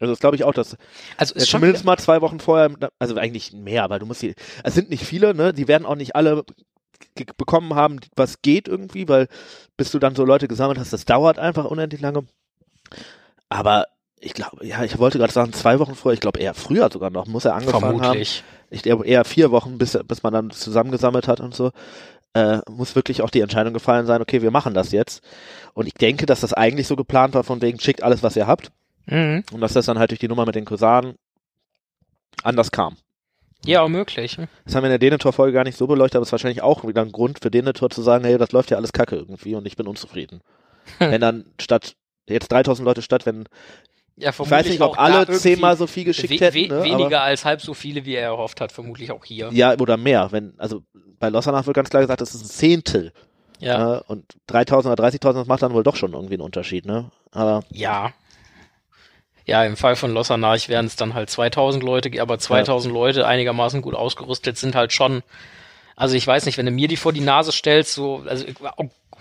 Also 0.00 0.12
das 0.12 0.20
glaube 0.20 0.36
ich 0.36 0.44
auch, 0.44 0.52
dass 0.52 0.76
Also 1.16 1.34
ist 1.34 1.48
schon 1.48 1.60
zumindest 1.60 1.84
mal 1.84 1.98
zwei 1.98 2.20
Wochen 2.20 2.38
vorher, 2.38 2.70
also 2.98 3.16
eigentlich 3.16 3.52
mehr, 3.52 3.82
aber 3.82 3.98
du 3.98 4.06
musst 4.06 4.22
die, 4.22 4.34
es 4.62 4.74
sind 4.74 4.90
nicht 4.90 5.04
viele, 5.04 5.34
ne? 5.34 5.52
Die 5.52 5.66
werden 5.66 5.86
auch 5.86 5.96
nicht 5.96 6.14
alle 6.14 6.44
bekommen 7.36 7.74
haben, 7.74 7.98
was 8.16 8.42
geht 8.42 8.68
irgendwie, 8.68 9.08
weil 9.08 9.28
bis 9.76 9.90
du 9.90 9.98
dann 9.98 10.14
so 10.14 10.24
Leute 10.24 10.46
gesammelt 10.48 10.78
hast, 10.78 10.92
das 10.92 11.04
dauert 11.04 11.38
einfach 11.38 11.64
unendlich 11.64 12.00
lange. 12.00 12.26
Aber 13.48 13.86
ich 14.20 14.34
glaube, 14.34 14.66
ja, 14.66 14.82
ich 14.84 14.98
wollte 14.98 15.18
gerade 15.18 15.32
sagen, 15.32 15.52
zwei 15.52 15.78
Wochen 15.78 15.94
vorher, 15.94 16.14
ich 16.14 16.20
glaube 16.20 16.40
eher 16.40 16.54
früher 16.54 16.88
sogar 16.92 17.10
noch, 17.10 17.26
muss 17.26 17.44
er 17.44 17.54
angefangen 17.54 17.84
haben. 17.84 17.98
vermutlich. 17.98 18.44
Ich 18.70 18.82
glaube 18.82 19.06
eher 19.06 19.24
vier 19.24 19.50
Wochen, 19.50 19.78
bis, 19.78 19.98
bis 20.06 20.22
man 20.22 20.32
dann 20.32 20.50
zusammengesammelt 20.50 21.28
hat 21.28 21.40
und 21.40 21.54
so. 21.54 21.70
Äh, 22.34 22.58
muss 22.70 22.94
wirklich 22.94 23.22
auch 23.22 23.30
die 23.30 23.40
Entscheidung 23.40 23.72
gefallen 23.72 24.06
sein, 24.06 24.20
okay, 24.20 24.42
wir 24.42 24.50
machen 24.50 24.74
das 24.74 24.92
jetzt. 24.92 25.22
Und 25.72 25.86
ich 25.86 25.94
denke, 25.94 26.26
dass 26.26 26.40
das 26.40 26.52
eigentlich 26.52 26.86
so 26.86 26.96
geplant 26.96 27.34
war, 27.34 27.44
von 27.44 27.62
wegen 27.62 27.80
schickt 27.80 28.02
alles, 28.02 28.22
was 28.22 28.36
ihr 28.36 28.46
habt. 28.46 28.70
Mhm. 29.06 29.44
Und 29.52 29.60
dass 29.60 29.72
das 29.72 29.86
dann 29.86 29.98
halt 29.98 30.10
durch 30.10 30.20
die 30.20 30.28
Nummer 30.28 30.44
mit 30.44 30.54
den 30.54 30.66
Kosanen 30.66 31.14
anders 32.42 32.70
kam. 32.70 32.96
Ja, 33.64 33.86
möglich. 33.88 34.38
Das 34.64 34.74
haben 34.74 34.82
wir 34.82 34.88
in 34.88 34.92
der 34.92 34.98
Denethor-Folge 34.98 35.52
gar 35.52 35.64
nicht 35.64 35.76
so 35.76 35.86
beleuchtet, 35.86 36.16
aber 36.16 36.22
es 36.22 36.28
ist 36.28 36.32
wahrscheinlich 36.32 36.62
auch 36.62 36.86
wieder 36.86 37.02
ein 37.02 37.10
Grund 37.10 37.40
für 37.40 37.50
Denethor 37.50 37.90
zu 37.90 38.02
sagen, 38.02 38.24
hey, 38.24 38.38
das 38.38 38.52
läuft 38.52 38.70
ja 38.70 38.76
alles 38.76 38.92
kacke 38.92 39.16
irgendwie 39.16 39.54
und 39.54 39.66
ich 39.66 39.76
bin 39.76 39.86
unzufrieden. 39.86 40.42
Hm. 40.98 41.10
Wenn 41.10 41.20
dann 41.20 41.46
statt, 41.60 41.94
jetzt 42.28 42.52
3000 42.52 42.84
Leute 42.84 43.02
statt, 43.02 43.26
wenn, 43.26 43.46
Ja, 44.20 44.30
ich 44.30 44.38
weiß 44.50 44.66
nicht, 44.66 44.80
ob 44.80 44.98
alle 44.98 45.26
zehnmal 45.28 45.76
so 45.76 45.86
viel 45.86 46.04
geschickt 46.04 46.40
we 46.40 46.44
hätten, 46.44 46.74
ne, 46.74 46.82
weniger 46.84 47.22
als 47.22 47.44
halb 47.44 47.60
so 47.60 47.74
viele, 47.74 48.04
wie 48.04 48.14
er 48.14 48.22
erhofft 48.24 48.60
hat, 48.60 48.72
vermutlich 48.72 49.12
auch 49.12 49.24
hier. 49.24 49.46
aber, 49.48 49.54
ja, 49.56 49.74
oder 49.78 49.96
mehr, 49.96 50.32
wenn, 50.32 50.54
also 50.58 50.82
bei 51.20 51.28
Lossanach 51.28 51.66
wird 51.66 51.76
ganz 51.76 51.90
klar 51.90 52.02
gesagt, 52.02 52.20
das 52.20 52.34
ist 52.34 52.42
ein 52.42 52.48
Zehntel, 52.48 53.12
Ja. 53.60 53.78
ne, 53.78 54.04
und 54.08 54.24
3000 54.48 54.92
oder 54.92 55.04
30.000, 55.08 55.34
das 55.34 55.46
macht 55.46 55.62
dann 55.62 55.72
wohl 55.72 55.84
doch 55.84 55.96
schon 55.96 56.12
irgendwie 56.14 56.34
einen 56.34 56.42
Unterschied, 56.42 56.84
ne, 56.86 57.10
aber, 57.32 57.62
Ja. 57.70 58.12
Ja, 59.46 59.64
im 59.64 59.78
Fall 59.78 59.96
von 59.96 60.12
Lossernarch 60.12 60.68
wären 60.68 60.84
es 60.84 60.96
dann 60.96 61.14
halt 61.14 61.30
2000 61.30 61.82
Leute, 61.82 62.10
aber 62.20 62.38
2000 62.38 62.92
Leute 62.92 63.26
einigermaßen 63.26 63.80
gut 63.80 63.94
ausgerüstet 63.94 64.58
sind 64.58 64.74
halt 64.74 64.92
schon. 64.92 65.22
Also 65.96 66.16
ich 66.16 66.26
weiß 66.26 66.44
nicht, 66.44 66.58
wenn 66.58 66.66
du 66.66 66.70
mir 66.70 66.86
die 66.86 66.98
vor 66.98 67.14
die 67.14 67.20
Nase 67.22 67.50
stellst, 67.50 67.94
so, 67.94 68.24
also 68.26 68.44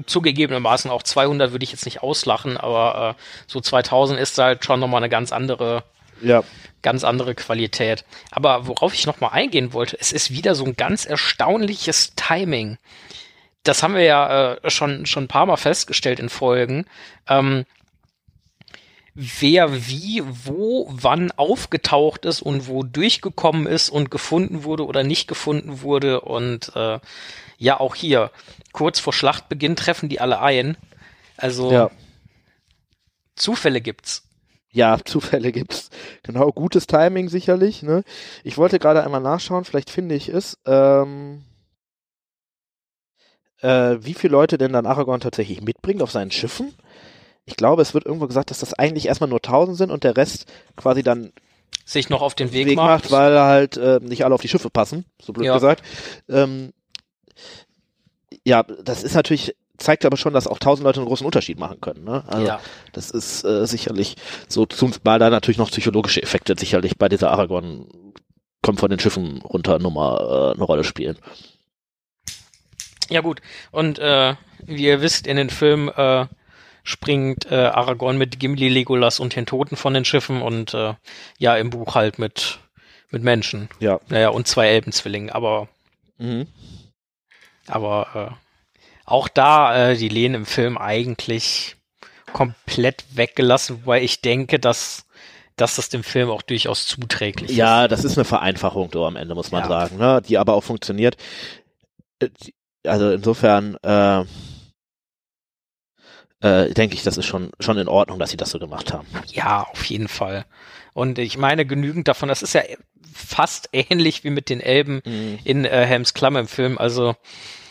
zugegebenermaßen 0.06 0.92
auch 0.92 1.04
200 1.04 1.52
würde 1.52 1.64
ich 1.64 1.72
jetzt 1.72 1.86
nicht 1.86 2.04
auslachen, 2.04 2.58
aber 2.58 3.16
äh, 3.18 3.22
so 3.48 3.60
2000 3.60 4.20
ist 4.20 4.38
halt 4.38 4.64
schon 4.64 4.80
nochmal 4.80 5.02
eine 5.02 5.10
ganz 5.10 5.32
andere, 5.32 5.84
ja, 6.22 6.44
ganz 6.82 7.04
andere 7.04 7.36
Qualität. 7.36 8.06
Aber 8.32 8.68
worauf 8.68 8.94
ich 8.94 9.06
nochmal 9.06 9.32
eingehen 9.34 9.74
wollte, 9.74 9.98
es 10.00 10.12
ist 10.12 10.32
wieder 10.32 10.56
so 10.56 10.66
ein 10.66 10.76
ganz 10.76 11.06
erstaunliches 11.06 12.14
Timing. 12.16 12.78
Das 13.64 13.84
haben 13.84 13.96
wir 13.96 14.04
ja 14.04 14.54
äh, 14.54 14.70
schon, 14.70 15.06
schon 15.06 15.26
ein 15.26 15.28
paar 15.28 15.46
Mal 15.46 15.58
festgestellt 15.58 16.20
in 16.20 16.30
Folgen. 16.30 16.86
Ähm, 17.28 17.66
wer 19.14 19.88
wie, 19.88 20.22
wo, 20.24 20.88
wann 20.92 21.32
aufgetaucht 21.32 22.24
ist 22.26 22.42
und 22.42 22.68
wo 22.68 22.84
durchgekommen 22.84 23.66
ist 23.66 23.90
und 23.90 24.12
gefunden 24.12 24.64
wurde 24.64 24.86
oder 24.86 25.04
nicht 25.04 25.28
gefunden 25.28 25.82
wurde. 25.82 26.22
Und 26.22 26.72
äh, 26.76 27.00
ja, 27.58 27.80
auch 27.80 27.96
hier, 27.96 28.32
kurz 28.74 29.00
vor 29.00 29.14
Schlachtbeginn 29.14 29.76
treffen 29.76 30.10
die 30.10 30.20
alle 30.20 30.40
ein. 30.42 30.78
Also 31.38 31.72
ja. 31.72 31.92
Zufälle 33.36 33.82
gibt's. 33.82 34.24
Ja, 34.72 34.98
Zufälle 35.06 35.52
gibt's. 35.52 35.90
Genau, 36.24 36.52
gutes 36.52 36.88
Timing 36.88 37.30
sicherlich. 37.30 37.84
Ne? 37.84 38.04
Ich 38.44 38.58
wollte 38.58 38.80
gerade 38.80 39.04
einmal 39.04 39.22
nachschauen, 39.22 39.64
vielleicht 39.66 39.90
finde 39.90 40.16
ich 40.16 40.30
es. 40.30 40.58
Ähm, 40.66 41.44
äh, 43.62 43.98
wie 44.02 44.14
viele 44.14 44.32
Leute 44.32 44.58
denn 44.58 44.74
dann 44.74 44.86
Aragorn 44.86 45.20
tatsächlich 45.20 45.62
mitbringt 45.62 46.02
auf 46.02 46.12
seinen 46.12 46.32
Schiffen? 46.32 46.74
Ich 47.46 47.56
glaube, 47.56 47.82
es 47.82 47.94
wird 47.94 48.06
irgendwo 48.06 48.28
gesagt, 48.28 48.52
dass 48.52 48.60
das 48.60 48.74
eigentlich 48.74 49.08
erstmal 49.08 49.30
nur 49.30 49.40
1000 49.40 49.78
sind 49.78 49.92
und 49.92 50.04
der 50.04 50.18
Rest 50.18 50.52
quasi 50.76 51.02
dann 51.02 51.32
Sich 51.86 52.10
noch 52.10 52.22
auf 52.22 52.36
den 52.36 52.52
Weg, 52.52 52.68
Weg, 52.68 52.76
macht, 52.76 53.10
weil 53.10 53.40
halt 53.40 53.78
äh, 53.78 54.00
nicht 54.02 54.26
alle 54.26 54.36
auf 54.36 54.42
die 54.42 54.50
Schiffe 54.50 54.70
passen, 54.70 55.06
so 55.22 55.32
blöd 55.34 55.46
Ja. 55.48 55.54
gesagt. 55.54 55.82
Ähm, 56.28 56.74
ja, 58.48 58.64
das 58.64 59.04
ist 59.04 59.14
natürlich 59.14 59.56
zeigt 59.78 60.06
aber 60.06 60.18
schon, 60.18 60.34
dass 60.34 60.48
auch 60.48 60.58
tausend 60.58 60.86
Leute 60.86 61.00
einen 61.00 61.08
großen 61.08 61.26
Unterschied 61.26 61.60
machen 61.60 61.80
können. 61.82 62.04
Ne? 62.04 62.24
Also 62.28 62.48
Ja. 62.48 62.60
das 62.94 63.12
ist 63.12 63.44
äh, 63.44 63.68
sicherlich 63.68 64.16
so, 64.48 64.66
zumal 64.66 65.20
da 65.20 65.30
natürlich 65.30 65.60
noch 65.60 65.70
psychologische 65.70 66.24
Effekte 66.24 66.56
sicherlich 66.58 66.98
bei 66.98 67.10
dieser 67.10 67.30
Aragorn 67.30 67.88
kommt 68.64 68.80
von 68.80 68.90
den 68.90 69.00
Schiffen 69.00 69.40
runter 69.44 69.78
Nummer 69.78 70.52
äh, 70.54 70.56
eine 70.56 70.64
Rolle 70.64 70.84
spielen. 70.84 71.18
Ja 73.10 73.22
gut, 73.22 73.42
und 73.72 74.00
äh, 74.00 74.36
wie 74.66 74.86
ihr 74.86 75.02
wisst, 75.02 75.28
in 75.28 75.38
den 75.38 75.50
Filmen 75.50 75.90
äh, 75.90 76.26
springt 76.84 77.50
äh, 77.52 77.56
Aragorn 77.56 78.18
mit 78.18 78.40
Gimli, 78.40 78.70
Legolas 78.70 79.20
und 79.20 79.36
den 79.36 79.46
Toten 79.46 79.76
von 79.76 79.94
den 79.94 80.06
Schiffen 80.06 80.42
und 80.42 80.74
äh, 80.74 80.96
ja, 81.38 81.56
im 81.56 81.70
Buch 81.70 81.96
halt 81.96 82.18
mit, 82.18 82.60
mit 83.12 83.24
Menschen. 83.24 83.70
Ja. 83.80 84.00
Naja, 84.10 84.30
und 84.30 84.48
zwei 84.48 84.70
Elbenzwillingen, 84.70 85.30
aber, 85.30 85.68
Mhm. 86.18 86.48
Aber 87.68 88.32
äh, 88.32 88.36
auch 89.06 89.28
da 89.28 89.92
äh, 89.92 89.98
die 89.98 90.10
Lehen 90.10 90.34
im 90.34 90.46
Film 90.46 90.78
eigentlich 90.78 91.76
komplett 92.34 93.06
weggelassen, 93.16 93.82
wobei 93.84 94.02
ich 94.04 94.22
denke, 94.22 94.60
dass, 94.60 95.06
dass 95.56 95.76
das 95.78 95.90
dem 95.90 96.04
Film 96.04 96.30
auch 96.30 96.42
durchaus 96.42 96.86
zuträglich 96.86 97.52
ist. 97.52 97.58
Ja, 97.58 97.88
das 97.88 98.04
ist 98.04 98.18
eine 98.18 98.26
Vereinfachung 98.26 98.90
so 98.92 99.06
am 99.06 99.16
Ende, 99.16 99.34
muss 99.34 99.52
man 99.52 99.62
Ja. 99.64 99.68
sagen, 99.68 99.98
ne? 99.98 100.22
die 100.22 100.38
aber 100.38 100.54
auch 100.54 100.64
funktioniert. 100.64 101.16
Äh, 102.20 102.30
Also 102.86 103.12
insofern 103.12 103.76
äh, 103.84 104.22
äh, 106.42 106.74
denke 106.74 106.96
ich, 106.96 107.04
das 107.04 107.18
ist 107.18 107.26
schon, 107.26 107.52
schon 107.60 107.78
in 107.78 107.88
Ordnung, 107.88 108.20
dass 108.20 108.30
sie 108.30 108.38
das 108.38 108.52
so 108.52 108.60
gemacht 108.60 108.94
haben. 108.94 109.08
Ja, 109.28 109.64
auf 109.64 109.86
jeden 109.86 110.08
Fall. 110.08 110.46
Und 110.94 111.18
ich 111.20 111.38
meine, 111.38 111.66
genügend 111.66 112.08
davon, 112.08 112.30
das 112.30 112.44
ist 112.44 112.54
ja 112.54 112.62
fast 113.18 113.70
ähnlich 113.74 114.24
wie 114.24 114.30
mit 114.30 114.50
den 114.50 114.62
Elben 114.62 115.02
in 115.44 115.66
äh, 115.66 115.86
Helms 115.86 116.14
Klamm 116.14 116.36
im 116.36 116.48
Film. 116.48 116.78
Also 116.78 117.16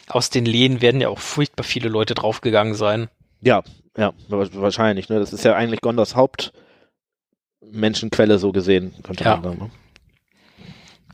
aus 0.08 0.30
den 0.30 0.44
Lehen 0.44 0.80
werden 0.80 1.00
ja 1.00 1.08
auch 1.08 1.18
furchtbar 1.18 1.64
viele 1.64 1.88
Leute 1.88 2.14
draufgegangen 2.14 2.74
sein. 2.74 3.08
Ja, 3.40 3.62
ja, 3.96 4.12
wa- 4.28 4.48
wahrscheinlich. 4.52 5.08
Ne? 5.08 5.18
Das 5.20 5.32
ist 5.32 5.44
ja 5.44 5.54
eigentlich 5.54 5.80
Gondors 5.80 6.14
Hauptmenschenquelle 6.16 8.38
so 8.38 8.52
gesehen, 8.52 8.94
könnte 9.02 9.24
Ja. 9.24 9.36
man 9.36 9.42
sagen. 9.42 9.58
Ne? 9.58 9.70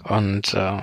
Und 0.05 0.55
äh, 0.55 0.83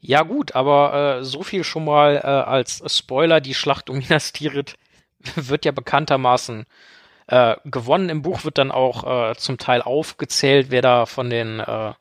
ja 0.00 0.22
gut, 0.22 0.54
aber 0.54 1.18
äh, 1.20 1.24
so 1.24 1.42
viel 1.42 1.64
schon 1.64 1.84
mal 1.84 2.16
äh, 2.16 2.20
als 2.26 2.82
Spoiler, 2.86 3.40
die 3.40 3.54
Schlacht 3.54 3.90
um 3.90 3.98
Minas 3.98 4.32
Tirith 4.32 4.74
wird 5.36 5.64
ja 5.64 5.72
bekanntermaßen 5.72 6.64
äh, 7.32 7.56
gewonnen. 7.64 8.10
Im 8.10 8.20
Buch 8.20 8.44
wird 8.44 8.58
dann 8.58 8.70
auch 8.70 9.30
äh, 9.30 9.34
zum 9.36 9.56
Teil 9.56 9.80
aufgezählt, 9.80 10.66
wer 10.68 10.82
da 10.82 11.06
von 11.06 11.30
den 11.30 11.60
äh, 11.60 11.94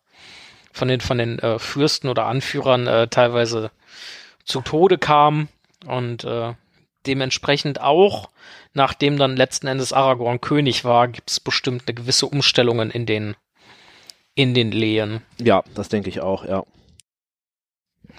von 0.73 0.89
den 0.89 0.99
von 0.99 1.17
den 1.17 1.39
äh, 1.39 1.57
Fürsten 1.57 2.09
oder 2.09 2.25
Anführern 2.25 2.85
äh, 2.85 3.07
teilweise 3.07 3.71
zu 4.43 4.59
Tode 4.59 4.97
kam 4.97 5.47
und 5.85 6.25
äh, 6.25 6.53
dementsprechend 7.07 7.79
auch, 7.79 8.29
nachdem 8.73 9.17
dann 9.17 9.37
letzten 9.37 9.67
Endes 9.67 9.93
Aragorn 9.93 10.41
König 10.41 10.83
war, 10.83 11.07
gibt 11.07 11.31
es 11.31 11.39
bestimmt 11.39 11.83
eine 11.87 11.95
gewisse 11.95 12.25
Umstellungen 12.25 12.91
in 12.91 13.05
den 13.05 13.35
in 14.35 14.53
den 14.53 14.71
Lehen. 14.71 15.21
Ja, 15.39 15.63
das 15.75 15.87
denke 15.87 16.09
ich 16.09 16.19
auch, 16.19 16.43
ja. 16.43 16.65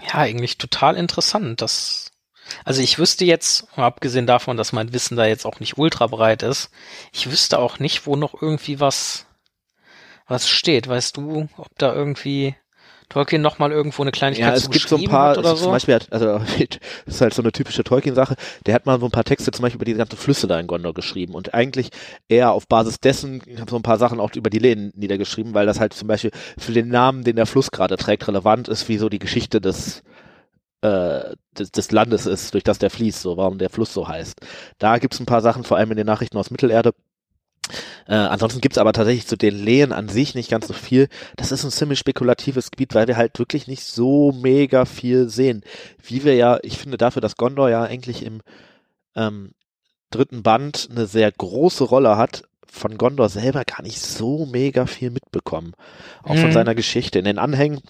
Ja, 0.08 0.14
eigentlich 0.14 0.56
total 0.56 0.96
interessant. 0.96 1.60
Das, 1.60 2.11
also 2.64 2.80
ich 2.82 2.98
wüsste 2.98 3.24
jetzt, 3.24 3.66
abgesehen 3.76 4.26
davon, 4.26 4.56
dass 4.56 4.72
mein 4.72 4.92
Wissen 4.92 5.16
da 5.16 5.26
jetzt 5.26 5.44
auch 5.46 5.60
nicht 5.60 5.78
ultra 5.78 6.06
breit 6.06 6.42
ist, 6.42 6.70
ich 7.12 7.30
wüsste 7.30 7.58
auch 7.58 7.78
nicht, 7.78 8.06
wo 8.06 8.16
noch 8.16 8.40
irgendwie 8.40 8.80
was, 8.80 9.26
was 10.26 10.48
steht. 10.48 10.88
Weißt 10.88 11.16
du, 11.16 11.48
ob 11.56 11.68
da 11.78 11.94
irgendwie 11.94 12.54
Tolkien 13.08 13.42
noch 13.42 13.58
mal 13.58 13.70
irgendwo 13.70 14.00
eine 14.00 14.10
Kleinigkeit 14.10 14.48
Ja, 14.48 14.54
es 14.54 14.70
gibt 14.70 14.88
so 14.88 14.96
ein 14.96 15.04
paar, 15.04 15.30
hat 15.32 15.38
oder 15.38 15.52
es- 15.52 15.58
so? 15.58 15.64
zum 15.64 15.72
Beispiel, 15.72 15.94
hat, 15.96 16.10
also 16.10 16.38
das 17.04 17.14
ist 17.14 17.20
halt 17.20 17.34
so 17.34 17.42
eine 17.42 17.52
typische 17.52 17.84
Tolkien-Sache, 17.84 18.36
der 18.64 18.74
hat 18.74 18.86
mal 18.86 18.98
so 18.98 19.06
ein 19.06 19.10
paar 19.10 19.24
Texte 19.24 19.50
zum 19.50 19.62
Beispiel 19.62 19.76
über 19.76 19.84
die 19.84 19.92
ganzen 19.94 20.16
Flüsse 20.16 20.46
da 20.46 20.58
in 20.58 20.66
Gondor 20.66 20.94
geschrieben 20.94 21.34
und 21.34 21.52
eigentlich 21.52 21.90
eher 22.28 22.52
auf 22.52 22.66
Basis 22.68 23.00
dessen, 23.00 23.42
ich 23.46 23.60
habe 23.60 23.70
so 23.70 23.76
ein 23.76 23.82
paar 23.82 23.98
Sachen 23.98 24.18
auch 24.18 24.30
über 24.34 24.48
die 24.48 24.60
Lehen 24.60 24.92
niedergeschrieben, 24.96 25.52
weil 25.52 25.66
das 25.66 25.78
halt 25.78 25.92
zum 25.92 26.08
Beispiel 26.08 26.30
für 26.56 26.72
den 26.72 26.88
Namen, 26.88 27.22
den 27.24 27.36
der 27.36 27.44
Fluss 27.46 27.70
gerade 27.70 27.96
trägt, 27.98 28.26
relevant 28.28 28.68
ist, 28.68 28.88
wie 28.88 28.96
so 28.96 29.10
die 29.10 29.18
Geschichte 29.18 29.60
des 29.60 30.02
äh, 30.82 31.34
des, 31.58 31.70
des 31.72 31.90
Landes 31.92 32.26
ist, 32.26 32.54
durch 32.54 32.64
das 32.64 32.78
der 32.78 32.90
fließt, 32.90 33.20
so 33.22 33.36
warum 33.36 33.58
der 33.58 33.70
Fluss 33.70 33.92
so 33.94 34.06
heißt. 34.08 34.40
Da 34.78 34.98
gibt's 34.98 35.20
ein 35.20 35.26
paar 35.26 35.40
Sachen, 35.40 35.64
vor 35.64 35.76
allem 35.76 35.90
in 35.92 35.96
den 35.96 36.06
Nachrichten 36.06 36.36
aus 36.38 36.50
Mittelerde. 36.50 36.92
Äh, 38.08 38.14
ansonsten 38.14 38.60
gibt's 38.60 38.78
aber 38.78 38.92
tatsächlich 38.92 39.26
zu 39.26 39.36
den 39.36 39.54
Lehen 39.54 39.92
an 39.92 40.08
sich 40.08 40.34
nicht 40.34 40.50
ganz 40.50 40.66
so 40.66 40.74
viel. 40.74 41.08
Das 41.36 41.52
ist 41.52 41.64
ein 41.64 41.70
ziemlich 41.70 42.00
spekulatives 42.00 42.70
Gebiet, 42.72 42.94
weil 42.94 43.06
wir 43.06 43.16
halt 43.16 43.38
wirklich 43.38 43.68
nicht 43.68 43.84
so 43.84 44.32
mega 44.32 44.84
viel 44.84 45.28
sehen. 45.28 45.62
Wie 46.02 46.24
wir 46.24 46.34
ja, 46.34 46.58
ich 46.62 46.78
finde 46.78 46.98
dafür, 46.98 47.22
dass 47.22 47.36
Gondor 47.36 47.70
ja 47.70 47.82
eigentlich 47.82 48.24
im 48.24 48.40
ähm, 49.14 49.52
dritten 50.10 50.42
Band 50.42 50.88
eine 50.90 51.06
sehr 51.06 51.30
große 51.30 51.84
Rolle 51.84 52.16
hat, 52.16 52.42
von 52.66 52.98
Gondor 52.98 53.28
selber 53.28 53.64
gar 53.64 53.82
nicht 53.82 54.00
so 54.00 54.46
mega 54.46 54.86
viel 54.86 55.10
mitbekommen. 55.10 55.74
Auch 56.22 56.36
von 56.36 56.48
Mhm. 56.48 56.52
seiner 56.52 56.74
Geschichte. 56.74 57.18
In 57.18 57.26
den 57.26 57.38
Anhängen 57.38 57.80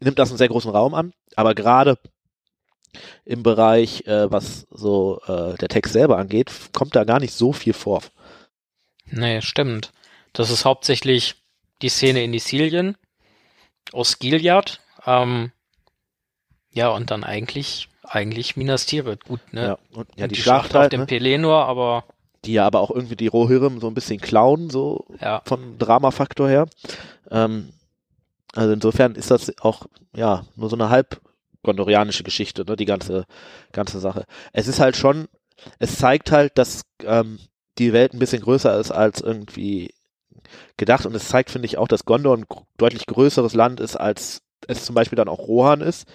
nimmt 0.00 0.18
das 0.18 0.30
einen 0.30 0.38
sehr 0.38 0.48
großen 0.48 0.70
Raum 0.70 0.94
an, 0.94 1.12
aber 1.34 1.54
gerade 1.54 1.98
im 3.24 3.42
Bereich, 3.42 4.06
äh, 4.06 4.30
was 4.30 4.66
so 4.70 5.20
äh, 5.26 5.56
der 5.58 5.68
Text 5.68 5.92
selber 5.92 6.18
angeht, 6.18 6.50
kommt 6.72 6.96
da 6.96 7.04
gar 7.04 7.20
nicht 7.20 7.34
so 7.34 7.52
viel 7.52 7.72
vor. 7.72 8.02
Nee, 9.06 9.42
stimmt. 9.42 9.92
Das 10.32 10.50
ist 10.50 10.64
hauptsächlich 10.64 11.36
die 11.82 11.88
Szene 11.88 12.24
in 12.24 12.34
Isilien, 12.34 12.96
aus 13.92 14.18
Gilead, 14.18 14.80
ähm, 15.04 15.52
ja, 16.70 16.88
und 16.88 17.10
dann 17.10 17.24
eigentlich, 17.24 17.88
eigentlich 18.02 18.56
Minas 18.56 18.86
Tirith. 18.86 19.24
Gut, 19.24 19.40
ne? 19.52 19.62
Ja, 19.62 19.78
und, 19.92 20.08
ja 20.16 20.24
Und 20.24 20.30
die, 20.32 20.36
Schlacht, 20.36 20.74
halt, 20.74 20.86
auf 20.86 20.90
dem 20.90 21.00
ne? 21.00 21.06
Pelennor, 21.06 21.64
aber 21.66 22.04
die 22.44 22.52
ja 22.54 22.66
aber 22.66 22.80
auch 22.80 22.90
irgendwie 22.90 23.16
die 23.16 23.26
Rohirrim 23.26 23.80
so 23.80 23.88
ein 23.88 23.94
bisschen 23.94 24.20
klauen, 24.20 24.70
so 24.70 25.06
ja. 25.20 25.42
vom 25.44 25.78
Dramafaktor 25.78 26.48
her. 26.48 26.66
Ähm, 27.30 27.70
also 28.56 28.72
insofern 28.72 29.14
ist 29.14 29.30
das 29.30 29.52
auch 29.60 29.86
ja 30.14 30.44
nur 30.56 30.68
so 30.68 30.76
eine 30.76 30.88
halb 30.90 31.20
gondorianische 31.62 32.22
Geschichte, 32.22 32.64
ne, 32.64 32.76
die 32.76 32.84
ganze 32.84 33.24
ganze 33.72 33.98
Sache. 34.00 34.24
Es 34.52 34.68
ist 34.68 34.80
halt 34.80 34.96
schon, 34.96 35.26
es 35.78 35.98
zeigt 35.98 36.30
halt, 36.30 36.58
dass 36.58 36.82
ähm, 37.04 37.38
die 37.78 37.92
Welt 37.92 38.14
ein 38.14 38.18
bisschen 38.18 38.42
größer 38.42 38.78
ist 38.78 38.90
als 38.90 39.20
irgendwie 39.20 39.92
gedacht 40.76 41.06
und 41.06 41.14
es 41.14 41.28
zeigt, 41.28 41.50
finde 41.50 41.66
ich, 41.66 41.76
auch, 41.78 41.88
dass 41.88 42.04
Gondor 42.04 42.36
ein 42.36 42.46
deutlich 42.78 43.06
größeres 43.06 43.54
Land 43.54 43.80
ist, 43.80 43.96
als 43.96 44.42
es 44.68 44.84
zum 44.84 44.94
Beispiel 44.94 45.16
dann 45.16 45.28
auch 45.28 45.38
Rohan 45.40 45.80
ist. 45.80 46.08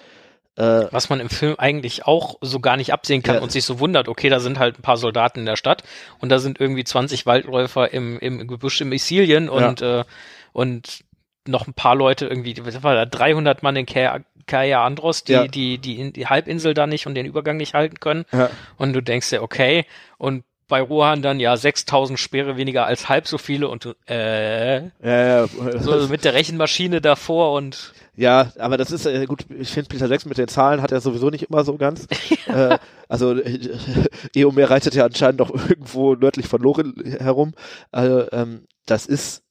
Äh, 0.56 0.86
Was 0.90 1.08
man 1.08 1.20
im 1.20 1.30
Film 1.30 1.54
eigentlich 1.58 2.06
auch 2.06 2.36
so 2.40 2.60
gar 2.60 2.76
nicht 2.76 2.92
absehen 2.92 3.22
kann 3.22 3.36
Ja. 3.36 3.40
und 3.42 3.52
sich 3.52 3.64
so 3.64 3.78
wundert, 3.78 4.08
okay, 4.08 4.28
da 4.28 4.40
sind 4.40 4.58
halt 4.58 4.78
ein 4.78 4.82
paar 4.82 4.96
Soldaten 4.96 5.40
in 5.40 5.46
der 5.46 5.56
Stadt 5.56 5.82
und 6.20 6.28
da 6.28 6.38
sind 6.38 6.60
irgendwie 6.60 6.84
20 6.84 7.24
Waldläufer 7.26 7.92
im, 7.92 8.18
im 8.18 8.46
Gebüsch 8.46 8.80
in 8.80 8.92
Isilien 8.92 9.48
und, 9.48 9.80
äh, 9.82 10.04
und 10.52 11.00
noch 11.46 11.66
ein 11.66 11.74
paar 11.74 11.94
Leute 11.94 12.26
irgendwie, 12.26 12.54
was 12.64 12.82
war 12.82 12.94
da, 12.94 13.04
300 13.06 13.62
Mann 13.62 13.76
in 13.76 13.86
Kaya, 13.86 14.84
Andros, 14.84 15.24
die, 15.24 15.32
Ja. 15.32 15.46
die, 15.46 15.78
die, 15.78 16.12
die 16.12 16.26
Halbinsel 16.26 16.74
da 16.74 16.86
nicht 16.86 17.06
und 17.06 17.14
den 17.14 17.26
Übergang 17.26 17.56
nicht 17.56 17.74
halten 17.74 18.00
können. 18.00 18.24
ja. 18.32 18.50
Und 18.76 18.92
du 18.92 19.00
denkst 19.02 19.30
dir, 19.30 19.42
okay, 19.42 19.84
und 20.18 20.44
bei 20.68 20.80
Rohan 20.80 21.20
dann 21.20 21.38
ja 21.38 21.54
6000 21.56 22.18
Speere 22.18 22.56
weniger 22.56 22.86
als 22.86 23.08
halb 23.10 23.26
so 23.28 23.36
viele 23.36 23.68
und 23.68 23.84
du, 23.84 23.92
äh, 24.08 24.84
Ja, 25.02 25.46
so 25.46 26.08
mit 26.08 26.24
der 26.24 26.32
Rechenmaschine 26.32 27.02
davor 27.02 27.52
und 27.52 27.92
Ja, 28.16 28.52
aber 28.58 28.78
das 28.78 28.90
ist 28.90 29.04
äh, 29.04 29.26
gut. 29.26 29.44
Ich 29.50 29.70
finde 29.70 29.88
Peter 29.90 30.06
Jackson 30.06 30.30
mit 30.30 30.38
den 30.38 30.48
Zahlen 30.48 30.80
hat 30.80 30.90
er 30.90 31.02
sowieso 31.02 31.28
nicht 31.28 31.42
immer 31.50 31.64
so 31.64 31.76
ganz. 31.76 32.06
äh, 32.46 32.78
also 33.06 33.36
äh, 33.36 33.58
Eomer 34.34 34.70
reitet 34.70 34.94
ja 34.94 35.04
anscheinend 35.04 35.40
noch 35.40 35.50
irgendwo 35.68 36.14
nördlich 36.14 36.46
von 36.48 36.62
Lorel 36.62 36.94
herum. 37.18 37.52
Also, 37.90 38.30
ähm, 38.32 38.64
das 38.86 39.04
ist 39.04 39.41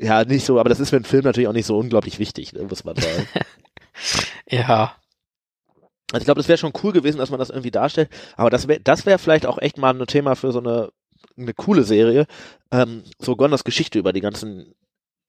ja 0.00 0.24
nicht 0.24 0.44
so, 0.44 0.58
aber 0.58 0.68
das 0.68 0.80
ist 0.80 0.90
für 0.90 0.96
einen 0.96 1.04
Film 1.04 1.24
natürlich 1.24 1.48
auch 1.48 1.52
nicht 1.52 1.66
so 1.66 1.78
unglaublich 1.78 2.18
wichtig, 2.18 2.52
ne, 2.52 2.62
muss 2.62 2.84
man 2.84 2.96
sagen. 2.96 3.28
ja, 4.50 4.94
Also 6.12 6.22
ich 6.22 6.24
glaube, 6.24 6.40
das 6.40 6.48
wäre 6.48 6.58
schon 6.58 6.72
cool 6.82 6.92
gewesen, 6.92 7.18
dass 7.18 7.30
man 7.30 7.38
das 7.38 7.50
irgendwie 7.50 7.70
darstellt. 7.70 8.10
Aber 8.36 8.50
das 8.50 8.68
wäre, 8.68 8.80
das 8.80 9.06
wäre 9.06 9.18
vielleicht 9.18 9.46
auch 9.46 9.58
echt 9.58 9.78
mal 9.78 9.94
ein 9.94 10.06
Thema 10.06 10.34
für 10.36 10.52
so 10.52 10.60
eine 10.60 10.90
eine 11.36 11.54
coole 11.54 11.84
Serie. 11.84 12.26
Ähm, 12.70 13.04
so 13.18 13.36
Gondors 13.36 13.64
Geschichte 13.64 13.98
über 13.98 14.12
die 14.12 14.20
ganzen 14.20 14.74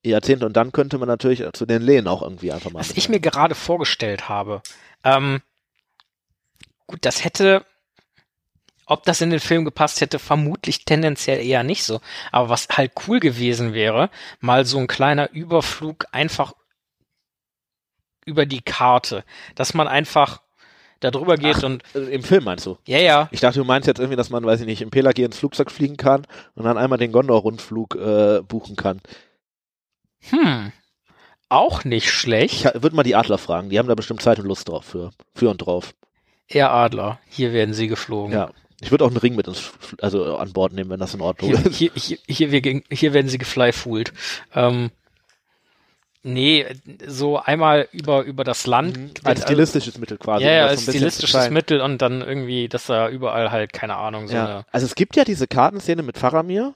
Jahrzehnte 0.06 0.46
und 0.46 0.58
dann 0.58 0.72
könnte 0.72 0.98
man 0.98 1.08
natürlich 1.08 1.44
zu 1.54 1.66
den 1.66 1.82
Lehen 1.82 2.08
auch 2.08 2.22
irgendwie 2.22 2.52
einfach 2.52 2.72
mal. 2.72 2.80
Was 2.80 2.92
ich 2.92 3.10
mir 3.10 3.20
gerade 3.20 3.56
vorgestellt 3.56 4.28
habe, 4.28 4.62
ähm, 5.04 5.42
gut, 6.88 7.00
das 7.02 7.24
hätte, 7.24 7.66
ob 8.86 9.04
das 9.04 9.22
in 9.22 9.30
den 9.30 9.40
Film 9.40 9.66
gepasst 9.66 10.02
hätte, 10.02 10.20
vermutlich 10.20 10.86
tendenziell 10.86 11.46
eher 11.46 11.64
nicht 11.64 11.84
so. 11.84 12.02
Aber 12.32 12.50
was 12.50 12.68
halt 12.70 12.92
cool 13.08 13.20
gewesen 13.20 13.74
wäre, 13.74 14.10
mal 14.40 14.66
so 14.66 14.78
ein 14.78 14.88
kleiner 14.88 15.32
Überflug 15.32 16.06
einfach 16.12 16.54
über 18.26 18.46
die 18.46 18.62
Karte, 18.62 19.24
dass 19.56 19.74
man 19.74 19.88
einfach 19.88 20.42
da 21.02 21.12
drüber 21.12 21.36
geht 21.36 21.58
Ach. 21.58 21.64
und 21.64 21.84
Äh, 21.94 22.00
Im 22.14 22.24
Film 22.24 22.46
meinst 22.46 22.66
du? 22.66 22.78
ja, 22.88 22.98
ja, 23.00 23.28
Ich 23.32 23.42
dachte, 23.42 23.60
du 23.60 23.66
meinst 23.66 23.88
jetzt 23.88 24.00
irgendwie, 24.00 24.16
dass 24.16 24.30
man, 24.30 24.46
weiß 24.46 24.62
ich 24.62 24.66
nicht, 24.66 24.82
im 24.82 24.90
Pelagi 24.90 25.24
ins 25.24 25.38
Flugzeug 25.38 25.70
fliegen 25.70 25.98
kann 25.98 26.26
und 26.56 26.64
dann 26.64 26.78
einmal 26.78 26.98
den 26.98 27.12
Gondor-Rundflug 27.12 27.96
äh, 27.96 28.42
buchen 28.42 28.78
kann. 28.78 29.02
hm, 30.30 30.72
auch 31.50 31.84
nicht 31.84 32.06
Ich 32.06 32.12
schlecht. 32.12 32.64
würde 32.82 32.96
mal 32.96 33.04
die 33.04 33.16
Adler 33.16 33.38
fragen, 33.38 33.70
die 33.70 33.78
haben 33.80 33.90
da 33.90 33.96
bestimmt 33.96 34.22
Zeit 34.22 34.40
und 34.40 34.46
Lust 34.48 34.70
drauf 34.70 34.86
für, 34.86 35.12
für 35.36 35.50
und 35.50 35.58
drauf. 35.58 35.94
Air 36.48 36.72
Adler, 36.72 37.20
hier 37.28 37.52
werden 37.52 37.74
sie 37.74 37.88
geflogen. 37.88 38.34
Ja. 38.34 38.52
Ich 38.84 38.92
würde 38.92 39.06
auch 39.06 39.10
einen 39.10 39.18
Ring 39.18 39.36
mit 39.36 39.48
ins, 39.48 39.72
also 40.02 40.36
an 40.38 40.54
Bord 40.54 40.74
nehmen, 40.74 40.90
wenn 40.90 41.00
das 41.00 41.14
in 41.14 41.22
Ordnung 41.22 41.50
Hier, 41.50 41.66
ist. 41.66 41.76
hier, 41.76 41.92
hier, 41.96 42.18
hier, 42.28 42.52
wir- 42.52 42.82
hier 42.92 43.14
werden 43.14 43.30
sie 43.30 43.38
geflyfoolt. 43.38 44.14
Ähm, 44.54 44.92
nee, 46.24 46.66
so 47.08 47.38
einmal 47.40 47.88
über, 47.92 48.24
über 48.24 48.44
das 48.44 48.68
Land. 48.68 48.98
Mhm. 48.98 49.12
Als 49.24 49.42
stilistisches 49.44 49.98
Mittel 49.98 50.18
quasi. 50.18 50.46
Ja, 50.46 50.52
ja, 50.52 50.66
als 50.68 50.86
so 50.86 50.92
stilistisches. 50.92 51.50
Mittel 51.50 51.82
und 51.82 52.02
dann 52.02 52.22
irgendwie, 52.22 52.68
dass 52.70 52.86
da 52.88 53.10
überall 53.10 53.52
halt, 53.52 53.74
keine 53.74 53.96
Ahnung, 53.96 54.28
so 54.28 54.36
Ja. 54.36 54.46
eine. 54.46 54.66
Also 54.72 54.86
es 54.86 54.96
gibt 54.96 55.16
ja 55.16 55.24
diese 55.24 55.48
Kartenszene 55.48 56.04
mit 56.04 56.18
Faramir, 56.18 56.76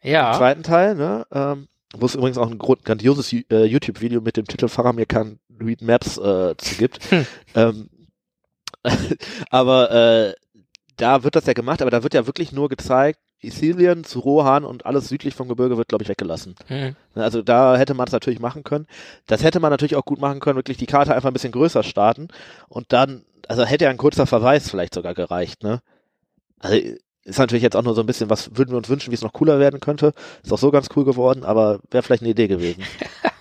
im 0.00 0.10
Ja, 0.12 0.32
zweiten 0.36 0.62
Teil, 0.62 0.94
ne? 0.94 1.26
Ähm, 1.32 1.68
wo 1.94 2.06
es 2.06 2.14
übrigens 2.14 2.38
auch 2.38 2.50
ein 2.50 2.58
grandioses 2.58 3.32
äh, 3.32 3.64
YouTube-Video 3.64 4.20
mit 4.20 4.36
dem 4.36 4.44
Titel 4.46 4.68
Faramir 4.68 5.06
kann 5.06 5.38
read 5.60 5.80
Maps 5.80 6.18
äh, 6.18 6.54
zu 6.56 6.74
gibt. 6.76 7.02
Hm. 7.10 7.26
Ähm, 7.54 7.90
aber 9.50 9.90
äh, 9.90 10.34
da 10.98 11.24
wird 11.24 11.34
das 11.36 11.46
ja 11.46 11.54
gemacht, 11.54 11.80
aber 11.82 11.90
da 11.90 12.02
wird 12.02 12.14
ja 12.14 12.26
wirklich 12.26 12.52
nur 12.52 12.68
gezeigt, 12.68 13.18
Isilien 13.40 14.04
zu 14.04 14.18
Rohan 14.18 14.64
und 14.64 14.84
alles 14.84 15.08
südlich 15.08 15.34
vom 15.34 15.48
Gebirge 15.48 15.76
wird, 15.76 15.88
glaube 15.88 16.02
ich, 16.02 16.08
weggelassen. 16.08 16.56
hm, 16.66 16.94
Also 17.14 17.40
da 17.42 17.76
hätte 17.76 17.94
man 17.94 18.06
es 18.06 18.12
natürlich 18.12 18.40
machen 18.40 18.64
können. 18.64 18.86
Das 19.26 19.42
hätte 19.44 19.60
man 19.60 19.70
natürlich 19.70 19.96
auch 19.96 20.04
gut 20.04 20.20
machen 20.20 20.40
können, 20.40 20.56
wirklich 20.56 20.76
die 20.76 20.86
Karte 20.86 21.14
einfach 21.14 21.30
ein 21.30 21.32
bisschen 21.32 21.52
größer 21.52 21.82
starten 21.84 22.28
und 22.68 22.92
dann, 22.92 23.24
also 23.46 23.64
hätte 23.64 23.84
ja 23.84 23.90
ein 23.90 23.96
kurzer 23.96 24.26
Verweis 24.26 24.68
vielleicht 24.68 24.94
sogar 24.94 25.14
gereicht, 25.14 25.62
ne? 25.62 25.80
Also 26.58 26.76
ist 27.24 27.38
natürlich 27.38 27.62
jetzt 27.62 27.76
auch 27.76 27.82
nur 27.82 27.94
so 27.94 28.00
ein 28.00 28.06
bisschen, 28.06 28.30
was 28.30 28.56
würden 28.56 28.70
wir 28.70 28.78
uns 28.78 28.88
wünschen, 28.88 29.10
wie 29.10 29.14
es 29.14 29.22
noch 29.22 29.34
cooler 29.34 29.58
werden 29.60 29.80
könnte. 29.80 30.14
Ist 30.42 30.52
auch 30.52 30.58
so 30.58 30.70
ganz 30.70 30.88
cool 30.96 31.04
geworden, 31.04 31.44
aber 31.44 31.78
wäre 31.90 32.02
vielleicht 32.02 32.22
eine 32.22 32.30
Idee 32.30 32.48
gewesen. 32.48 32.82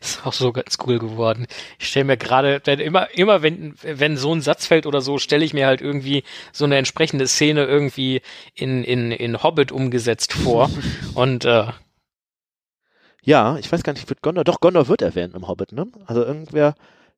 ist 0.00 0.26
auch 0.26 0.32
so 0.32 0.52
ganz 0.52 0.78
cool 0.86 0.98
geworden. 0.98 1.46
Ich 1.78 1.88
stelle 1.88 2.04
mir 2.04 2.16
gerade, 2.16 2.56
immer, 2.66 3.10
immer 3.14 3.42
wenn, 3.42 3.74
wenn 3.82 4.16
so 4.16 4.34
ein 4.34 4.40
Satz 4.42 4.66
fällt 4.66 4.86
oder 4.86 5.00
so, 5.00 5.18
stelle 5.18 5.44
ich 5.44 5.54
mir 5.54 5.66
halt 5.66 5.80
irgendwie 5.80 6.24
so 6.52 6.64
eine 6.64 6.76
entsprechende 6.76 7.26
Szene 7.26 7.64
irgendwie 7.64 8.22
in, 8.54 8.84
in, 8.84 9.12
in 9.12 9.42
Hobbit 9.42 9.72
umgesetzt 9.72 10.32
vor. 10.32 10.70
und 11.14 11.44
äh, 11.44 11.66
Ja, 13.22 13.56
ich 13.58 13.70
weiß 13.70 13.82
gar 13.82 13.92
nicht, 13.92 14.08
wird 14.08 14.22
Gondor, 14.22 14.44
doch 14.44 14.60
Gondor 14.60 14.88
wird 14.88 15.02
erwähnt 15.02 15.34
im 15.34 15.48
Hobbit, 15.48 15.72
ne? 15.72 15.86
Also 16.06 16.22
irgendwer, 16.24 16.74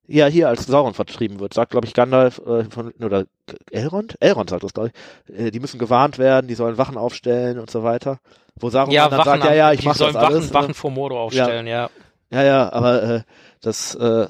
ja, 0.06 0.26
hier 0.26 0.48
als 0.48 0.64
Sauron 0.66 0.94
vertrieben 0.94 1.38
wird, 1.38 1.52
sagt, 1.52 1.70
glaube 1.70 1.86
ich, 1.86 1.92
Gandalf 1.92 2.38
äh, 2.46 2.64
von, 2.64 2.92
oder 2.92 3.26
Elrond? 3.70 4.16
Elrond 4.20 4.48
sagt 4.48 4.64
das, 4.64 4.72
glaube 4.72 4.90
ich. 5.28 5.38
Äh, 5.38 5.50
die 5.50 5.60
müssen 5.60 5.78
gewarnt 5.78 6.16
werden, 6.16 6.48
die 6.48 6.54
sollen 6.54 6.78
Wachen 6.78 6.96
aufstellen 6.96 7.58
und 7.58 7.70
so 7.70 7.82
weiter. 7.82 8.18
Wo 8.56 8.70
Saruman 8.70 8.94
ja, 8.94 9.08
dann 9.08 9.18
Wachen, 9.18 9.40
sagt, 9.42 9.44
ja, 9.44 9.54
ja, 9.54 9.72
ich 9.72 9.84
mache 9.84 9.98
sollen 9.98 10.14
das 10.14 10.22
Wachen, 10.22 10.34
alles. 10.34 10.48
ne? 10.48 10.54
Wachen 10.54 10.74
vor 10.74 10.90
Mordor 10.90 11.20
aufstellen, 11.20 11.66
ja. 11.66 11.82
Ja, 11.84 11.90
ja, 12.30 12.72
aber 12.72 13.02
äh, 13.02 13.22
das, 13.60 13.94
äh, 13.94 14.28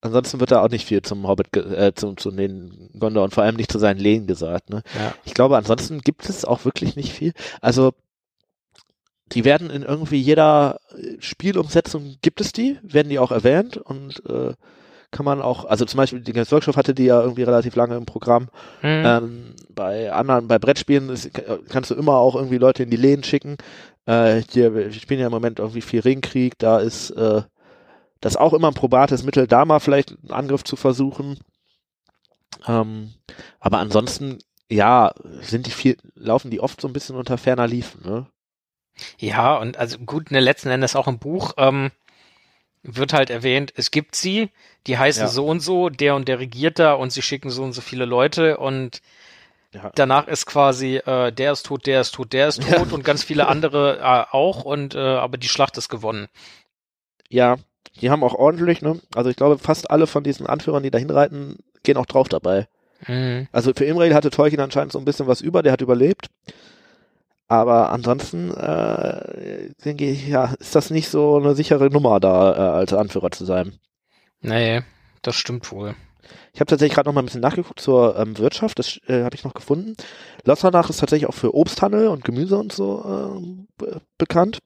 ansonsten 0.00 0.40
wird 0.40 0.50
da 0.50 0.62
auch 0.62 0.70
nicht 0.70 0.86
viel 0.86 1.02
zum 1.02 1.26
Hobbit, 1.26 1.56
äh, 1.56 1.92
zum, 1.94 2.16
zu 2.16 2.30
den 2.30 2.90
Gondor 2.98 3.24
und 3.24 3.34
vor 3.34 3.42
allem 3.42 3.56
nicht 3.56 3.72
zu 3.72 3.78
seinen 3.78 3.98
Lehen 3.98 4.26
gesagt, 4.26 4.70
ne? 4.70 4.82
ja. 4.98 5.14
Ich 5.24 5.34
glaube, 5.34 5.56
ansonsten 5.56 6.00
gibt 6.00 6.28
es 6.28 6.44
auch 6.44 6.64
wirklich 6.64 6.96
nicht 6.96 7.12
viel. 7.12 7.32
Also, 7.60 7.92
die 9.32 9.44
werden 9.44 9.70
in 9.70 9.82
irgendwie 9.82 10.20
jeder 10.20 10.80
äh, 10.96 11.16
Spielumsetzung, 11.20 12.16
gibt 12.22 12.40
es 12.40 12.52
die, 12.52 12.78
werden 12.82 13.08
die 13.08 13.18
auch 13.18 13.32
erwähnt 13.32 13.78
und 13.78 14.22
äh, 14.26 14.54
kann 15.10 15.24
man 15.24 15.40
auch, 15.40 15.64
also 15.64 15.84
zum 15.84 15.98
Beispiel 15.98 16.20
die 16.20 16.32
Games 16.32 16.50
Workshop 16.50 16.76
hatte 16.76 16.92
die 16.92 17.04
ja 17.04 17.22
irgendwie 17.22 17.44
relativ 17.44 17.76
lange 17.76 17.96
im 17.96 18.04
Programm. 18.04 18.48
Hm. 18.80 19.02
Ähm, 19.06 19.54
bei 19.70 20.12
anderen, 20.12 20.48
bei 20.48 20.58
Brettspielen 20.58 21.08
ist, 21.08 21.30
kannst 21.68 21.90
du 21.90 21.94
immer 21.94 22.14
auch 22.14 22.34
irgendwie 22.34 22.58
Leute 22.58 22.82
in 22.82 22.90
die 22.90 22.96
Lehen 22.96 23.22
schicken. 23.22 23.56
Äh, 24.06 24.42
hier, 24.50 24.74
wir 24.74 24.92
spielen 24.92 25.20
ja 25.20 25.26
im 25.26 25.32
Moment 25.32 25.58
irgendwie 25.58 25.80
viel 25.80 26.00
Ringkrieg, 26.00 26.58
da 26.58 26.78
ist 26.78 27.10
äh, 27.10 27.42
das 28.20 28.36
auch 28.36 28.52
immer 28.52 28.68
ein 28.68 28.74
probates 28.74 29.22
Mittel, 29.22 29.46
da 29.46 29.64
mal 29.64 29.80
vielleicht 29.80 30.10
einen 30.10 30.30
Angriff 30.30 30.64
zu 30.64 30.76
versuchen. 30.76 31.38
Ähm, 32.66 33.14
aber 33.60 33.78
ansonsten, 33.78 34.38
ja, 34.70 35.12
sind 35.40 35.66
die 35.66 35.70
viel, 35.70 35.96
laufen 36.14 36.50
die 36.50 36.60
oft 36.60 36.80
so 36.80 36.88
ein 36.88 36.92
bisschen 36.92 37.16
unter 37.16 37.38
ferner 37.38 37.66
Liefen, 37.66 38.02
ne? 38.04 38.26
Ja, 39.18 39.56
und 39.56 39.76
also 39.76 39.98
gut, 39.98 40.30
ne, 40.30 40.40
letzten 40.40 40.68
Endes 40.70 40.94
auch 40.94 41.08
im 41.08 41.18
Buch 41.18 41.54
ähm, 41.56 41.90
wird 42.82 43.12
halt 43.12 43.30
erwähnt, 43.30 43.72
es 43.76 43.90
gibt 43.90 44.14
sie, 44.14 44.50
die 44.86 44.98
heißen 44.98 45.24
Ja. 45.24 45.28
so 45.28 45.46
und 45.46 45.60
so, 45.60 45.88
der 45.88 46.14
und 46.14 46.28
der 46.28 46.38
regiert 46.38 46.78
da 46.78 46.94
und 46.94 47.12
sie 47.12 47.22
schicken 47.22 47.50
so 47.50 47.64
und 47.64 47.72
so 47.72 47.80
viele 47.80 48.04
Leute 48.04 48.58
und 48.58 49.00
Ja. 49.74 49.90
danach 49.94 50.28
ist 50.28 50.46
quasi, 50.46 50.96
äh, 50.96 51.32
der 51.32 51.52
ist 51.52 51.66
tot, 51.66 51.86
der 51.86 52.00
ist 52.00 52.12
tot, 52.14 52.32
der 52.32 52.48
ist 52.48 52.62
Ja. 52.64 52.78
tot 52.78 52.92
und 52.92 53.04
ganz 53.04 53.22
viele 53.24 53.46
andere 53.48 53.98
äh, 53.98 54.24
auch 54.34 54.64
und 54.64 54.94
äh, 54.94 54.98
aber 54.98 55.36
die 55.36 55.48
Schlacht 55.48 55.76
ist 55.76 55.88
gewonnen. 55.88 56.28
Ja, 57.28 57.56
die 58.00 58.10
haben 58.10 58.22
auch 58.24 58.34
ordentlich, 58.34 58.82
ne? 58.82 59.00
Also 59.14 59.30
ich 59.30 59.36
glaube, 59.36 59.58
fast 59.58 59.90
alle 59.90 60.06
von 60.06 60.22
diesen 60.24 60.46
Anführern, 60.46 60.82
die 60.82 60.90
da 60.90 60.98
hinreiten, 60.98 61.58
gehen 61.82 61.96
auch 61.96 62.06
drauf 62.06 62.28
dabei. 62.28 62.68
Mhm. 63.06 63.48
Also 63.52 63.72
für 63.74 63.84
Imrail 63.84 64.14
hatte 64.14 64.30
Tolkien 64.30 64.60
anscheinend 64.60 64.92
so 64.92 64.98
ein 64.98 65.04
bisschen 65.04 65.26
was 65.26 65.40
über, 65.40 65.62
der 65.62 65.72
hat 65.72 65.80
überlebt. 65.80 66.28
Aber 67.46 67.90
ansonsten 67.92 68.52
äh, 68.52 69.70
denke 69.84 70.06
ich, 70.08 70.26
ja, 70.28 70.54
ist 70.58 70.74
das 70.74 70.90
nicht 70.90 71.08
so 71.08 71.36
eine 71.36 71.54
sichere 71.54 71.90
Nummer 71.90 72.18
da 72.20 72.52
äh, 72.54 72.76
als 72.78 72.92
Anführer 72.94 73.30
zu 73.30 73.44
sein. 73.44 73.74
Nee, 74.40 74.82
das 75.22 75.36
stimmt 75.36 75.70
wohl. 75.70 75.94
Ich 76.54 76.60
habe 76.60 76.68
tatsächlich 76.68 76.94
gerade 76.94 77.08
noch 77.08 77.14
mal 77.14 77.22
ein 77.22 77.26
bisschen 77.26 77.40
nachgeguckt 77.40 77.80
zur 77.80 78.16
ähm, 78.16 78.38
Wirtschaft, 78.38 78.78
das 78.78 78.98
äh, 79.08 79.24
habe 79.24 79.34
ich 79.34 79.44
noch 79.44 79.54
gefunden. 79.54 79.96
Lossernach 80.44 80.88
ist 80.88 81.00
tatsächlich 81.00 81.28
auch 81.28 81.34
für 81.34 81.54
Obsthandel 81.54 82.08
und 82.08 82.24
Gemüse 82.24 82.56
und 82.56 82.72
so 82.72 83.42
be 83.76 84.00
bekannt. 84.18 84.60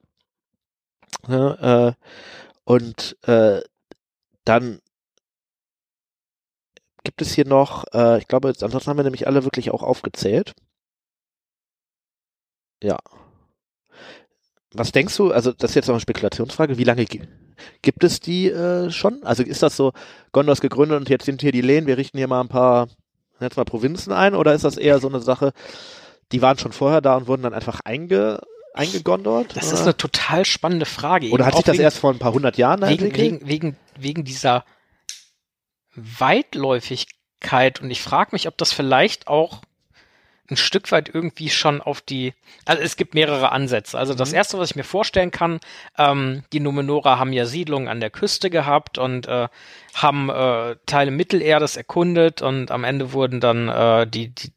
Ja, 1.27 1.87
äh, 1.89 1.93
und 2.63 3.17
äh, 3.27 3.61
dann 4.45 4.79
gibt 7.03 7.21
es 7.21 7.33
hier 7.33 7.47
noch, 7.47 7.85
äh, 7.93 8.19
ich 8.19 8.27
glaube, 8.27 8.49
ansonsten 8.49 8.89
haben 8.89 8.97
wir 8.97 9.03
nämlich 9.03 9.27
alle 9.27 9.43
wirklich 9.43 9.71
auch 9.71 9.83
aufgezählt. 9.83 10.53
Ja. 12.81 12.97
Was 14.73 14.91
denkst 14.91 15.15
du, 15.17 15.31
also 15.31 15.51
das 15.51 15.71
ist 15.71 15.75
jetzt 15.75 15.87
noch 15.87 15.95
eine 15.95 16.01
Spekulationsfrage, 16.01 16.77
wie 16.77 16.83
lange 16.83 17.05
gi- 17.05 17.23
gibt 17.81 18.03
es 18.03 18.19
die 18.19 18.49
äh, 18.49 18.91
schon? 18.91 19.23
Also 19.23 19.41
ist 19.43 19.63
das 19.63 19.75
so, 19.75 19.93
Gondor 20.31 20.53
ist 20.53 20.61
gegründet 20.61 20.99
und 20.99 21.09
jetzt 21.09 21.25
sind 21.25 21.41
hier 21.41 21.51
die 21.51 21.61
Lehen, 21.61 21.87
wir 21.87 21.97
richten 21.97 22.17
hier 22.19 22.27
mal 22.27 22.41
ein 22.41 22.49
paar, 22.49 22.87
jetzt 23.39 23.57
mal 23.57 23.65
Provinzen 23.65 24.13
ein, 24.13 24.35
oder 24.35 24.53
ist 24.53 24.63
das 24.65 24.77
eher 24.77 24.99
so 24.99 25.07
eine 25.09 25.21
Sache, 25.21 25.53
die 26.31 26.41
waren 26.43 26.59
schon 26.59 26.71
vorher 26.71 27.01
da 27.01 27.15
und 27.15 27.25
wurden 27.27 27.41
dann 27.41 27.55
einfach 27.55 27.79
einge, 27.83 28.41
eingegondort? 28.75 29.55
Das 29.55 29.65
oder? 29.69 29.73
ist 29.73 29.81
eine 29.81 29.97
total 29.97 30.45
spannende 30.45 30.85
Frage. 30.85 31.31
oder 31.31 31.47
hat 31.47 31.55
sich 31.55 31.63
das 31.65 31.73
wegen- 31.73 31.83
erst 31.83 31.97
vor 31.97 32.11
ein 32.13 32.19
paar 32.19 32.33
hundert 32.33 32.57
Jahren 32.57 32.81
wegen, 32.81 32.91
entwickelt? 33.05 33.41
wegen, 33.41 33.47
wegen, 33.47 33.77
wegen 33.97 34.23
dieser 34.23 34.65
Weitläufigkeit 35.95 37.81
und 37.81 37.89
ich 37.89 38.01
frage 38.01 38.29
mich, 38.33 38.47
ob 38.47 38.57
das 38.57 38.71
vielleicht 38.71 39.27
auch 39.27 39.61
ein 40.49 40.57
Stück 40.57 40.91
weit 40.91 41.09
irgendwie 41.13 41.49
schon 41.49 41.81
auf 41.81 42.01
die, 42.01 42.33
also 42.65 42.81
es 42.81 42.97
gibt 42.97 43.13
mehrere 43.13 43.51
Ansätze. 43.51 43.97
Also 43.97 44.13
das 44.13 44.29
Mhm. 44.29 44.35
erste, 44.35 44.57
was 44.59 44.71
ich 44.71 44.75
mir 44.75 44.83
vorstellen 44.83 45.31
kann, 45.31 45.59
ähm, 45.97 46.43
die 46.53 46.59
Numenora 46.59 47.19
haben 47.19 47.33
ja 47.33 47.45
Siedlungen 47.45 47.87
an 47.87 47.99
der 47.99 48.09
Küste 48.09 48.49
gehabt 48.49 48.97
und 48.97 49.27
äh, 49.27 49.47
haben 49.93 50.29
äh, 50.29 50.75
Teile 50.85 51.11
Mittelerdes 51.11 51.77
erkundet 51.77 52.41
und 52.41 52.71
am 52.71 52.83
Ende 52.83 53.13
wurden 53.13 53.39
dann 53.39 53.67
äh, 53.69 54.07
die, 54.07 54.33
die 54.33 54.51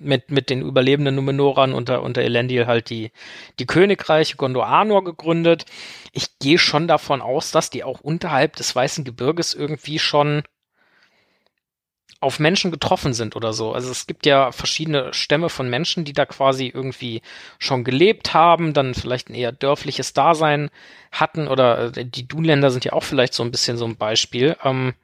mit, 0.00 0.30
mit 0.30 0.50
den 0.50 0.60
überlebenden 0.62 1.14
Numenorern 1.14 1.72
unter, 1.72 2.02
unter 2.02 2.20
Elendil 2.22 2.66
halt 2.66 2.90
die, 2.90 3.12
die 3.58 3.66
Königreiche 3.66 4.36
Gondor 4.36 4.66
Anor 4.66 5.04
gegründet. 5.04 5.64
Ich 6.12 6.38
gehe 6.38 6.58
schon 6.58 6.86
davon 6.86 7.22
aus, 7.22 7.50
dass 7.50 7.70
die 7.70 7.84
auch 7.84 8.00
unterhalb 8.00 8.56
des 8.56 8.74
Weißen 8.74 9.04
Gebirges 9.04 9.54
irgendwie 9.54 9.98
schon 9.98 10.42
auf 12.20 12.38
Menschen 12.38 12.70
getroffen 12.70 13.12
sind 13.12 13.36
oder 13.36 13.52
so. 13.52 13.72
Also 13.72 13.90
es 13.90 14.06
gibt 14.06 14.24
ja 14.26 14.50
verschiedene 14.50 15.12
Stämme 15.12 15.48
von 15.50 15.68
Menschen, 15.68 16.04
die 16.04 16.12
da 16.14 16.24
quasi 16.26 16.66
irgendwie 16.72 17.20
schon 17.58 17.84
gelebt 17.84 18.32
haben, 18.32 18.72
dann 18.72 18.94
vielleicht 18.94 19.28
ein 19.28 19.34
eher 19.34 19.52
dörfliches 19.52 20.12
Dasein 20.14 20.70
hatten 21.12 21.46
oder 21.46 21.96
äh, 21.96 22.04
die 22.06 22.26
Dunländer 22.26 22.70
sind 22.70 22.84
ja 22.84 22.92
auch 22.94 23.02
vielleicht 23.04 23.34
so 23.34 23.42
ein 23.42 23.50
bisschen 23.50 23.76
so 23.76 23.84
ein 23.84 23.96
Beispiel. 23.96 24.56
Ähm, 24.64 24.94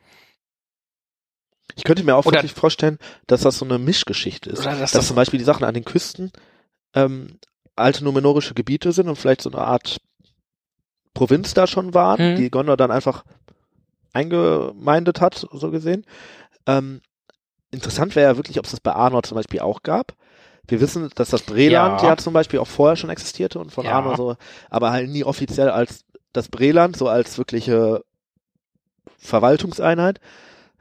Ich 1.77 1.85
könnte 1.85 2.05
mir 2.05 2.17
auch 2.17 2.27
Oder- 2.27 2.39
wirklich 2.39 2.55
vorstellen, 2.55 2.99
dass 3.27 3.43
das 3.43 3.59
so 3.59 3.65
eine 3.65 3.79
Mischgeschichte 3.79 4.51
ist. 4.51 4.61
Oder 4.61 4.71
dass 4.71 4.81
dass 4.81 4.93
das- 4.93 5.07
zum 5.09 5.17
Beispiel 5.17 5.39
die 5.39 5.45
Sachen 5.45 5.65
an 5.65 5.75
den 5.75 5.85
Küsten 5.85 6.33
ähm, 6.95 7.39
alte 7.77 8.05
numenorische 8.05 8.53
Gebiete 8.55 8.93
sind 8.93 9.09
und 9.09 9.17
vielleicht 9.17 9.41
so 9.43 9.51
eine 9.51 9.61
Art 9.63 9.99
Provinz 11.15 11.55
da 11.55 11.67
schon 11.67 11.95
waren, 11.95 12.33
Mhm. 12.33 12.37
die 12.37 12.51
Gondor 12.51 12.77
dann 12.77 12.91
einfach 12.91 13.25
eingemeindet 14.13 15.21
hat, 15.21 15.47
so 15.53 15.71
gesehen. 15.71 16.05
Ähm, 16.67 17.01
interessant 17.71 18.15
wäre 18.17 18.31
ja 18.33 18.37
wirklich, 18.37 18.59
ob 18.59 18.65
es 18.67 18.71
das 18.73 18.81
bei 18.81 18.93
Arnor 18.93 19.23
zum 19.23 19.37
Beispiel 19.37 19.61
auch 19.61 19.83
gab. 19.83 20.15
Wir 20.69 20.81
wissen, 20.81 21.11
dass 21.15 21.31
das 21.31 21.43
Breland 21.43 22.03
Ja. 22.03 22.09
ja, 22.11 22.17
zum 22.17 22.33
Beispiel 22.33 22.61
auch 22.61 22.69
vorher 22.69 22.97
schon 22.97 23.11
existierte 23.11 23.59
und 23.59 23.73
von 23.73 23.85
Ja. 23.85 23.93
Arnor 23.99 24.17
so, 24.17 24.37
aber 24.71 24.93
halt 24.93 25.11
nie 25.11 25.25
offiziell 25.25 25.71
als 25.71 26.05
das 26.33 26.49
Breland, 26.49 26.97
so 26.97 27.09
als 27.09 27.37
wirkliche 27.37 28.05
Verwaltungseinheit. 29.19 30.21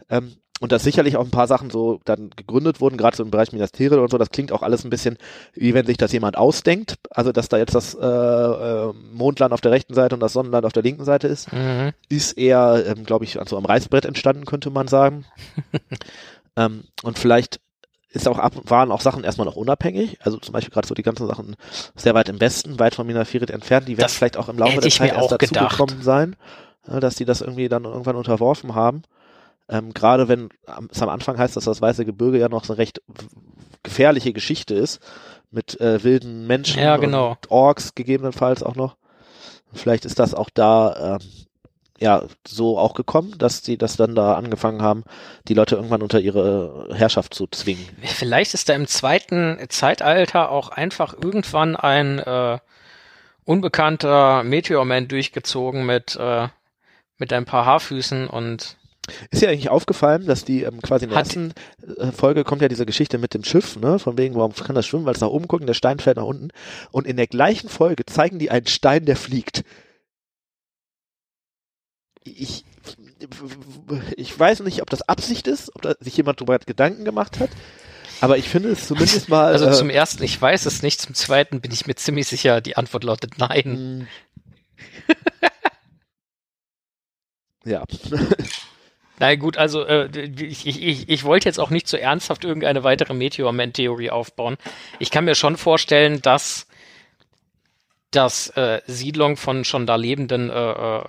Ähm, 0.10 0.36
und 0.62 0.72
dass 0.72 0.84
sicherlich 0.84 1.18
auch 1.18 1.26
ein 1.26 1.32
paar 1.32 1.48
Sachen 1.48 1.72
so 1.72 2.00
dann 2.06 2.30
gegründet 2.30 2.80
wurden, 2.80 2.96
gerade 2.96 3.18
so 3.18 3.24
im 3.24 3.32
Bereich 3.32 3.52
Ministerien 3.52 4.00
und 4.00 4.12
so, 4.12 4.18
das 4.20 4.30
klingt 4.30 4.52
auch 4.52 4.62
alles 4.62 4.86
ein 4.86 4.92
bisschen, 4.92 5.18
wie 5.54 5.74
wenn 5.74 5.88
sich 5.88 5.98
das 5.98 6.12
jemand 6.12 6.38
ausdenkt. 6.38 6.96
Also, 7.10 7.32
dass 7.32 7.50
da 7.50 7.58
jetzt 7.58 7.74
das 7.74 7.96
äh, 7.96 8.06
äh, 8.06 8.94
Mondland 9.12 9.54
auf 9.54 9.62
der 9.62 9.72
rechten 9.72 9.96
Seite 9.96 10.16
und 10.16 10.22
das 10.22 10.34
Sonnenland 10.34 10.66
auf 10.66 10.72
der 10.72 10.84
linken 10.84 11.04
Seite 11.04 11.28
ist, 11.28 11.52
mhm. 11.52 11.92
ist 12.10 12.38
eher, 12.38 12.84
ähm, 12.86 13.06
glaube 13.06 13.26
ich, 13.26 13.40
also 13.40 13.58
am 13.58 13.66
Reißbrett 13.66 14.06
entstanden, 14.06 14.46
könnte 14.46 14.70
man 14.70 14.88
sagen. 14.88 15.26
Ähm, 16.58 16.84
und 17.04 17.18
vielleicht 17.18 17.62
ist 18.12 18.28
auch 18.28 18.38
ab, 18.38 18.54
waren 18.66 18.92
auch 18.92 19.00
Sachen 19.00 19.24
erstmal 19.24 19.46
noch 19.46 19.56
unabhängig. 19.56 20.18
Also 20.22 20.38
zum 20.38 20.52
Beispiel 20.52 20.74
gerade 20.74 20.86
so 20.86 20.94
die 20.94 21.02
ganzen 21.02 21.28
Sachen 21.28 21.56
sehr 21.96 22.14
weit 22.14 22.28
im 22.28 22.42
Westen, 22.42 22.78
weit 22.78 22.94
von 22.94 23.08
Minas 23.08 23.30
Tirith 23.30 23.50
entfernt, 23.50 23.88
die 23.88 23.94
werden 23.94 24.02
Das 24.02 24.16
vielleicht 24.16 24.36
auch 24.36 24.50
im 24.50 24.58
Laufe 24.58 24.82
der 24.82 24.92
Zeit 24.92 25.14
erst 25.14 25.32
dazugekommen 25.32 26.02
sein, 26.02 26.36
ja, 26.90 27.00
dass 27.00 27.16
die 27.16 27.24
das 27.24 27.40
irgendwie 27.40 27.70
dann 27.70 27.86
irgendwann 27.86 28.18
unterworfen 28.18 28.76
haben. 28.76 29.04
Ähm, 29.72 29.94
gerade 29.94 30.28
wenn 30.28 30.50
es 30.92 31.02
am 31.02 31.10
Anfang 31.10 31.38
heißt, 31.38 31.56
dass 31.56 31.64
das 31.64 31.82
Weiße 31.82 32.06
Gebirge 32.06 32.38
ja 32.38 32.50
noch 32.50 32.66
so 32.66 32.74
eine 32.74 32.80
recht 32.80 33.02
gefährliche 33.84 34.34
Geschichte 34.34 34.76
ist, 34.76 35.00
mit 35.50 35.80
äh, 35.80 36.04
wilden 36.04 36.46
Menschen 36.46 36.82
Ja, 36.82 36.98
genau. 36.98 37.32
und 37.32 37.50
Orks 37.50 37.96
gegebenenfalls 37.96 38.64
auch 38.64 38.76
noch. 38.76 38.98
Vielleicht 39.74 40.06
ist 40.06 40.20
das 40.20 40.34
auch 40.34 40.50
da 40.50 41.18
ähm, 41.22 41.28
ja 42.00 42.24
so 42.46 42.78
auch 42.78 42.94
gekommen, 42.94 43.36
dass 43.38 43.62
die 43.62 43.78
das 43.78 43.96
dann 43.96 44.14
da 44.14 44.34
angefangen 44.34 44.82
haben, 44.82 45.04
die 45.48 45.54
Leute 45.54 45.76
irgendwann 45.76 46.02
unter 46.02 46.20
ihre 46.20 46.90
Herrschaft 46.94 47.34
zu 47.34 47.48
zwingen. 47.48 47.88
Vielleicht 48.04 48.54
ist 48.54 48.68
da 48.68 48.74
im 48.74 48.88
zweiten 48.88 49.58
Zeitalter 49.70 50.52
auch 50.52 50.70
einfach 50.70 51.14
irgendwann 51.14 51.78
ein 51.78 52.20
äh, 52.20 52.60
unbekannter 53.46 54.44
Meteorman 54.44 55.08
durchgezogen 55.08 55.86
mit, 55.86 56.18
äh, 56.18 56.50
mit 57.18 57.32
ein 57.32 57.46
paar 57.46 57.66
Haarfüßen 57.66 58.28
und 58.28 58.78
Ist 59.32 59.42
dir 59.42 59.50
eigentlich 59.50 59.70
aufgefallen, 59.70 60.28
dass 60.28 60.46
die 60.46 60.64
ähm, 60.64 60.82
quasi 60.82 61.06
in 61.06 61.10
der 61.10 61.20
Hat- 61.20 61.26
ersten 61.26 61.54
äh, 61.98 62.12
Folge 62.12 62.44
kommt 62.44 62.62
ja 62.62 62.68
diese 62.68 62.86
Geschichte 62.86 63.18
mit 63.18 63.34
dem 63.34 63.44
Schiff, 63.44 63.76
ne? 63.78 63.98
Von 64.00 64.18
wegen, 64.18 64.36
warum 64.36 64.54
kann 64.54 64.76
das 64.76 64.86
schwimmen, 64.86 65.06
weil 65.06 65.16
es 65.16 65.22
nach 65.22 65.30
oben 65.30 65.48
guckt 65.48 65.62
und 65.62 65.68
der 65.68 65.74
Stein 65.74 66.00
fällt 66.00 66.18
nach 66.18 66.24
unten. 66.26 66.50
Und 66.92 67.08
in 67.08 67.18
der 67.18 67.28
gleichen 67.28 67.68
Folge 67.68 68.06
zeigen 68.06 68.38
die 68.40 68.52
einen 68.52 68.68
Stein, 68.68 69.06
der 69.06 69.16
fliegt. 69.16 69.64
Ich, 72.24 72.64
ich 74.16 74.40
weiß 74.40 74.60
nicht, 74.62 74.82
ob 74.84 74.90
das 74.92 75.02
Absicht 75.02 75.48
ist, 75.48 75.76
ob 75.76 75.98
sich 76.00 76.16
jemand 76.16 76.40
darüber 76.40 76.60
Gedanken 76.60 77.04
gemacht 77.04 77.40
hat. 77.40 77.50
Aber 78.22 78.38
ich 78.38 78.48
finde 78.48 78.70
es 78.70 78.88
zumindest 78.88 79.30
mal. 79.30 79.52
also 79.52 79.66
äh, 79.66 79.72
zum 79.72 79.90
ersten, 79.90 80.24
ich 80.24 80.40
weiß 80.40 80.68
es 80.68 80.84
nicht, 80.84 81.02
zum 81.02 81.16
zweiten 81.16 81.60
bin 81.60 81.72
ich 81.72 81.88
mir 81.88 81.96
ziemlich 81.96 82.28
sicher, 82.28 82.62
die 82.62 82.78
Antwort 82.78 83.04
lautet 83.04 83.40
nein. 83.40 84.08
mh. 85.08 85.12
ja. 87.72 87.84
Na 89.22 89.36
gut, 89.36 89.56
also 89.56 89.86
äh, 89.86 90.08
ich, 90.08 90.66
ich, 90.66 91.08
ich, 91.08 91.24
wollte 91.24 91.48
jetzt 91.48 91.60
auch 91.60 91.70
nicht 91.70 91.88
so 91.88 91.96
ernsthaft 91.96 92.44
irgendeine 92.44 92.84
weitere 92.84 93.14
Meteorman-Theorie 93.14 94.10
aufbauen. 94.10 94.58
Ich 94.98 95.12
kann 95.12 95.26
mir 95.26 95.36
schon 95.36 95.58
vorstellen, 95.58 96.24
dass 96.24 96.66
dass 98.10 98.50
äh, 98.58 98.82
Siedlungen 98.88 99.38
von 99.38 99.64
schon 99.64 99.86
da 99.86 99.96
lebenden 99.96 100.50
äh, 100.50 100.72
äh, 100.72 101.04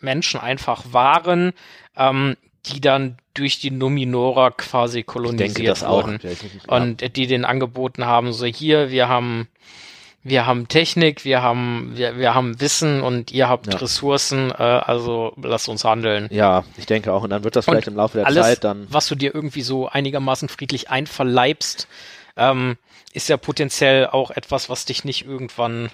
Menschen 0.00 0.40
einfach 0.40 0.84
waren, 0.92 1.52
ähm, 1.98 2.38
die 2.64 2.80
dann 2.80 3.18
durch 3.34 3.58
die 3.58 3.70
Numinora 3.70 4.52
quasi 4.52 5.02
kolonisiert 5.02 5.58
denke 5.58 5.68
das 5.68 5.84
auch. 5.84 6.06
wurden. 6.06 6.18
Ja. 6.22 6.76
Und 6.76 7.14
die 7.14 7.26
den 7.26 7.44
angeboten 7.44 8.06
haben, 8.06 8.32
so 8.32 8.46
hier, 8.46 8.90
wir 8.90 9.08
haben, 9.08 9.48
wir 10.22 10.46
haben 10.46 10.68
Technik, 10.68 11.24
wir 11.24 11.42
haben, 11.42 11.92
wir, 11.94 12.18
wir 12.18 12.34
haben 12.34 12.60
Wissen 12.60 13.02
und 13.02 13.32
ihr 13.32 13.48
habt 13.48 13.72
Ja. 13.72 13.78
Ressourcen, 13.78 14.50
äh, 14.50 14.54
also 14.54 15.32
lasst 15.42 15.68
uns 15.68 15.84
handeln. 15.84 16.28
ja, 16.30 16.64
ich 16.76 16.86
denke 16.86 17.12
auch. 17.12 17.22
Und 17.22 17.30
dann 17.30 17.42
wird 17.44 17.56
das 17.56 17.66
Und 17.66 17.72
vielleicht 17.74 17.88
im 17.88 17.96
Laufe 17.96 18.18
der 18.18 18.26
Alles, 18.26 18.44
Zeit 18.44 18.64
dann. 18.64 18.86
was 18.90 19.06
du 19.08 19.14
dir 19.14 19.34
irgendwie 19.34 19.62
so 19.62 19.88
einigermaßen 19.88 20.48
friedlich 20.48 20.90
einverleibst, 20.90 21.88
ähm, 22.36 22.76
ist 23.12 23.28
ja 23.28 23.36
potenziell 23.38 24.06
auch 24.06 24.30
etwas, 24.30 24.68
was 24.68 24.84
dich 24.84 25.04
nicht 25.04 25.24
irgendwann, 25.24 25.88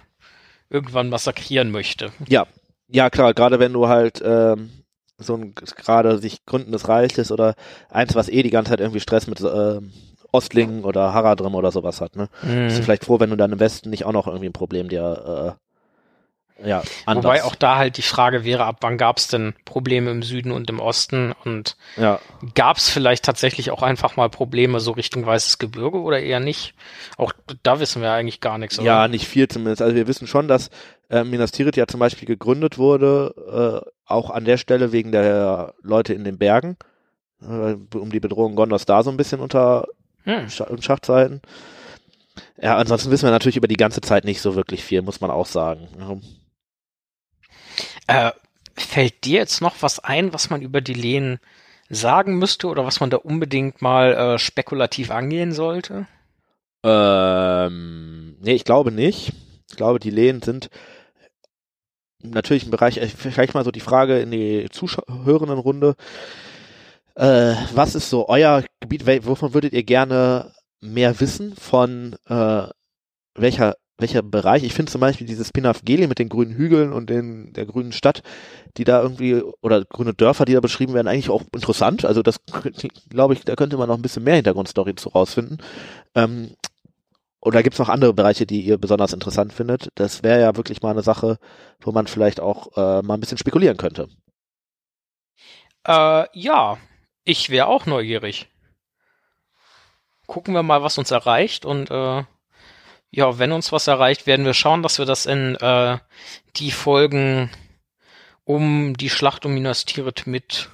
irgendwann 0.70 1.08
massakrieren 1.08 1.70
möchte. 1.70 2.12
Ja, 2.28 2.46
ja 2.88 3.10
klar, 3.10 3.32
gerade 3.32 3.58
wenn 3.60 3.72
du 3.72 3.88
halt 3.88 4.22
ähm, 4.24 4.70
so 5.18 5.34
ein 5.34 5.54
gerade 5.54 6.18
sich 6.18 6.44
gründendes 6.44 6.88
Reiches 6.88 7.30
oder 7.32 7.54
eins, 7.88 8.14
was 8.14 8.28
eh 8.28 8.42
die 8.42 8.50
ganze 8.50 8.70
Zeit 8.72 8.80
irgendwie 8.80 9.00
Stress 9.00 9.26
mit 9.28 9.40
ähm, 9.40 9.92
Ostlingen 10.36 10.84
oder 10.84 11.12
Haradrim 11.12 11.54
oder 11.54 11.70
sowas 11.72 12.00
hat, 12.00 12.16
ne? 12.16 12.28
Bist 12.42 12.76
du 12.76 12.80
Mhm. 12.80 12.84
vielleicht 12.84 13.04
froh, 13.04 13.20
wenn 13.20 13.30
du 13.30 13.36
dann 13.36 13.52
im 13.52 13.60
Westen 13.60 13.90
nicht 13.90 14.04
auch 14.04 14.12
noch 14.12 14.26
irgendwie 14.26 14.46
ein 14.48 14.52
Problem 14.52 14.88
dir 14.88 15.56
äh, 15.56 16.66
ja, 16.66 16.82
anders. 17.04 17.24
Wobei 17.26 17.44
auch 17.44 17.54
da 17.54 17.76
halt 17.76 17.98
die 17.98 18.02
Frage 18.02 18.42
wäre, 18.44 18.64
ab 18.64 18.78
wann 18.80 18.96
gab 18.96 19.18
es 19.18 19.28
denn 19.28 19.54
Probleme 19.66 20.10
im 20.10 20.22
Süden 20.22 20.52
und 20.52 20.70
im 20.70 20.80
Osten 20.80 21.34
und 21.44 21.76
ja, 21.98 22.18
gab 22.54 22.78
es 22.78 22.88
vielleicht 22.88 23.26
tatsächlich 23.26 23.70
auch 23.70 23.82
einfach 23.82 24.16
mal 24.16 24.30
Probleme 24.30 24.80
so 24.80 24.92
Richtung 24.92 25.26
Weißes 25.26 25.58
Gebirge 25.58 25.98
oder 26.00 26.18
eher 26.18 26.40
nicht? 26.40 26.72
Auch 27.18 27.34
da 27.62 27.78
wissen 27.78 28.00
wir 28.00 28.12
eigentlich 28.12 28.40
gar 28.40 28.56
nichts. 28.56 28.78
oder? 28.78 28.86
ja, 28.86 29.08
nicht 29.08 29.26
viel 29.26 29.48
zumindest. 29.48 29.82
Also 29.82 29.94
wir 29.96 30.06
wissen 30.06 30.26
schon, 30.26 30.48
dass 30.48 30.70
äh, 31.10 31.24
Minas 31.24 31.52
Tirith 31.52 31.76
ja 31.76 31.86
zum 31.86 32.00
Beispiel 32.00 32.26
gegründet 32.26 32.78
wurde, 32.78 33.82
äh, 33.84 33.90
auch 34.06 34.30
an 34.30 34.46
der 34.46 34.56
Stelle 34.56 34.92
wegen 34.92 35.12
der 35.12 35.74
Leute 35.82 36.14
in 36.14 36.24
den 36.24 36.38
Bergen, 36.38 36.78
äh, 37.42 37.74
um 37.98 38.10
die 38.10 38.20
Bedrohung 38.20 38.56
Gondors 38.56 38.86
da 38.86 39.02
so 39.02 39.10
ein 39.10 39.18
bisschen 39.18 39.40
unter 39.40 39.88
Hm. 40.26 40.50
Scha 40.50 40.64
in 40.64 40.82
Schach 40.82 41.00
zu 41.00 41.14
halten. 41.14 41.40
Ja, 42.60 42.76
ansonsten 42.76 43.10
wissen 43.10 43.26
wir 43.26 43.30
natürlich 43.30 43.56
über 43.56 43.68
die 43.68 43.76
ganze 43.76 44.00
Zeit 44.00 44.24
nicht 44.24 44.40
so 44.40 44.54
wirklich 44.54 44.84
viel, 44.84 45.02
muss 45.02 45.20
man 45.20 45.30
auch 45.30 45.46
sagen. 45.46 45.88
Äh, 48.06 48.32
fällt 48.76 49.24
dir 49.24 49.40
jetzt 49.40 49.60
noch 49.60 49.76
was 49.80 50.00
ein, 50.00 50.32
was 50.32 50.50
man 50.50 50.62
über 50.62 50.80
die 50.80 50.94
Lehen 50.94 51.38
sagen 51.88 52.38
müsste 52.38 52.66
oder 52.66 52.84
was 52.84 53.00
man 53.00 53.10
da 53.10 53.18
unbedingt 53.18 53.80
mal 53.80 54.12
äh, 54.12 54.38
spekulativ 54.38 55.10
angehen 55.10 55.52
sollte? 55.52 56.06
Ähm, 56.82 58.36
nee, 58.40 58.54
ich 58.54 58.64
glaube 58.64 58.90
nicht. 58.90 59.32
Ich 59.70 59.76
glaube, 59.76 59.98
die 59.98 60.10
Lehen 60.10 60.42
sind 60.42 60.70
natürlich 62.22 62.64
im 62.64 62.70
Bereich, 62.70 62.98
äh, 62.98 63.08
vielleicht 63.08 63.54
mal 63.54 63.64
so 63.64 63.70
die 63.70 63.80
Frage 63.80 64.18
in 64.20 64.30
die 64.30 64.68
Zuhörendenrunde. 64.70 65.96
Äh, 67.16 67.54
was 67.74 67.94
ist 67.94 68.10
so 68.10 68.28
euer 68.28 68.62
Gebiet? 68.80 69.06
Wovon 69.26 69.54
würdet 69.54 69.72
ihr 69.72 69.84
gerne 69.84 70.52
mehr 70.80 71.18
wissen? 71.20 71.54
Von 71.56 72.16
äh, 72.28 72.68
welcher 73.34 73.74
welcher 73.98 74.22
Bereich? 74.22 74.62
Ich 74.62 74.74
finde 74.74 74.92
zum 74.92 75.00
Beispiel 75.00 75.26
dieses 75.26 75.52
Pinafgeli 75.52 76.06
mit 76.06 76.18
den 76.18 76.28
grünen 76.28 76.54
Hügeln 76.54 76.92
und 76.92 77.08
den, 77.08 77.52
der 77.54 77.64
grünen 77.64 77.92
Stadt, 77.92 78.22
die 78.76 78.84
da 78.84 79.00
irgendwie, 79.00 79.42
oder 79.62 79.84
grüne 79.84 80.12
Dörfer, 80.12 80.44
die 80.44 80.52
da 80.52 80.60
beschrieben 80.60 80.92
werden, 80.92 81.08
eigentlich 81.08 81.30
auch 81.30 81.42
interessant. 81.54 82.04
Also 82.04 82.22
das 82.22 82.36
glaube 83.08 83.34
ich, 83.34 83.44
da 83.44 83.56
könnte 83.56 83.78
man 83.78 83.88
noch 83.88 83.96
ein 83.96 84.02
bisschen 84.02 84.24
mehr 84.24 84.34
Hintergrundstory 84.36 84.94
zu 84.96 85.08
rausfinden. 85.08 85.58
Ähm, 86.14 86.54
oder 87.40 87.62
gibt's 87.62 87.78
noch 87.78 87.88
andere 87.88 88.12
Bereiche, 88.12 88.44
die 88.44 88.60
ihr 88.60 88.76
besonders 88.76 89.12
interessant 89.12 89.52
findet? 89.52 89.90
Das 89.94 90.22
wäre 90.22 90.40
ja 90.40 90.56
wirklich 90.56 90.82
mal 90.82 90.90
eine 90.90 91.02
Sache, 91.02 91.38
wo 91.80 91.92
man 91.92 92.06
vielleicht 92.06 92.40
auch 92.40 92.76
äh, 92.76 93.02
mal 93.02 93.14
ein 93.14 93.20
bisschen 93.20 93.38
spekulieren 93.38 93.76
könnte. 93.76 94.08
Äh, 95.86 96.26
ja, 96.34 96.76
ich 97.26 97.50
wäre 97.50 97.66
auch 97.66 97.84
neugierig. 97.84 98.46
Gucken 100.26 100.54
wir 100.54 100.62
mal, 100.62 100.82
was 100.82 100.96
uns 100.96 101.10
erreicht 101.10 101.66
und 101.66 101.90
äh, 101.90 102.24
ja, 103.10 103.38
wenn 103.38 103.52
uns 103.52 103.72
was 103.72 103.86
erreicht, 103.86 104.26
werden 104.26 104.46
wir 104.46 104.54
schauen, 104.54 104.82
dass 104.82 104.98
wir 104.98 105.04
das 105.04 105.26
in 105.26 105.56
äh, 105.56 105.98
die 106.56 106.70
Folgen 106.70 107.50
um 108.44 108.96
die 108.96 109.10
Schlacht 109.10 109.44
um 109.44 109.54
Minas 109.54 109.84
Tirith 109.84 110.26
mit 110.26 110.70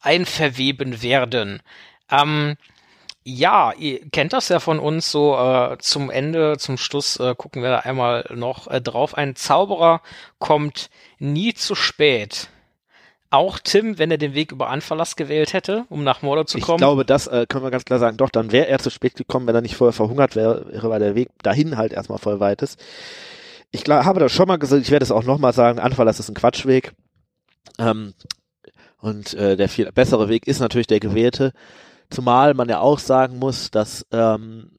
einverweben 0.00 1.02
werden. 1.02 1.62
Ähm, 2.10 2.56
ja, 3.24 3.72
ihr 3.72 4.08
kennt 4.10 4.32
das 4.32 4.48
ja 4.48 4.60
von 4.60 4.78
uns 4.78 5.10
so 5.10 5.36
äh, 5.36 5.78
zum 5.78 6.10
Ende, 6.10 6.58
zum 6.58 6.76
Schluss 6.76 7.18
äh, 7.18 7.34
gucken 7.36 7.62
wir 7.62 7.70
da 7.70 7.78
einmal 7.80 8.28
noch 8.34 8.68
äh, 8.68 8.80
drauf. 8.80 9.14
Ein 9.14 9.36
Zauberer 9.36 10.02
kommt 10.38 10.90
nie 11.18 11.54
zu 11.54 11.74
spät. 11.74 12.48
Auch 13.32 13.58
Tim, 13.58 13.98
wenn 13.98 14.10
er 14.10 14.18
den 14.18 14.34
Weg 14.34 14.52
über 14.52 14.68
Anverlass 14.68 15.16
gewählt 15.16 15.54
hätte, 15.54 15.84
um 15.88 16.04
nach 16.04 16.20
Mordor 16.22 16.46
zu 16.46 16.58
Ich 16.58 16.64
kommen. 16.64 16.78
glaube, 16.78 17.04
das 17.04 17.26
äh, 17.26 17.46
können 17.48 17.64
wir 17.64 17.70
ganz 17.70 17.84
klar 17.84 17.98
sagen. 17.98 18.16
Doch, 18.18 18.28
dann 18.30 18.52
wäre 18.52 18.68
er 18.68 18.78
zu 18.78 18.90
spät 18.90 19.14
gekommen, 19.14 19.46
wenn 19.46 19.54
er 19.54 19.62
nicht 19.62 19.74
vorher 19.74 19.94
verhungert 19.94 20.36
wäre, 20.36 20.70
wäre 20.70 20.90
weil 20.90 21.00
der 21.00 21.14
Weg 21.14 21.30
dahin 21.42 21.76
halt 21.78 21.92
erstmal 21.92 22.18
voll 22.18 22.40
weit 22.40 22.60
ist. 22.62 22.78
Ich 23.70 23.84
glaub, 23.84 24.04
habe 24.04 24.20
das 24.20 24.32
schon 24.32 24.48
mal 24.48 24.58
gesagt, 24.58 24.82
ich 24.82 24.90
werde 24.90 25.02
es 25.02 25.10
auch 25.10 25.24
nochmal 25.24 25.54
sagen, 25.54 25.78
Anverlass 25.78 26.20
ist 26.20 26.28
ein 26.28 26.34
Quatschweg. 26.34 26.92
Ähm, 27.78 28.12
und 28.98 29.32
äh, 29.34 29.56
der 29.56 29.68
viel 29.70 29.90
bessere 29.92 30.28
Weg 30.28 30.46
ist 30.46 30.60
natürlich 30.60 30.86
der 30.86 31.00
gewählte. 31.00 31.52
Zumal 32.10 32.52
man 32.52 32.68
ja 32.68 32.80
auch 32.80 32.98
sagen 32.98 33.38
muss, 33.38 33.70
dass 33.70 34.06
ähm, 34.12 34.72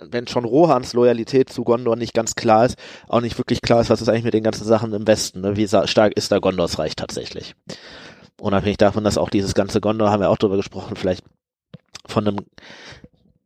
wenn 0.00 0.26
schon 0.26 0.44
Rohans 0.44 0.92
Loyalität 0.92 1.50
zu 1.50 1.64
Gondor 1.64 1.96
nicht 1.96 2.14
ganz 2.14 2.34
klar 2.34 2.66
ist, 2.66 2.76
auch 3.08 3.20
nicht 3.20 3.38
wirklich 3.38 3.62
klar 3.62 3.80
ist, 3.80 3.90
was 3.90 4.00
ist 4.00 4.08
eigentlich 4.08 4.24
mit 4.24 4.34
den 4.34 4.44
ganzen 4.44 4.64
Sachen 4.64 4.92
im 4.92 5.06
Westen, 5.06 5.40
ne? 5.40 5.56
wie 5.56 5.68
stark 5.68 6.16
ist 6.16 6.32
da 6.32 6.38
Gondors 6.38 6.78
Reich 6.78 6.96
tatsächlich. 6.96 7.54
Unabhängig 8.40 8.78
davon, 8.78 9.04
dass 9.04 9.18
auch 9.18 9.30
dieses 9.30 9.54
ganze 9.54 9.80
Gondor, 9.80 10.10
haben 10.10 10.20
wir 10.20 10.30
auch 10.30 10.38
drüber 10.38 10.56
gesprochen, 10.56 10.96
vielleicht 10.96 11.24
von 12.06 12.26
einem, 12.26 12.38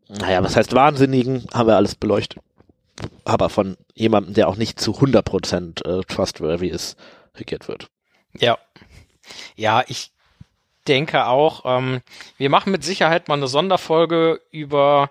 naja, 0.08 0.42
was 0.42 0.56
heißt 0.56 0.74
Wahnsinnigen, 0.74 1.46
haben 1.52 1.68
wir 1.68 1.76
alles 1.76 1.94
beleuchtet, 1.94 2.40
aber 3.24 3.48
von 3.50 3.76
jemandem, 3.94 4.34
der 4.34 4.48
auch 4.48 4.56
nicht 4.56 4.80
zu 4.80 4.92
100% 4.92 5.84
äh, 5.84 6.02
trustworthy 6.04 6.68
ist, 6.68 6.96
regiert 7.36 7.68
wird. 7.68 7.88
Ja. 8.38 8.58
Ja, 9.56 9.84
ich 9.86 10.12
denke 10.86 11.26
auch, 11.26 11.62
ähm, 11.66 12.00
wir 12.38 12.48
machen 12.48 12.72
mit 12.72 12.82
Sicherheit 12.82 13.28
mal 13.28 13.34
eine 13.34 13.46
Sonderfolge 13.46 14.40
über 14.50 15.10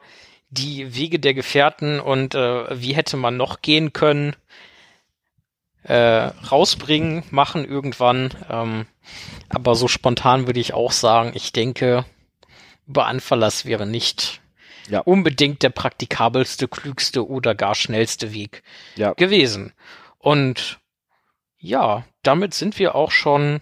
die 0.50 0.96
Wege 0.96 1.20
der 1.20 1.34
Gefährten 1.34 2.00
und 2.00 2.36
äh, 2.36 2.80
wie 2.82 2.94
hätte 2.96 3.18
man 3.18 3.38
noch 3.38 3.62
gehen 3.62 3.94
können. 3.94 4.36
Äh, 5.84 6.32
rausbringen, 6.52 7.24
machen 7.32 7.64
irgendwann. 7.64 8.32
Ähm, 8.50 8.88
aber 9.50 9.76
so 9.76 9.88
spontan 9.88 10.46
würde 10.46 10.60
ich 10.60 10.74
auch 10.74 10.92
sagen, 10.92 11.32
ich 11.34 11.54
denke, 11.54 12.04
Bahnverlass 12.88 13.66
wäre 13.66 13.86
nicht 13.86 14.42
Ja. 14.90 15.00
unbedingt 15.02 15.64
der 15.64 15.70
praktikabelste, 15.70 16.68
klügste 16.68 17.26
oder 17.28 17.56
gar 17.56 17.74
schnellste 17.76 18.34
Weg 18.34 18.64
Ja. 18.96 19.14
gewesen. 19.14 19.72
Und 20.18 20.80
ja, 21.58 22.06
damit 22.22 22.54
sind 22.54 22.80
wir 22.80 22.96
auch 22.96 23.12
schon 23.12 23.62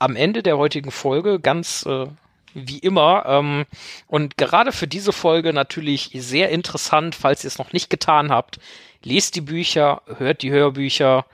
am 0.00 0.16
Ende 0.16 0.42
der 0.42 0.58
heutigen 0.58 0.90
Folge, 0.90 1.38
ganz 1.38 1.86
äh, 1.86 2.06
wie 2.54 2.78
immer. 2.78 3.24
Ähm, 3.26 3.64
und 4.06 4.36
gerade 4.36 4.72
für 4.72 4.86
diese 4.86 5.12
Folge 5.12 5.52
natürlich 5.52 6.10
sehr 6.14 6.50
interessant, 6.50 7.14
falls 7.14 7.44
ihr 7.44 7.48
es 7.48 7.58
noch 7.58 7.72
nicht 7.72 7.90
getan 7.90 8.30
habt. 8.30 8.58
Lest 9.02 9.36
die 9.36 9.40
Bücher, 9.40 10.02
hört 10.18 10.42
die 10.42 10.50
Hörbücher, 10.50 11.24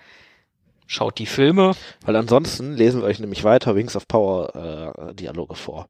schaut 0.86 1.18
die 1.18 1.26
Filme. 1.26 1.72
Weil 2.04 2.16
ansonsten 2.16 2.74
lesen 2.74 3.00
wir 3.00 3.08
euch 3.08 3.18
nämlich 3.18 3.44
weiter 3.44 3.74
Wings 3.74 3.96
of 3.96 4.06
Power 4.06 4.94
äh, 5.08 5.14
Dialoge 5.14 5.54
vor. 5.56 5.88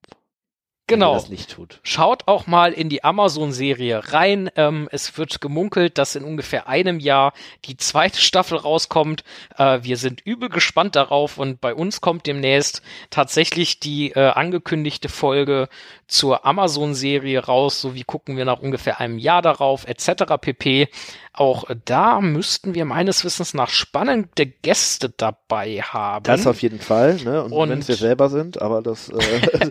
Genau. 0.89 1.15
das 1.15 1.29
nicht 1.29 1.51
tut. 1.51 1.81
Schaut 1.83 2.29
auch 2.29 2.47
mal 2.47 2.73
in 2.73 2.89
die 2.89 3.03
Amazon-Serie 3.03 4.13
rein. 4.13 4.51
Ähm, 4.55 4.89
es 4.93 5.19
wird 5.19 5.41
gemunkelt, 5.41 5.99
dass 5.99 6.15
in 6.15 6.23
ungefähr 6.23 6.69
einem 6.69 7.01
Jahr 7.01 7.33
die 7.65 7.77
zweite 7.77 8.21
Staffel 8.21 8.57
rauskommt. 8.57 9.25
Äh, 9.59 9.81
wir 9.83 9.97
sind 9.97 10.21
übel 10.25 10.49
gespannt 10.49 10.95
darauf 10.95 11.39
und 11.39 11.61
bei 11.61 11.75
uns 11.75 12.01
kommt 12.01 12.27
demnächst 12.27 12.83
tatsächlich 13.11 13.81
die 13.81 14.13
äh, 14.13 14.29
angekündigte 14.29 15.09
Folge 15.09 15.69
zur 16.07 16.47
Amazon-Serie 16.47 17.45
raus. 17.45 17.81
So 17.81 17.95
wie 17.95 18.05
gucken 18.05 18.37
wir 18.37 18.45
nach 18.45 18.61
ungefähr 18.61 19.01
einem 19.01 19.19
Jahr 19.19 19.43
darauf, 19.43 19.87
etc. 19.89 20.25
pp. 20.41 20.89
Auch 21.33 21.65
da 21.85 22.21
müssten 22.21 22.75
wir 22.75 22.85
meines 22.85 23.25
Wissens 23.25 23.55
nach 23.55 23.69
spannende 23.71 24.47
Gäste 24.47 25.11
dabei 25.11 25.81
haben. 25.83 26.23
Das 26.23 26.47
auf 26.47 26.63
jeden 26.63 26.79
Fall, 26.81 27.17
ne? 27.17 27.43
Und, 27.43 27.53
Und- 27.53 27.71
wenn 27.71 27.79
es 27.81 27.89
wir 27.89 27.97
selber 27.97 28.29
sind, 28.31 28.63
aber 28.63 28.83
das 28.83 29.09
äh, 29.09 29.71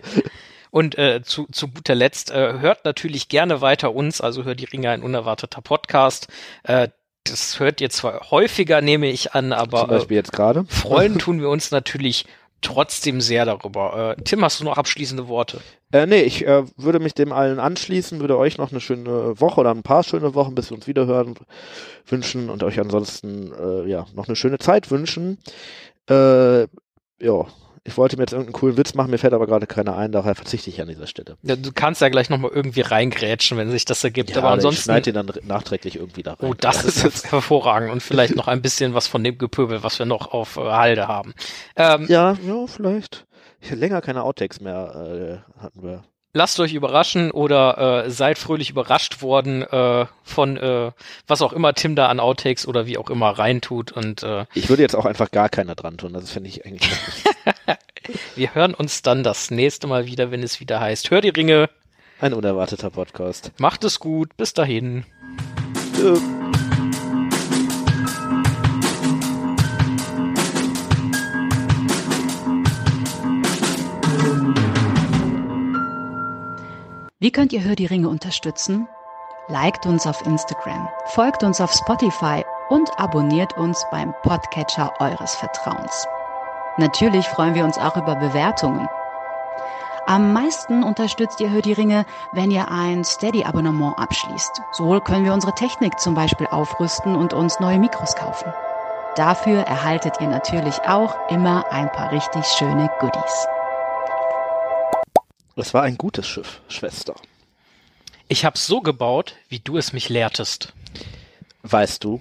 Und 0.76 0.98
äh, 0.98 1.22
zu, 1.22 1.46
zu 1.50 1.68
guter 1.68 1.94
Letzt, 1.94 2.30
äh, 2.30 2.58
hört 2.58 2.84
natürlich 2.84 3.30
gerne 3.30 3.62
weiter 3.62 3.94
uns, 3.94 4.20
also 4.20 4.44
hört 4.44 4.60
die 4.60 4.66
Ringe 4.66 4.90
ein 4.90 5.02
unerwarteter 5.02 5.62
Podcast. 5.62 6.28
Äh, 6.64 6.88
das 7.24 7.58
hört 7.58 7.80
ihr 7.80 7.88
zwar 7.88 8.30
häufiger, 8.30 8.82
nehme 8.82 9.08
ich 9.08 9.32
an, 9.32 9.44
zum 9.44 9.52
aber 9.54 9.84
äh, 9.84 9.86
Beispiel 9.86 10.18
jetzt 10.18 10.34
gerade. 10.34 10.66
freuen 10.68 11.18
tun 11.18 11.40
wir 11.40 11.48
uns 11.48 11.70
natürlich 11.70 12.26
trotzdem 12.60 13.22
sehr 13.22 13.46
darüber. 13.46 14.16
Äh, 14.18 14.22
Tim, 14.22 14.44
hast 14.44 14.60
du 14.60 14.64
noch 14.64 14.76
abschließende 14.76 15.28
Worte? 15.28 15.62
Äh, 15.92 16.04
nee, 16.04 16.20
ich 16.20 16.46
äh, 16.46 16.64
würde 16.76 17.00
mich 17.00 17.14
dem 17.14 17.32
allen 17.32 17.58
anschließen, 17.58 18.20
würde 18.20 18.36
euch 18.36 18.58
noch 18.58 18.70
eine 18.70 18.82
schöne 18.82 19.40
Woche 19.40 19.60
oder 19.62 19.70
ein 19.70 19.82
paar 19.82 20.02
schöne 20.02 20.34
Wochen, 20.34 20.54
bis 20.54 20.70
wir 20.70 20.76
uns 20.76 20.86
wiederhören, 20.86 21.36
wünschen 22.04 22.50
und 22.50 22.62
euch 22.62 22.78
ansonsten 22.78 23.50
äh, 23.50 23.88
ja 23.88 24.04
noch 24.14 24.28
eine 24.28 24.36
schöne 24.36 24.58
Zeit 24.58 24.90
wünschen. 24.90 25.38
Äh, 26.10 26.64
ja, 27.18 27.46
ich 27.86 27.96
wollte 27.96 28.16
mir 28.16 28.22
jetzt 28.24 28.32
irgendeinen 28.32 28.52
coolen 28.54 28.76
Witz 28.76 28.94
machen, 28.94 29.10
mir 29.10 29.18
fällt 29.18 29.32
aber 29.32 29.46
gerade 29.46 29.66
keiner 29.66 29.96
ein, 29.96 30.12
daher 30.12 30.34
verzichte 30.34 30.70
ich 30.70 30.80
an 30.80 30.88
dieser 30.88 31.06
Stelle. 31.06 31.36
Ja, 31.42 31.56
Du 31.56 31.70
kannst 31.72 32.00
ja 32.00 32.08
gleich 32.08 32.28
nochmal 32.30 32.50
irgendwie 32.54 32.80
reingrätschen, 32.80 33.56
wenn 33.58 33.70
sich 33.70 33.84
das 33.84 34.02
ergibt. 34.04 34.36
aber 34.36 34.48
ich 34.48 34.52
ansonsten. 34.54 34.82
schneide 34.82 35.12
den 35.12 35.26
dann 35.26 35.44
nachträglich 35.46 35.96
irgendwie 35.96 36.22
da 36.22 36.34
rein. 36.34 36.50
Oh, 36.50 36.54
das 36.54 36.84
ist 36.84 37.30
hervorragend 37.32 37.90
und 37.92 38.02
vielleicht 38.02 38.36
noch 38.36 38.48
ein 38.48 38.60
bisschen 38.62 38.94
was 38.94 39.06
von 39.06 39.22
dem 39.22 39.38
Gepöbel, 39.38 39.82
was 39.82 39.98
wir 39.98 40.06
noch 40.06 40.32
auf 40.32 40.56
äh, 40.56 40.60
Halde 40.60 41.08
haben. 41.08 41.34
Ähm, 41.76 42.06
ja, 42.08 42.36
ja, 42.46 42.66
vielleicht. 42.66 43.26
Ich, 43.60 43.70
länger 43.70 44.00
keine 44.00 44.22
Outtakes 44.22 44.60
mehr 44.60 45.42
äh, 45.56 45.60
hatten 45.62 45.82
wir. 45.82 46.04
lasst 46.34 46.60
euch 46.60 46.74
überraschen 46.74 47.30
oder 47.30 48.04
äh, 48.04 48.10
seid 48.10 48.36
fröhlich 48.38 48.68
überrascht 48.70 49.22
worden 49.22 49.62
äh, 49.62 50.06
von 50.22 50.56
äh, 50.58 50.92
was 51.26 51.40
auch 51.42 51.52
immer 51.54 51.72
Tim 51.74 51.96
da 51.96 52.08
an 52.08 52.20
Outtakes 52.20 52.68
oder 52.68 52.86
wie 52.86 52.98
auch 52.98 53.08
immer 53.10 53.30
reintut. 53.30 53.92
Und 53.92 54.22
äh, 54.22 54.44
Ich 54.54 54.68
würde 54.68 54.82
jetzt 54.82 54.94
auch 54.94 55.06
einfach 55.06 55.30
gar 55.30 55.48
keiner 55.48 55.74
dran 55.74 55.96
tun, 55.96 56.12
das 56.12 56.30
finde 56.30 56.50
ich 56.50 56.66
eigentlich. 56.66 56.90
wir 58.36 58.54
hören 58.54 58.74
uns 58.74 59.02
dann 59.02 59.22
das 59.22 59.50
nächste 59.50 59.86
Mal 59.86 60.06
wieder, 60.06 60.30
wenn 60.30 60.42
es 60.42 60.60
wieder 60.60 60.80
heißt, 60.80 61.10
hör 61.10 61.20
die 61.20 61.30
Ringe, 61.30 61.68
Ein 62.20 62.32
unerwarteter 62.34 62.90
Podcast. 62.90 63.52
macht 63.58 63.84
es 63.84 64.00
gut, 64.00 64.36
bis 64.36 64.52
dahin. 64.54 65.04
Tschö. 65.94 66.18
Wie 77.18 77.32
könnt 77.32 77.52
ihr 77.52 77.64
Hör 77.64 77.74
die 77.74 77.86
Ringe 77.86 78.08
unterstützen? 78.08 78.86
Liked 79.48 79.86
uns 79.86 80.06
auf 80.06 80.24
Instagram, 80.26 80.88
folgt 81.06 81.42
uns 81.42 81.60
auf 81.60 81.72
Spotify 81.72 82.44
und 82.68 82.88
abonniert 82.98 83.56
uns 83.56 83.84
beim 83.90 84.12
Podcatcher 84.22 84.92
eures 85.00 85.34
Vertrauens. 85.36 86.06
Natürlich 86.78 87.26
freuen 87.26 87.54
wir 87.54 87.64
uns 87.64 87.78
auch 87.78 87.96
über 87.96 88.16
Bewertungen. 88.16 88.86
Am 90.06 90.32
meisten 90.32 90.82
unterstützt 90.82 91.40
ihr 91.40 91.50
Hör 91.50 91.62
die 91.62 91.72
Ringe, 91.72 92.04
wenn 92.32 92.50
ihr 92.50 92.70
ein 92.70 93.02
Steady-Abonnement 93.02 93.98
abschließt. 93.98 94.60
So 94.72 95.00
können 95.00 95.24
wir 95.24 95.32
unsere 95.32 95.54
Technik 95.54 95.98
zum 95.98 96.14
Beispiel 96.14 96.46
aufrüsten 96.46 97.16
und 97.16 97.32
uns 97.32 97.60
neue 97.60 97.78
Mikros 97.78 98.14
kaufen. 98.14 98.52
Dafür 99.16 99.62
erhaltet 99.62 100.20
ihr 100.20 100.28
natürlich 100.28 100.78
auch 100.82 101.16
immer 101.30 101.64
ein 101.72 101.90
paar 101.90 102.12
richtig 102.12 102.44
schöne 102.44 102.90
Goodies. 103.00 103.46
Es 105.56 105.72
war 105.72 105.82
ein 105.82 105.96
gutes 105.96 106.26
Schiff, 106.28 106.60
Schwester. 106.68 107.14
Ich 108.28 108.44
hab's 108.44 108.66
so 108.66 108.82
gebaut, 108.82 109.34
wie 109.48 109.60
du 109.60 109.78
es 109.78 109.94
mich 109.94 110.10
lehrtest. 110.10 110.74
Weißt 111.62 112.04
du, 112.04 112.20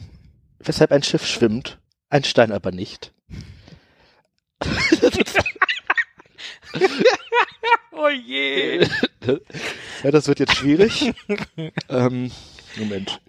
weshalb 0.59 0.93
ein 0.93 1.03
Schiff 1.03 1.27
schwimmt, 1.27 1.77
ein 2.09 2.23
Stein 2.23 2.53
aber 2.53 2.71
nicht? 2.71 3.11
Oh 7.97 8.09
je. 8.09 8.85
Ja, 10.03 10.11
das 10.11 10.27
wird 10.27 10.39
jetzt 10.39 10.55
schwierig. 10.55 11.13
ähm, 11.89 12.29
Moment. 12.75 13.21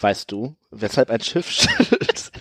Weißt 0.00 0.32
du, 0.32 0.56
weshalb 0.70 1.10
ein 1.10 1.20
Schiff 1.20 1.50
schwimmt? 1.50 2.32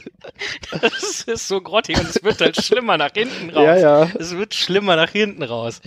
Das 0.82 1.22
ist 1.24 1.48
so 1.48 1.62
grottig 1.62 1.98
und 1.98 2.10
es 2.10 2.24
wird 2.24 2.42
halt 2.42 2.62
schlimmer 2.62 2.98
nach 2.98 3.12
hinten 3.14 3.50
raus. 3.50 3.64
ja, 3.64 3.78
ja. 3.78 4.10
Es 4.18 4.36
wird 4.36 4.54
schlimmer 4.54 4.96
nach 4.96 5.12
hinten 5.12 5.44
raus. 5.44 5.82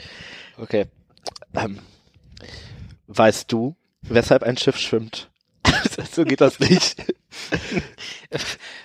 Okay. 0.57 0.87
Ähm, 1.55 1.79
weißt 3.07 3.51
du, 3.53 3.77
weshalb 4.03 4.43
ein 4.43 4.57
Schiff 4.57 4.79
schwimmt? 4.79 5.28
so 6.13 6.25
geht 6.25 6.41
das 6.41 6.59
nicht. 6.61 6.97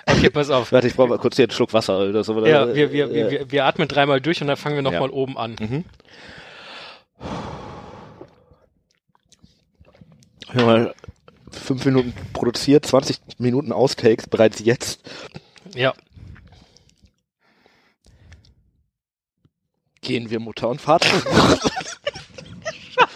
Okay, 0.06 0.30
pass 0.30 0.50
auf. 0.50 0.72
Warte, 0.72 0.88
ich 0.88 0.96
brauche 0.96 1.10
mal 1.10 1.18
kurz 1.18 1.36
hier 1.36 1.44
einen 1.44 1.52
Schluck 1.52 1.74
Wasser 1.74 2.00
oder 2.00 2.24
so. 2.24 2.46
Ja, 2.46 2.74
wir, 2.74 2.92
wir, 2.94 3.06
Äh, 3.10 3.14
wir, 3.14 3.32
wir, 3.32 3.52
wir 3.52 3.66
atmen 3.66 3.88
dreimal 3.90 4.22
durch 4.22 4.40
und 4.42 4.48
dann 4.48 4.56
fangen 4.58 4.76
wir 4.76 4.82
nochmal 4.82 5.10
Ja. 5.10 5.14
oben 5.16 5.38
an. 5.38 5.56
Mhm. 5.60 5.86
Hör 10.52 10.66
mal, 10.66 10.96
fünf 11.52 11.84
Minuten 11.86 12.14
produziert, 12.32 12.86
20 12.86 13.20
Minuten 13.40 13.72
Outtakes 13.74 14.28
bereits 14.28 14.60
jetzt. 14.60 15.02
Ja. 15.76 15.94
Gehen 20.02 20.30
wir 20.30 20.40
Mutter 20.40 20.70
und 20.70 20.80
Vater. 20.82 21.10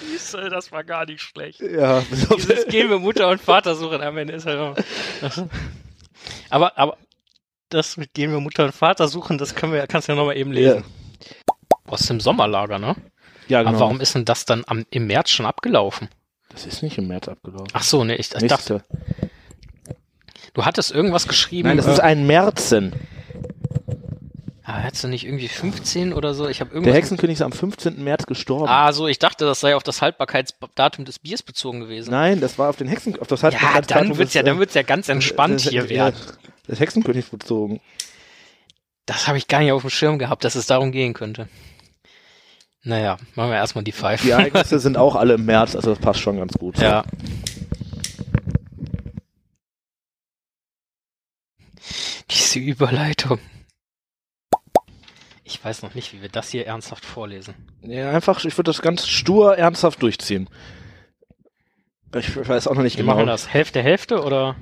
Scheiße, 0.07 0.49
das 0.49 0.71
war 0.71 0.83
gar 0.83 1.05
nicht 1.05 1.21
schlecht. 1.21 1.61
ja, 1.61 2.01
Dieses 2.37 2.67
gehen 2.67 2.89
wir 2.89 2.99
Mutter 2.99 3.29
und 3.29 3.41
Vater 3.41 3.75
suchen 3.75 4.01
am 4.01 4.17
Ende 4.17 4.33
ist 4.33 4.45
halt 4.45 4.59
noch. 4.59 4.77
Aber, 6.49 6.77
aber 6.77 6.97
das 7.69 7.95
mit 7.97 8.13
gehen 8.13 8.31
wir 8.31 8.39
Mutter 8.39 8.65
und 8.65 8.73
Vater 8.73 9.07
suchen, 9.07 9.37
das 9.37 9.55
können 9.55 9.73
wir, 9.73 9.85
kannst 9.87 10.07
du 10.07 10.13
ja 10.13 10.17
nochmal 10.17 10.35
eben 10.37 10.51
lesen. 10.51 10.83
Aus 11.85 12.01
dem 12.07 12.19
Sommerlager, 12.19 12.79
ne? 12.79 12.95
ja 13.47 13.59
genau. 13.59 13.69
Aber 13.69 13.79
warum 13.79 14.01
ist 14.01 14.15
denn 14.15 14.25
das 14.25 14.45
dann 14.45 14.63
am, 14.67 14.85
im 14.89 15.07
März 15.07 15.29
schon 15.29 15.45
abgelaufen? 15.45 16.09
Das 16.49 16.65
ist 16.65 16.83
nicht 16.83 16.97
im 16.97 17.07
März 17.07 17.27
abgelaufen. 17.27 17.67
Ach 17.73 17.83
so, 17.83 18.03
ne, 18.03 18.15
ich, 18.15 18.33
ich 18.33 18.47
dachte, 18.47 18.83
du 20.53 20.65
hattest 20.65 20.91
irgendwas 20.91 21.27
geschrieben. 21.27 21.67
Nein, 21.67 21.77
das 21.77 21.87
äh, 21.87 21.93
ist 21.93 21.99
ein 21.99 22.25
Märzen. 22.25 22.93
Aber 24.68 24.80
hättest 24.80 25.05
du 25.05 25.07
nicht 25.07 25.26
irgendwie 25.26 25.47
15 25.47 26.11
oder 26.11 26.34
so? 26.34 26.49
Ich 26.49 26.59
habe 26.59 26.72
Der 26.72 26.76
irgendwas. 26.76 26.95
Hexenkönig 26.97 27.36
ist 27.36 27.41
am 27.41 27.53
15. 27.53 28.03
März 28.03 28.26
gestorben. 28.26 28.68
ah, 28.68 28.91
so, 28.91 29.07
ich 29.07 29.18
dachte, 29.18 29.45
das 29.45 29.61
sei 29.61 29.78
auf 29.78 29.84
das 29.84 30.01
Haltbarkeitsdatum 30.01 31.05
des 31.05 31.20
Biers 31.20 31.41
bezogen 31.41 31.80
gewesen. 31.80 32.11
Nein, 32.11 32.41
das 32.41 32.59
war 32.59 32.70
auf 32.70 32.76
den 32.76 32.89
Hexen, 32.89 33.18
auf 33.18 33.28
das 33.28 33.41
ja, 33.41 33.51
Haltbarkeitsdatum 33.51 34.09
dann 34.09 34.18
wird's 34.18 34.34
ja, 34.34 34.41
des, 34.43 34.49
dann 34.49 34.59
wird's 34.59 34.74
ja 34.74 34.82
ganz 34.82 35.07
entspannt 35.07 35.63
des- 35.63 35.70
hier 35.70 35.86
äh, 35.86 35.89
werden. 35.89 36.15
Des 36.68 36.82
Hexenkönigs 36.82 37.30
bezogen. 37.30 37.80
Das 39.05 39.30
habe 39.30 39.38
ich 39.38 39.47
gar 39.47 39.59
nicht 39.61 39.72
auf 39.72 39.84
dem 39.84 39.89
Schirm 39.89 40.20
gehabt, 40.20 40.43
dass 40.43 40.55
es 40.55 40.65
darum 40.65 40.91
gehen 40.91 41.13
könnte. 41.13 41.47
Naja, 42.84 43.18
machen 43.36 43.51
wir 43.51 43.55
erstmal 43.55 43.86
die 43.86 43.93
Pfeife. 43.93 44.26
Die 44.26 44.32
Ereignisse 44.32 44.80
sind 44.80 44.97
auch 44.97 45.15
alle 45.15 45.36
im 45.36 45.45
März, 45.45 45.78
also 45.78 45.91
das 45.91 45.99
passt 45.99 46.20
schon 46.20 46.38
ganz 46.39 46.53
gut. 46.53 46.78
Ja. 46.78 47.05
Diese 52.30 52.59
Überleitung. 52.59 53.39
Ich 55.49 55.63
weiß 55.63 55.81
noch 55.81 55.93
nicht, 55.95 56.11
wie 56.11 56.21
wir 56.21 56.27
das 56.27 56.49
hier 56.49 56.67
ernsthaft 56.67 57.05
vorlesen. 57.05 57.55
Ja, 57.81 58.11
einfach, 58.11 58.43
ich 58.43 58.57
würde 58.57 58.69
das 58.69 58.81
ganz 58.81 59.07
stur 59.07 59.57
ernsthaft 59.57 60.01
durchziehen. 60.01 60.49
Ich 62.13 62.35
weiß 62.35 62.67
auch 62.67 62.75
noch 62.75 62.81
nicht 62.83 62.97
Wir 62.97 63.03
genau. 63.05 63.15
machen 63.15 63.27
das 63.27 63.47
Hälfte, 63.53 63.81
Hälfte 63.81 64.21
oder? 64.23 64.57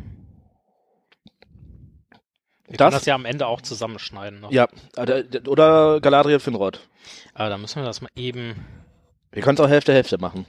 Wir 2.67 2.77
Das- 2.77 2.77
können 2.77 2.91
das 2.91 3.05
ja 3.05 3.15
am 3.15 3.25
Ende 3.25 3.47
auch 3.47 3.61
zusammenschneiden. 3.61 4.41
Noch. 4.41 4.51
Ja, 4.51 4.67
äh, 4.95 5.23
oder 5.47 5.99
Galadriel 6.01 6.39
Finrod. 6.39 6.88
Aber 7.33 7.49
da 7.49 7.57
müssen 7.57 7.77
wir 7.81 7.86
das 7.86 8.01
mal 8.01 8.09
eben. 8.15 8.55
Wir 9.31 9.41
können 9.41 9.57
es 9.57 9.63
auch 9.63 9.69
Hälfte 9.69 9.91
Hälfte 9.93 10.19
machen. 10.19 10.45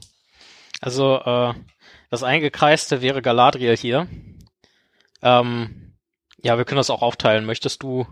Also, 0.82 1.16
äh, 1.16 1.55
das 2.11 2.22
eingekreiste 2.22 3.01
wäre 3.01 3.22
Galadriel 3.22 3.74
hier. 3.76 4.07
Ähm, 5.22 5.95
ja, 6.43 6.59
wir 6.59 6.66
können 6.66 6.76
das 6.76 6.91
auch 6.91 7.01
aufteilen. 7.03 7.47
Möchtest 7.47 7.82
du 7.82 8.07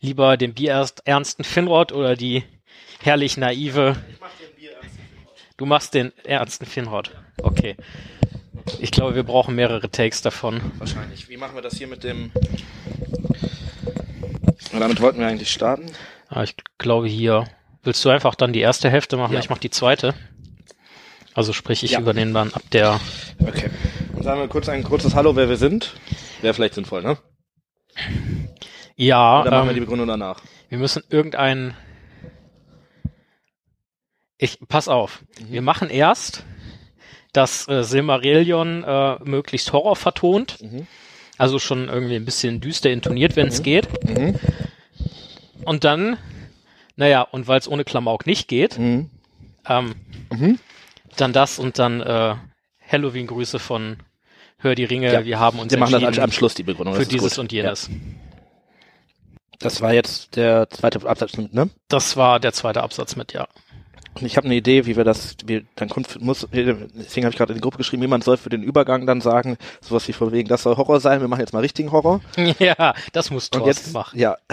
lieber 0.00 0.36
den 0.36 0.54
bierernsten 0.54 1.44
Finrod 1.44 1.92
oder 1.92 2.16
die 2.16 2.44
herrlich 3.00 3.36
naive? 3.36 3.96
Du 5.56 5.66
machst 5.66 5.94
den 5.94 6.12
ernsten 6.24 6.66
Finrod. 6.66 7.10
Okay. 7.42 7.76
Ich 8.80 8.90
glaube, 8.90 9.14
wir 9.14 9.22
brauchen 9.24 9.54
mehrere 9.54 9.90
Takes 9.90 10.22
davon. 10.22 10.60
Wahrscheinlich. 10.78 11.28
Wie 11.28 11.36
machen 11.36 11.54
wir 11.54 11.62
das 11.62 11.76
hier 11.76 11.88
mit 11.88 12.04
dem... 12.04 12.30
Und 14.72 14.80
damit 14.80 15.00
wollten 15.00 15.18
wir 15.20 15.26
eigentlich 15.26 15.50
starten. 15.50 15.86
Ah, 16.28 16.42
ich 16.42 16.54
glaube 16.76 17.08
hier. 17.08 17.44
Willst 17.82 18.04
du 18.04 18.10
einfach 18.10 18.34
dann 18.34 18.52
die 18.52 18.60
erste 18.60 18.90
Hälfte 18.90 19.16
machen? 19.16 19.32
Ja. 19.32 19.40
Ich 19.40 19.48
mache 19.48 19.60
die 19.60 19.70
zweite. 19.70 20.14
Also 21.32 21.52
sprich, 21.52 21.82
ich 21.84 21.92
Ja. 21.92 22.00
übernehme 22.00 22.32
dann 22.32 22.52
ab 22.52 22.62
der. 22.72 23.00
Okay. 23.40 23.70
Dann 24.14 24.22
sagen 24.22 24.40
wir 24.40 24.48
kurz 24.48 24.68
ein 24.68 24.82
kurzes 24.82 25.14
Hallo, 25.14 25.34
wer 25.36 25.48
wir 25.48 25.56
sind. 25.56 25.94
Wäre 26.42 26.52
vielleicht 26.54 26.74
sinnvoll, 26.74 27.02
ne? 27.02 27.16
Ja, 29.00 29.42
Oder 29.42 29.50
machen 29.52 29.66
wir 29.66 29.70
ähm, 29.70 29.74
die 29.76 29.80
Begründung 29.80 30.08
danach? 30.08 30.42
Wir 30.68 30.78
müssen 30.78 31.02
irgendein. 31.08 31.74
Ich 34.38 34.58
pass 34.68 34.88
auf. 34.88 35.22
Mhm. 35.40 35.52
Wir 35.52 35.62
machen 35.62 35.88
erst, 35.90 36.44
dass 37.32 37.68
äh, 37.68 37.82
Silmarillion 37.84 38.84
äh, 38.84 39.16
möglichst 39.24 39.72
Horror 39.72 39.96
vertont. 39.96 40.60
Mhm. 40.60 40.86
Also 41.36 41.58
schon 41.60 41.88
irgendwie 41.88 42.16
ein 42.16 42.24
bisschen 42.24 42.60
düster 42.60 42.90
intoniert, 42.90 43.36
wenn 43.36 43.46
es 43.48 43.62
geht. 43.62 43.88
Mhm. 44.04 44.34
Und 45.64 45.84
dann, 45.84 46.16
naja, 46.96 47.22
und 47.22 47.46
weil 47.46 47.60
es 47.60 47.68
ohne 47.68 47.84
Klamauk 47.84 48.26
nicht 48.26 48.48
geht, 48.48 48.78
Mhm. 48.78 49.10
ähm, 49.68 49.94
Mhm. 50.32 50.58
dann 51.16 51.32
das 51.32 51.58
und 51.60 51.78
dann 51.78 52.00
äh, 52.00 52.34
Halloween-Grüße 52.90 53.58
von 53.60 53.98
Hör 54.60 54.74
die 54.74 54.84
Ringe. 54.84 55.12
Ja, 55.12 55.24
Wir 55.24 55.38
haben 55.38 55.60
uns 55.60 55.70
Wir 55.70 55.78
machen 55.78 55.92
das 55.92 56.02
entschieden 56.02 56.24
am 56.24 56.32
Schluss, 56.32 56.54
die 56.54 56.64
Begründung. 56.64 56.94
für 56.96 57.06
dieses 57.06 57.34
gut. 57.34 57.38
und 57.38 57.52
jenes. 57.52 57.86
Ja. 57.86 57.94
Das 59.58 59.80
war 59.80 59.92
jetzt 59.92 60.36
der 60.36 60.70
zweite 60.70 61.06
Absatz, 61.06 61.36
ne? 61.36 61.70
Das 61.88 62.16
war 62.16 62.38
der 62.38 62.52
zweite 62.52 62.82
Absatz 62.82 63.16
mit, 63.16 63.32
ja. 63.32 63.48
Und 64.14 64.26
ich 64.26 64.36
habe 64.36 64.46
eine 64.46 64.56
Idee, 64.56 64.86
wie 64.86 64.96
wir 64.96 65.04
das, 65.04 65.36
wie, 65.44 65.64
dann 65.76 65.88
kommt, 65.88 66.20
muss, 66.20 66.46
deswegen 66.52 67.24
habe 67.24 67.32
ich 67.32 67.36
gerade 67.36 67.52
in 67.52 67.58
die 67.58 67.62
Gruppe 67.62 67.78
geschrieben, 67.78 68.02
jemand 68.02 68.24
soll 68.24 68.36
für 68.36 68.48
den 68.48 68.62
Übergang 68.62 69.06
dann 69.06 69.20
sagen, 69.20 69.56
sowas 69.80 70.08
wie 70.08 70.12
von 70.12 70.32
wegen, 70.32 70.48
das 70.48 70.62
soll 70.62 70.76
Horror 70.76 71.00
sein, 71.00 71.20
wir 71.20 71.28
machen 71.28 71.40
jetzt 71.40 71.52
mal 71.52 71.60
richtigen 71.60 71.92
Horror. 71.92 72.20
Ja, 72.58 72.94
das 73.12 73.30
muss 73.30 73.50
Thorsten 73.50 73.68
jetzt, 73.68 73.92
machen. 73.92 74.18
ja, 74.18 74.36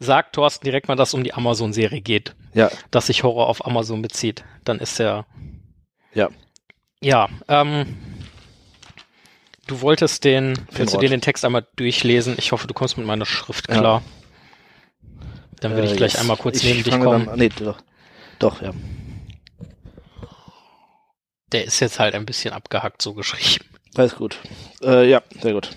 Sagt 0.00 0.34
Thorsten 0.34 0.64
direkt 0.64 0.88
mal, 0.88 0.96
dass 0.96 1.10
es 1.10 1.14
um 1.14 1.24
die 1.24 1.34
Amazon-Serie 1.34 2.00
geht, 2.00 2.34
ja, 2.52 2.70
dass 2.90 3.06
sich 3.06 3.22
Horror 3.22 3.48
auf 3.48 3.64
Amazon 3.66 4.02
bezieht. 4.02 4.44
Dann 4.64 4.78
ist 4.78 5.00
er. 5.00 5.26
ja. 6.12 6.28
Ja, 7.00 7.28
ähm. 7.48 7.96
Du 9.66 9.80
wolltest 9.80 10.24
den, 10.24 10.48
willst 10.56 10.68
du 10.68 10.74
Finrod. 10.74 11.02
den, 11.02 11.10
den 11.12 11.20
Text 11.22 11.44
einmal 11.44 11.66
durchlesen? 11.76 12.34
Ich 12.38 12.52
hoffe, 12.52 12.66
du 12.66 12.74
kommst 12.74 12.98
mit 12.98 13.06
meiner 13.06 13.24
Schrift 13.26 13.68
Ja. 13.68 13.78
klar. 13.78 14.02
Dann 15.60 15.72
würde 15.72 15.86
ich 15.86 15.92
Äh, 15.94 15.96
gleich 15.96 16.12
yes. 16.12 16.20
einmal 16.20 16.36
kurz 16.36 16.58
ich 16.58 16.64
neben 16.64 16.82
dich 16.84 16.92
kommen. 17.00 17.24
Dann, 17.24 17.28
an. 17.30 17.38
nee, 17.38 17.48
doch, 17.48 17.78
doch, 18.38 18.60
ja. 18.60 18.72
Der 21.52 21.64
ist 21.64 21.80
jetzt 21.80 21.98
halt 22.00 22.14
ein 22.14 22.26
bisschen 22.26 22.52
abgehackt 22.52 23.00
so 23.00 23.14
geschrieben. 23.14 23.64
Alles 23.96 24.16
gut. 24.16 24.38
Äh, 24.82 25.08
ja, 25.08 25.22
sehr 25.40 25.52
gut. 25.52 25.70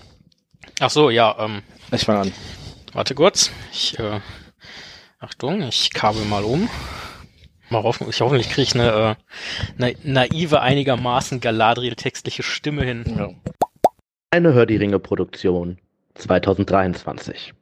Ach 0.80 0.90
so, 0.90 1.08
ja, 1.10 1.36
ähm, 1.38 1.62
Ich 1.92 2.04
fange 2.04 2.20
an. 2.20 2.32
warte 2.92 3.14
kurz. 3.14 3.50
Ich, 3.72 3.98
äh, 3.98 4.20
Achtung, 5.20 5.62
ich 5.62 5.90
kabel 5.92 6.24
mal 6.24 6.44
um. 6.44 6.68
Mal 7.70 7.82
hoffen, 7.82 8.08
ich 8.08 8.20
hoffentlich 8.20 8.48
kriege 8.48 8.62
ich 8.62 8.74
eine, 8.74 9.16
äh, 9.78 9.82
eine 9.82 9.96
naive, 10.02 10.60
einigermaßen 10.60 11.40
Galadriel-textliche 11.40 12.42
Stimme 12.42 12.82
hin. 12.84 13.04
Ja. 13.16 13.28
Eine 14.30 14.52
Hör 14.52 14.66
die 14.66 14.76
Ringe 14.76 14.98
Produktion 14.98 15.78
2023. 16.16 17.54